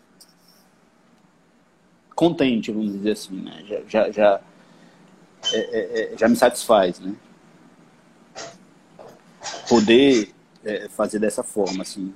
[2.15, 3.63] contente, vamos dizer assim, né?
[3.67, 4.41] Já já já,
[5.53, 7.15] é, é, é já me satisfaz, né?
[9.69, 10.33] Poder
[10.63, 12.13] é, fazer dessa forma, assim.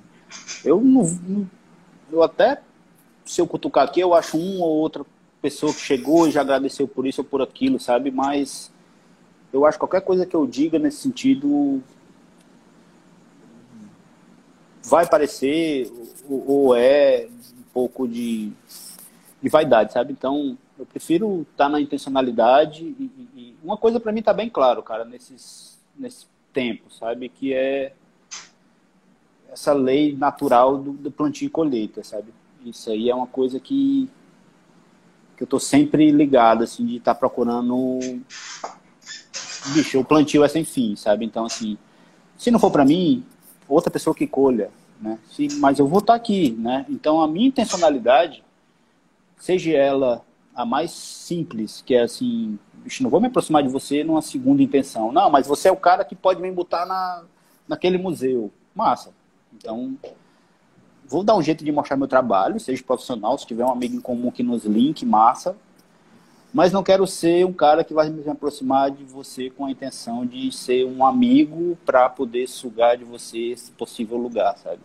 [0.64, 1.48] Eu não,
[2.10, 2.60] eu até
[3.26, 5.04] se eu cutucar aqui, eu acho uma ou outra
[5.42, 8.10] pessoa que chegou e já agradeceu por isso ou por aquilo, sabe?
[8.10, 8.72] Mas
[9.52, 11.82] eu acho que qualquer coisa que eu diga nesse sentido
[14.84, 15.92] vai parecer
[16.28, 18.52] ou, é um pouco de,
[19.42, 20.12] de vaidade, sabe?
[20.12, 24.48] Então, eu prefiro estar tá na intencionalidade e, e uma coisa para mim está bem
[24.48, 27.28] claro, cara, nesses, nesse tempo, sabe?
[27.28, 27.92] Que é
[29.50, 32.32] essa lei natural do, do plantio e colheita, sabe?
[32.66, 34.08] Isso aí é uma coisa que,
[35.36, 38.00] que eu tô sempre ligado, assim, de estar tá procurando.
[39.72, 41.24] Bicho, o plantio é sem fim, sabe?
[41.24, 41.78] Então, assim,
[42.36, 43.24] se não for para mim,
[43.68, 44.70] outra pessoa que colha,
[45.00, 45.16] né?
[45.30, 46.84] Se, mas eu vou estar tá aqui, né?
[46.88, 48.42] Então, a minha intencionalidade,
[49.38, 54.02] seja ela a mais simples, que é assim, bicho, não vou me aproximar de você
[54.02, 55.12] numa segunda intenção.
[55.12, 57.22] Não, mas você é o cara que pode me botar na,
[57.68, 58.50] naquele museu.
[58.74, 59.14] Massa.
[59.54, 59.96] Então,
[61.08, 64.00] vou dar um jeito de mostrar meu trabalho, seja profissional, se tiver um amigo em
[64.00, 65.56] comum que nos link, massa.
[66.52, 70.24] Mas não quero ser um cara que vai me aproximar de você com a intenção
[70.24, 74.80] de ser um amigo para poder sugar de você esse possível lugar, sabe?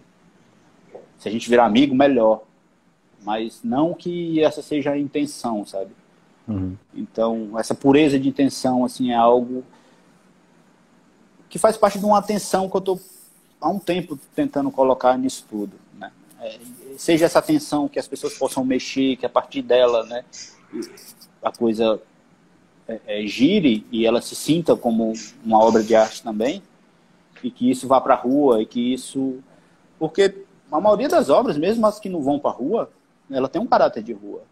[1.18, 2.44] Se a gente virar amigo, melhor.
[3.24, 5.92] Mas não que essa seja a intenção, sabe?
[6.48, 6.76] Uhum.
[6.94, 9.64] Então, essa pureza de intenção, assim, é algo
[11.48, 13.00] que faz parte de uma atenção que eu estou
[13.62, 15.74] há um tempo tentando colocar nisso tudo
[16.42, 16.60] é,
[16.98, 20.26] seja essa atenção que as pessoas possam mexer, que a partir dela, né,
[21.42, 22.02] a coisa
[22.88, 25.14] é, é, gire e ela se sinta como
[25.46, 26.64] uma obra de arte também,
[27.44, 29.40] e que isso vá para a rua, e que isso.
[30.00, 32.92] Porque a maioria das obras, mesmo as que não vão para a rua,
[33.30, 34.44] ela tem um caráter de rua.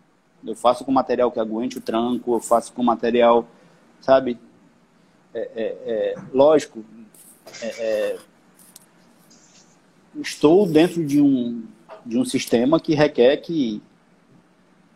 [0.46, 3.46] Eu faço com material que aguente o tranco, eu faço com material,
[4.00, 4.40] sabe?
[5.34, 6.84] É, é, é lógico,
[7.62, 8.18] é,
[10.16, 11.64] estou dentro de um,
[12.06, 13.82] de um sistema que requer que,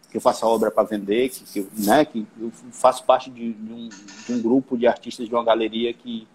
[0.09, 3.73] que eu faça obra para vender, que, que, né, que eu faço parte de, de,
[3.73, 6.27] um, de um grupo de artistas de uma galeria que,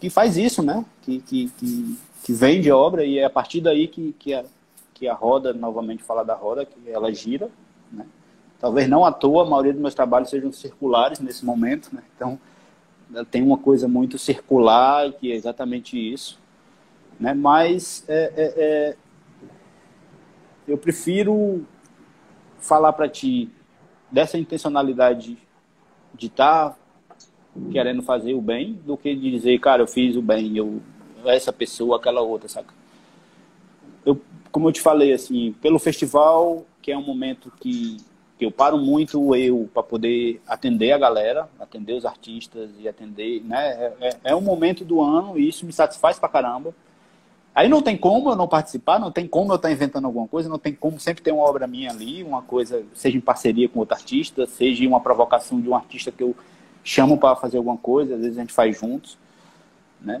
[0.00, 0.84] que faz isso, né?
[1.02, 4.44] Que, que, que, que, vende obra e é a partir daí que, que, a,
[4.92, 7.50] que a roda, novamente falar da roda, que ela gira,
[7.92, 8.06] né?
[8.60, 12.02] Talvez não à toa, a maioria dos meus trabalhos sejam circulares nesse momento, né?
[12.16, 12.38] Então,
[13.30, 16.42] tem uma coisa muito circular que é exatamente isso
[17.18, 17.34] Né?
[17.34, 18.96] Mas é, é, é
[20.66, 21.64] eu prefiro
[22.58, 23.50] falar para ti
[24.10, 25.36] dessa intencionalidade
[26.14, 26.76] de estar tá
[27.70, 30.80] querendo fazer o bem do que dizer, cara, eu fiz o bem, eu
[31.24, 32.72] essa pessoa, aquela outra, saca?
[34.04, 34.20] Eu,
[34.52, 37.96] como eu te falei, assim, pelo festival, que é um momento que,
[38.38, 43.42] que eu paro muito eu para poder atender a galera, atender os artistas e atender,
[43.42, 43.68] né?
[43.68, 46.74] É, é, é um momento do ano e isso me satisfaz pra caramba.
[47.54, 50.48] Aí não tem como eu não participar, não tem como eu estar inventando alguma coisa,
[50.48, 53.78] não tem como sempre ter uma obra minha ali, uma coisa, seja em parceria com
[53.78, 56.34] outro artista, seja uma provocação de um artista que eu
[56.82, 59.16] chamo para fazer alguma coisa, às vezes a gente faz juntos,
[60.00, 60.20] né?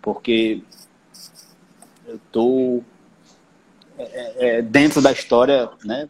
[0.00, 0.62] Porque
[2.06, 2.82] eu tô
[3.98, 6.08] é, é, é dentro da história, né?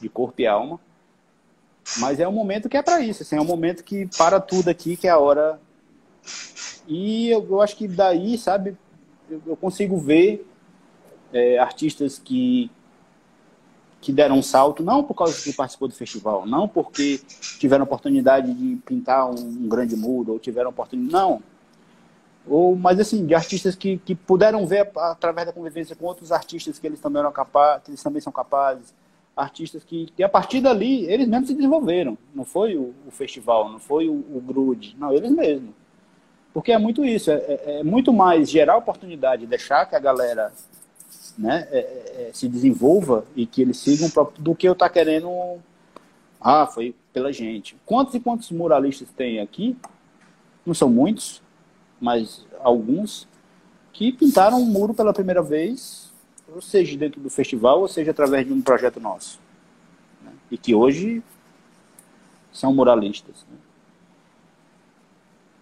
[0.00, 0.80] De corpo e alma.
[1.98, 4.68] Mas é um momento que é para isso, assim, é um momento que para tudo
[4.68, 5.60] aqui, que é a hora.
[6.88, 8.76] E eu, eu acho que daí, sabe,
[9.30, 10.46] eu, consigo ver
[11.32, 12.70] é, artistas que,
[14.00, 17.20] que deram um salto, não por causa que participou do festival, não porque
[17.58, 21.12] tiveram oportunidade de pintar um, um grande muro, ou tiveram oportunidade.
[21.12, 21.42] Não.
[22.46, 26.78] Ou, mas assim, de artistas que, que puderam ver através da convivência com outros artistas
[26.78, 28.94] que eles também eram capazes, que eles também são capazes,
[29.36, 32.16] artistas que, que a partir dali eles mesmos se desenvolveram.
[32.34, 35.74] Não foi o, o festival, não foi o, o Grude, não, eles mesmos.
[36.56, 40.50] Porque é muito isso, é, é, é muito mais gerar oportunidade, deixar que a galera
[41.36, 44.90] né, é, é, é se desenvolva e que eles sigam do que eu estar tá
[44.90, 45.58] querendo.
[46.40, 47.76] Ah, foi pela gente.
[47.84, 49.76] Quantos e quantos muralistas tem aqui?
[50.64, 51.42] Não são muitos,
[52.00, 53.28] mas alguns
[53.92, 56.10] que pintaram um muro pela primeira vez,
[56.48, 59.38] ou seja dentro do festival, ou seja através de um projeto nosso.
[60.24, 60.32] Né?
[60.50, 61.22] E que hoje
[62.50, 63.44] são muralistas.
[63.52, 63.58] Né?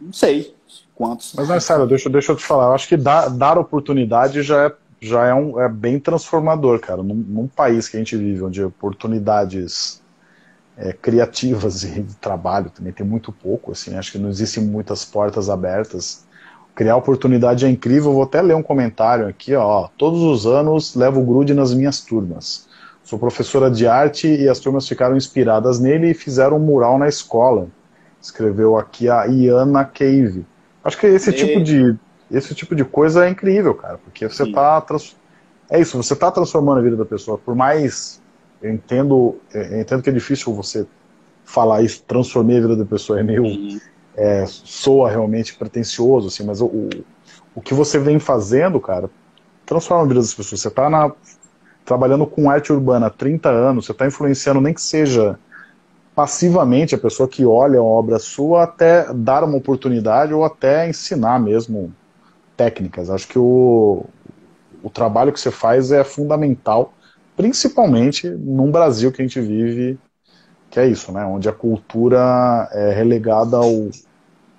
[0.05, 0.55] Não sei
[0.95, 1.33] quantos.
[1.35, 2.67] Mas, Marcelo, deixa, deixa eu te falar.
[2.67, 7.03] Eu acho que dar, dar oportunidade já é, já é, um, é bem transformador, cara.
[7.03, 10.03] Num, num país que a gente vive, onde oportunidades
[10.77, 15.05] é, criativas e de trabalho também tem muito pouco, assim, acho que não existem muitas
[15.05, 16.25] portas abertas.
[16.75, 18.13] Criar oportunidade é incrível.
[18.13, 19.89] Vou até ler um comentário aqui, ó.
[19.97, 22.67] Todos os anos levo o grude nas minhas turmas.
[23.05, 27.07] Sou professora de arte e as turmas ficaram inspiradas nele e fizeram um mural na
[27.07, 27.69] escola.
[28.25, 30.47] Escreveu aqui a Iana Cave.
[30.83, 31.33] Acho que esse e...
[31.35, 31.95] tipo de
[32.31, 35.15] esse tipo de coisa é incrível, cara, porque você está trans...
[35.71, 37.37] é isso, você está transformando a vida da pessoa.
[37.37, 38.21] Por mais
[38.63, 40.87] eu entendo, eu entendo que é difícil você
[41.45, 43.45] falar isso, transformar a vida da pessoa é meio
[44.17, 46.89] é, soa realmente pretencioso, assim, mas o, o,
[47.57, 49.11] o que você vem fazendo, cara,
[49.67, 50.63] transforma a vida das pessoas.
[50.63, 51.13] Você está
[51.85, 55.39] trabalhando com arte urbana há 30 anos, você está influenciando nem que seja
[56.15, 61.41] passivamente a pessoa que olha a obra sua até dar uma oportunidade ou até ensinar
[61.41, 61.93] mesmo
[62.57, 63.11] técnicas.
[63.11, 64.05] Acho que o,
[64.83, 66.95] o trabalho que você faz é fundamental,
[67.37, 69.99] principalmente num Brasil que a gente vive,
[70.71, 71.25] que é isso, né?
[71.25, 73.89] Onde a cultura é relegada ao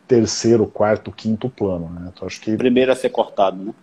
[0.08, 1.90] terceiro, quarto, quinto plano.
[1.90, 2.12] Né?
[2.14, 2.56] Então, acho que...
[2.58, 3.74] Primeiro a ser cortado, né?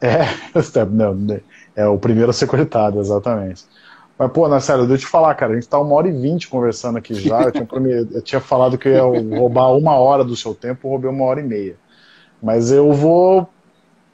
[0.00, 0.24] É,
[0.90, 1.40] não,
[1.76, 3.64] é o primeiro a ser cortado, exatamente.
[4.22, 6.48] Mas, pô, Marcelo, deixa eu te falar, cara, a gente tá uma hora e vinte
[6.48, 7.42] conversando aqui já.
[7.42, 7.68] Eu tinha,
[8.12, 11.40] eu tinha falado que eu ia roubar uma hora do seu tempo, roubei uma hora
[11.40, 11.76] e meia.
[12.40, 13.48] Mas eu vou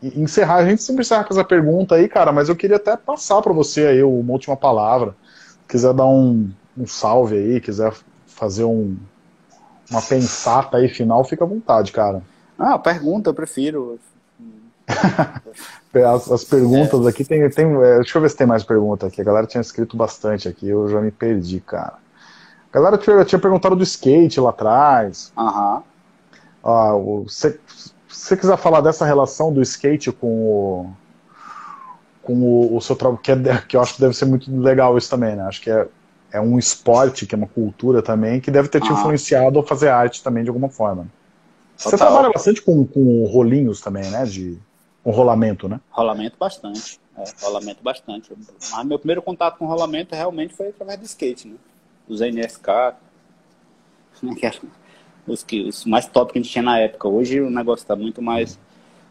[0.03, 3.43] encerrar, a gente sempre encerra com essa pergunta aí, cara, mas eu queria até passar
[3.43, 5.15] para você aí uma última palavra.
[5.35, 7.93] Se quiser dar um, um salve aí, quiser
[8.27, 8.97] fazer um,
[9.91, 12.23] uma pensata aí final, fica à vontade, cara.
[12.59, 13.99] Ah, pergunta, eu prefiro.
[16.05, 17.09] as, as, perguntas é.
[17.09, 17.49] aqui tem.
[17.51, 19.21] tem é, deixa eu ver se tem mais pergunta aqui.
[19.21, 21.95] A galera tinha escrito bastante aqui, eu já me perdi, cara.
[22.71, 25.33] A galera tinha, tinha perguntado do skate lá atrás.
[25.37, 25.83] Aham.
[26.65, 26.93] Ah,
[27.29, 27.59] se
[28.09, 30.91] você quiser falar dessa relação do skate com o.
[32.23, 34.99] Com o, o seu trabalho, que, é, que eu acho que deve ser muito legal
[34.99, 35.45] isso também, né?
[35.45, 35.89] Acho que é,
[36.31, 39.89] é um esporte, que é uma cultura também, que deve ter te influenciado a fazer
[39.89, 41.07] arte também de alguma forma.
[41.79, 41.91] Total.
[41.91, 44.25] Você trabalha bastante com, com rolinhos também, né?
[44.25, 44.59] De,
[45.03, 45.81] com rolamento, né?
[45.91, 47.01] Rolamento bastante.
[47.17, 48.33] É, rolamento bastante.
[48.71, 51.57] Mas meu primeiro contato com rolamento realmente foi através do skate, né?
[52.09, 52.95] Os NSK,
[54.37, 54.61] que eram
[55.27, 57.09] os, que, os mais top que a gente tinha na época.
[57.09, 58.59] Hoje o negócio tá muito mais.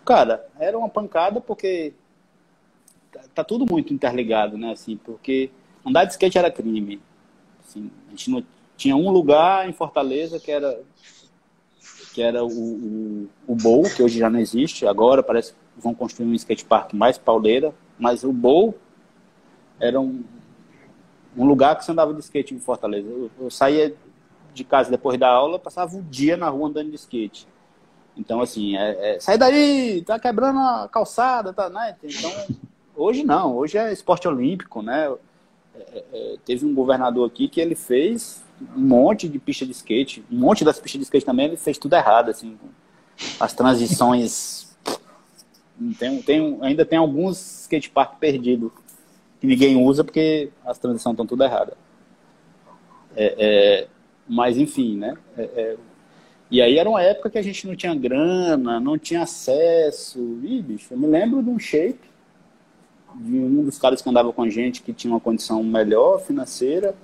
[0.06, 1.94] Cara, era uma pancada porque
[3.12, 4.72] tá, tá tudo muito interligado, né?
[4.72, 5.50] Assim, porque
[5.86, 7.00] andar de skate era crime.
[7.66, 8.44] Assim, a gente não
[8.76, 10.80] tinha um lugar em Fortaleza que era
[12.18, 15.94] que era o, o, o Bowl, que hoje já não existe, agora parece que vão
[15.94, 18.74] construir um skatepark mais pauleira, mas o Bowl
[19.80, 20.24] era um,
[21.38, 23.08] um lugar que você andava de skate em Fortaleza.
[23.08, 23.96] Eu, eu, saía
[24.52, 27.48] de casa depois da aula, passava o dia na rua andando de skate.
[28.18, 31.96] Então, assim, é, é, sai daí, tá quebrando a calçada, tá, né?
[32.04, 32.32] Então,
[32.96, 35.08] hoje não, hoje é esporte olímpico, né?
[35.76, 38.44] É, é, é, teve um governador aqui que ele fez
[38.76, 41.78] um monte de pista de skate, um monte das pistas de skate também, ele fez
[41.78, 42.58] tudo errado, assim,
[43.40, 44.76] as transições.
[46.00, 48.72] Tem, tem, ainda tem alguns skatepark perdidos
[49.40, 51.76] que ninguém usa porque as transições estão tudo erradas.
[53.16, 53.88] É, é,
[54.28, 55.16] mas, enfim, né?
[55.38, 55.78] É, é,
[56.50, 60.20] e aí era uma época que a gente não tinha grana, não tinha acesso.
[60.44, 62.08] Ih, bicho, eu me lembro de um shape
[63.16, 66.96] de um dos caras que andava com a gente que tinha uma condição melhor financeira.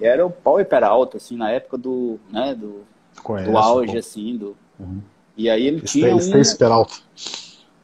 [0.00, 2.84] E era o Paulo Peralta, assim, na época do, né, do,
[3.22, 3.98] Conheço, do auge, pô.
[3.98, 4.56] assim, do...
[4.78, 5.00] Uhum.
[5.36, 6.18] E aí ele tinha um...
[6.18, 6.94] Stace Peralta.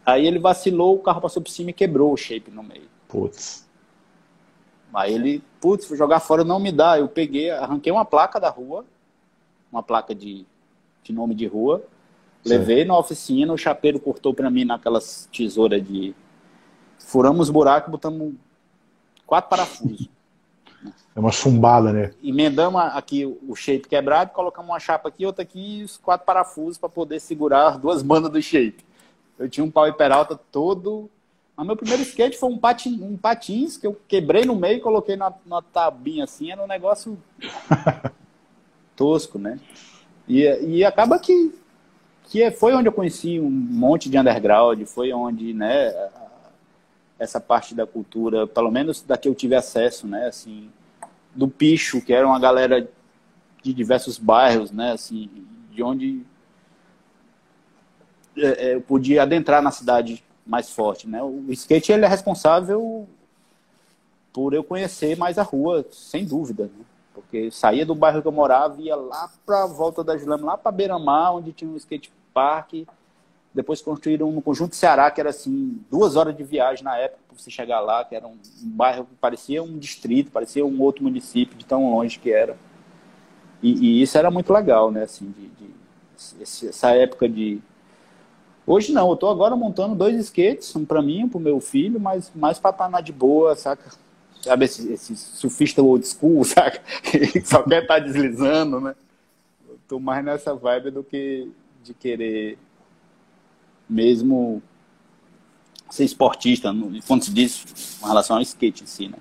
[0.05, 2.89] Aí ele vacilou, o carro passou por cima e quebrou o shape no meio.
[3.09, 3.69] Putz.
[4.93, 6.99] Aí ele, putz, jogar fora não me dá.
[6.99, 8.85] Eu peguei, arranquei uma placa da rua,
[9.71, 10.45] uma placa de,
[11.03, 11.83] de nome de rua,
[12.45, 16.15] levei na oficina, o chapeiro cortou para mim naquelas tesouras de.
[16.99, 18.35] Furamos buraco e botamos
[19.27, 20.09] quatro parafusos.
[21.15, 22.13] É uma chumbada, né?
[22.23, 26.79] Emendamos aqui o shape quebrado, colocamos uma chapa aqui, outra aqui e os quatro parafusos
[26.79, 28.85] para poder segurar as duas bandas do shape.
[29.39, 31.11] Eu tinha um pau e peralta todo
[31.57, 34.81] mas meu primeiro skate foi um, patin, um patins que eu quebrei no meio e
[34.81, 37.19] coloquei na, na tabinha assim, era um negócio
[38.97, 39.61] tosco, né?
[40.27, 41.55] E, e acaba que,
[42.25, 45.93] que foi onde eu conheci um monte de underground, foi onde, né,
[47.23, 50.71] essa parte da cultura, pelo menos da que eu tive acesso, né, assim,
[51.35, 52.89] do Picho, que era uma galera
[53.63, 55.31] de diversos bairros, né, assim,
[55.71, 56.23] de onde
[58.37, 61.23] é, é, eu podia adentrar na cidade mais forte, né?
[61.23, 63.09] O skate ele é responsável
[64.33, 66.85] por eu conhecer mais a rua, sem dúvida, né?
[67.15, 70.57] porque saía do bairro que eu morava, ia lá para a volta da Julama, lá
[70.57, 72.87] para Beira-Mar, onde tinha um skate park.
[73.55, 77.39] Depois construíram no Conjunto Ceará, que era assim, duas horas de viagem na época para
[77.39, 81.05] você chegar lá, que era um, um, bairro que parecia um distrito, parecia um outro
[81.05, 82.57] município, de tão longe que era.
[83.63, 85.03] E, e isso era muito legal, né?
[85.05, 85.83] Assim, de, de
[86.43, 87.61] essa época de,
[88.67, 91.99] Hoje não, eu tô agora montando dois skates, um para mim, um pro meu filho,
[91.99, 93.91] mas mais para estar tá na de boa, saca?
[94.41, 96.81] Sabe esse, esse surfista old school, saca?
[97.03, 98.95] Que só quer estar tá deslizando, né?
[99.69, 101.51] Eu tô mais nessa vibe do que
[101.83, 102.57] de querer
[103.93, 104.63] mesmo
[105.91, 109.19] ser esportista, fundo se diz, com relação ao skate em si, né?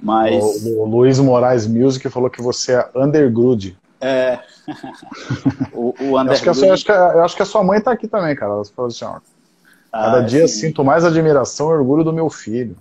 [0.00, 0.64] Mas...
[0.66, 3.70] O, o Luiz Moraes Music falou que você é underground.
[4.00, 4.40] É.
[5.72, 7.92] o, o eu, acho que sua, acho que, eu acho que a sua mãe está
[7.92, 8.52] aqui também, cara.
[8.52, 9.18] Ela falou assim, ó,
[9.96, 10.60] Cada ah, dia sim.
[10.60, 12.76] sinto mais admiração e orgulho do meu filho.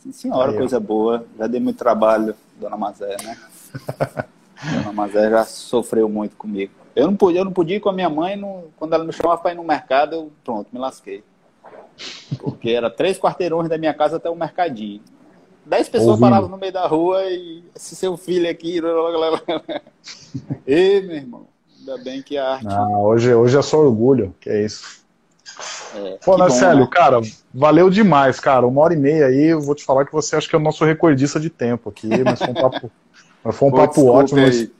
[0.00, 0.80] Sim, senhora, Aí, coisa ó.
[0.80, 1.24] boa.
[1.38, 3.38] Já dei muito trabalho, dona Mazé, né?
[4.82, 6.72] dona Mazé já sofreu muito comigo.
[6.96, 8.40] Eu não podia, eu não podia ir com a minha mãe,
[8.76, 11.22] quando ela me chamava para ir no mercado, eu, pronto, me lasquei.
[12.38, 15.02] Porque era três quarteirões da minha casa até o mercadinho.
[15.66, 16.24] Dez pessoas Ouvindo.
[16.24, 18.80] paravam no meio da rua e esse seu filho aqui.
[20.66, 21.46] Ê, meu irmão.
[21.78, 22.66] Ainda bem que a arte.
[22.66, 25.04] Ah, hoje, hoje é só orgulho, que é isso.
[25.94, 26.88] É, Pô, Marcelo, né?
[26.90, 27.20] cara,
[27.52, 28.66] valeu demais, cara.
[28.66, 30.62] Uma hora e meia aí, eu vou te falar que você acha que é o
[30.62, 32.90] nosso recordista de tempo aqui, mas foi um papo,
[33.52, 34.40] foi um Pô, papo ótimo.
[34.40, 34.70] Mas,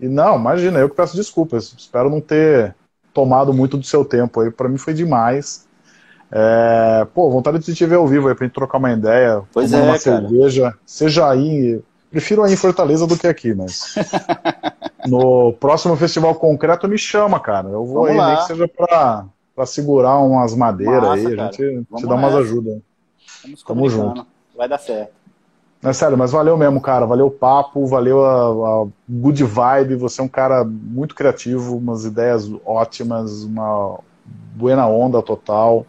[0.00, 1.74] e, não, imagina, eu que peço desculpas.
[1.76, 2.74] Espero não ter
[3.12, 4.50] tomado muito do seu tempo aí.
[4.50, 5.66] Para mim foi demais.
[6.30, 9.42] É, pô, vontade de te ver ao vivo aí pra gente trocar uma ideia.
[9.52, 9.98] Pois é, uma cara.
[9.98, 10.74] cerveja.
[10.84, 11.80] Seja aí.
[12.10, 13.94] Prefiro aí em Fortaleza do que aqui, mas.
[15.06, 17.68] no próximo festival concreto me chama, cara.
[17.68, 18.28] Eu vou Vamos aí, lá.
[18.28, 21.40] nem que seja pra, pra segurar umas madeiras Massa, aí.
[21.40, 22.80] A gente te dá umas ajudas.
[23.42, 24.26] Vamos Tamo junto.
[24.56, 25.12] Vai dar certo.
[25.86, 27.06] É sério, mas valeu mesmo, cara.
[27.06, 29.94] Valeu o papo, valeu a, a, good vibe.
[29.94, 34.00] Você é um cara muito criativo, umas ideias ótimas, uma
[34.56, 35.86] buena onda total.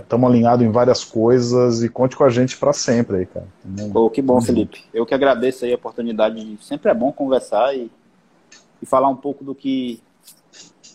[0.00, 3.48] Estamos é, alinhados em várias coisas e conte com a gente para sempre aí, cara.
[3.92, 4.84] Pô, que bom, Felipe.
[4.94, 6.36] Eu que agradeço aí a oportunidade.
[6.36, 6.64] De...
[6.64, 7.90] Sempre é bom conversar e,
[8.80, 10.00] e falar um pouco do que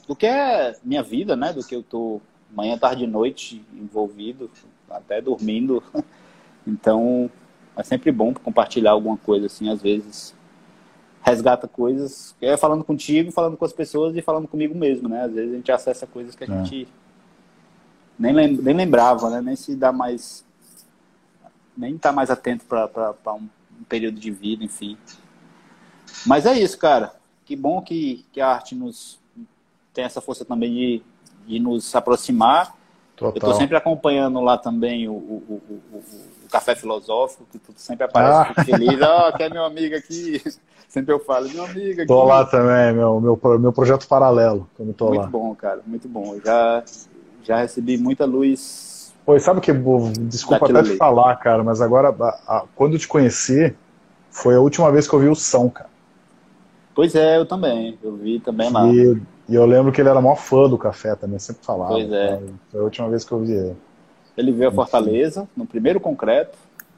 [0.07, 1.51] do que é minha vida, né?
[1.51, 2.21] Do que eu tô
[2.55, 4.49] manhã, tarde e noite envolvido,
[4.89, 5.83] até dormindo.
[6.63, 7.27] Então,
[7.81, 10.35] é sempre bom compartilhar alguma coisa assim, às vezes
[11.23, 15.23] resgata coisas, é falando contigo, falando com as pessoas e falando comigo mesmo, né?
[15.23, 16.63] Às vezes a gente acessa coisas que a é.
[16.63, 16.87] gente
[18.17, 19.41] nem, nem lembrava, né?
[19.41, 20.45] Nem se dá mais.
[21.77, 23.47] Nem tá mais atento para um,
[23.79, 24.97] um período de vida, enfim.
[26.25, 27.15] Mas é isso, cara.
[27.45, 29.19] Que bom que, que a arte nos
[29.93, 31.01] tem essa força também de,
[31.47, 32.75] de nos aproximar.
[33.15, 33.33] Total.
[33.33, 35.61] Eu estou sempre acompanhando lá também o, o,
[35.93, 38.63] o, o café filosófico, que tu sempre aparece ah.
[38.63, 39.01] feliz.
[39.01, 40.41] Ó, oh, quer meu amigo aqui?
[40.87, 42.05] Sempre eu falo, meu amigo aqui.
[42.05, 45.23] Tô lá também, meu, meu, meu projeto paralelo, quando tô muito lá.
[45.23, 46.33] Muito bom, cara, muito bom.
[46.35, 46.83] Eu já,
[47.41, 49.13] já recebi muita luz.
[49.25, 49.71] Pois sabe que,
[50.19, 53.73] desculpa até te falar, cara, mas agora, a, a, quando eu te conheci,
[54.29, 55.89] foi a última vez que eu vi o São, cara.
[56.93, 57.97] Pois é, eu também.
[58.03, 58.85] Eu vi também lá.
[58.87, 61.93] E, e eu lembro que ele era maior fã do café também, sempre falava.
[61.93, 62.27] Pois é.
[62.31, 62.41] Cara.
[62.69, 63.77] Foi a última vez que eu vi ele.
[64.41, 66.57] Ele veio a Fortaleza, no primeiro concreto,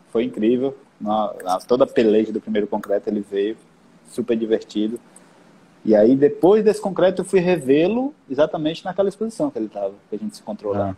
[0.09, 0.75] foi incrível.
[0.99, 3.57] Na, na, toda a peleja do primeiro concreto ele veio
[4.07, 4.99] super divertido.
[5.85, 10.15] E aí, depois desse concreto, eu fui revê-lo exatamente naquela exposição que ele estava, que
[10.15, 10.91] a gente se encontrou lá.
[10.91, 10.95] É.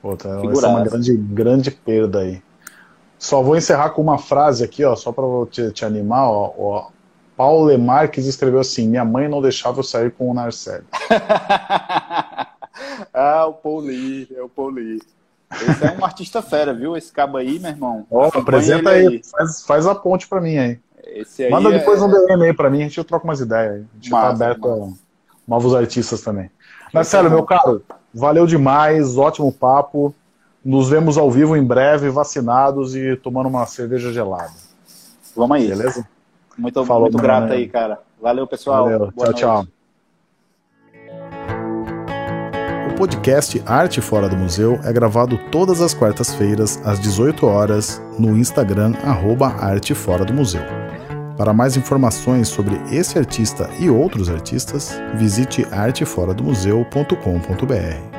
[0.00, 2.42] Pô, tá, essa é uma grande, grande perda aí.
[3.18, 6.30] Só vou encerrar com uma frase aqui, ó, só para te, te, animar.
[6.30, 6.88] Ó, ó.
[7.36, 10.86] Paulo Marques escreveu assim: Minha mãe não deixava eu sair com o Narcélio.
[13.12, 15.02] ah, o Pauli, é o Pauli.
[15.50, 16.96] Esse é um artista fera, viu?
[16.96, 18.06] Esse cabo aí, meu irmão.
[18.10, 19.22] Ó, apresenta aí, aí.
[19.24, 20.78] Faz, faz a ponte para mim aí.
[21.06, 22.04] Esse Manda depois é...
[22.04, 23.76] um DM aí pra mim, a gente troca umas ideias.
[23.76, 24.82] A gente tá massa, tá aberto massa.
[24.82, 26.50] a novos artistas também.
[26.92, 30.14] Marcelo, meu caro, valeu demais, ótimo papo.
[30.64, 34.52] Nos vemos ao vivo em breve, vacinados e tomando uma cerveja gelada.
[35.34, 35.68] Vamos aí.
[35.68, 36.06] Beleza?
[36.58, 38.00] Muito, Falou, muito grato aí, cara.
[38.20, 38.84] Valeu, pessoal.
[38.84, 39.12] Valeu.
[39.12, 39.66] tchau, tchau.
[42.98, 48.92] Podcast Arte Fora do Museu é gravado todas as quartas-feiras, às 18 horas, no Instagram,
[49.04, 50.64] arroba Arte Fora do Museu.
[51.36, 58.17] Para mais informações sobre esse artista e outros artistas, visite arteforadomuseu.com.br.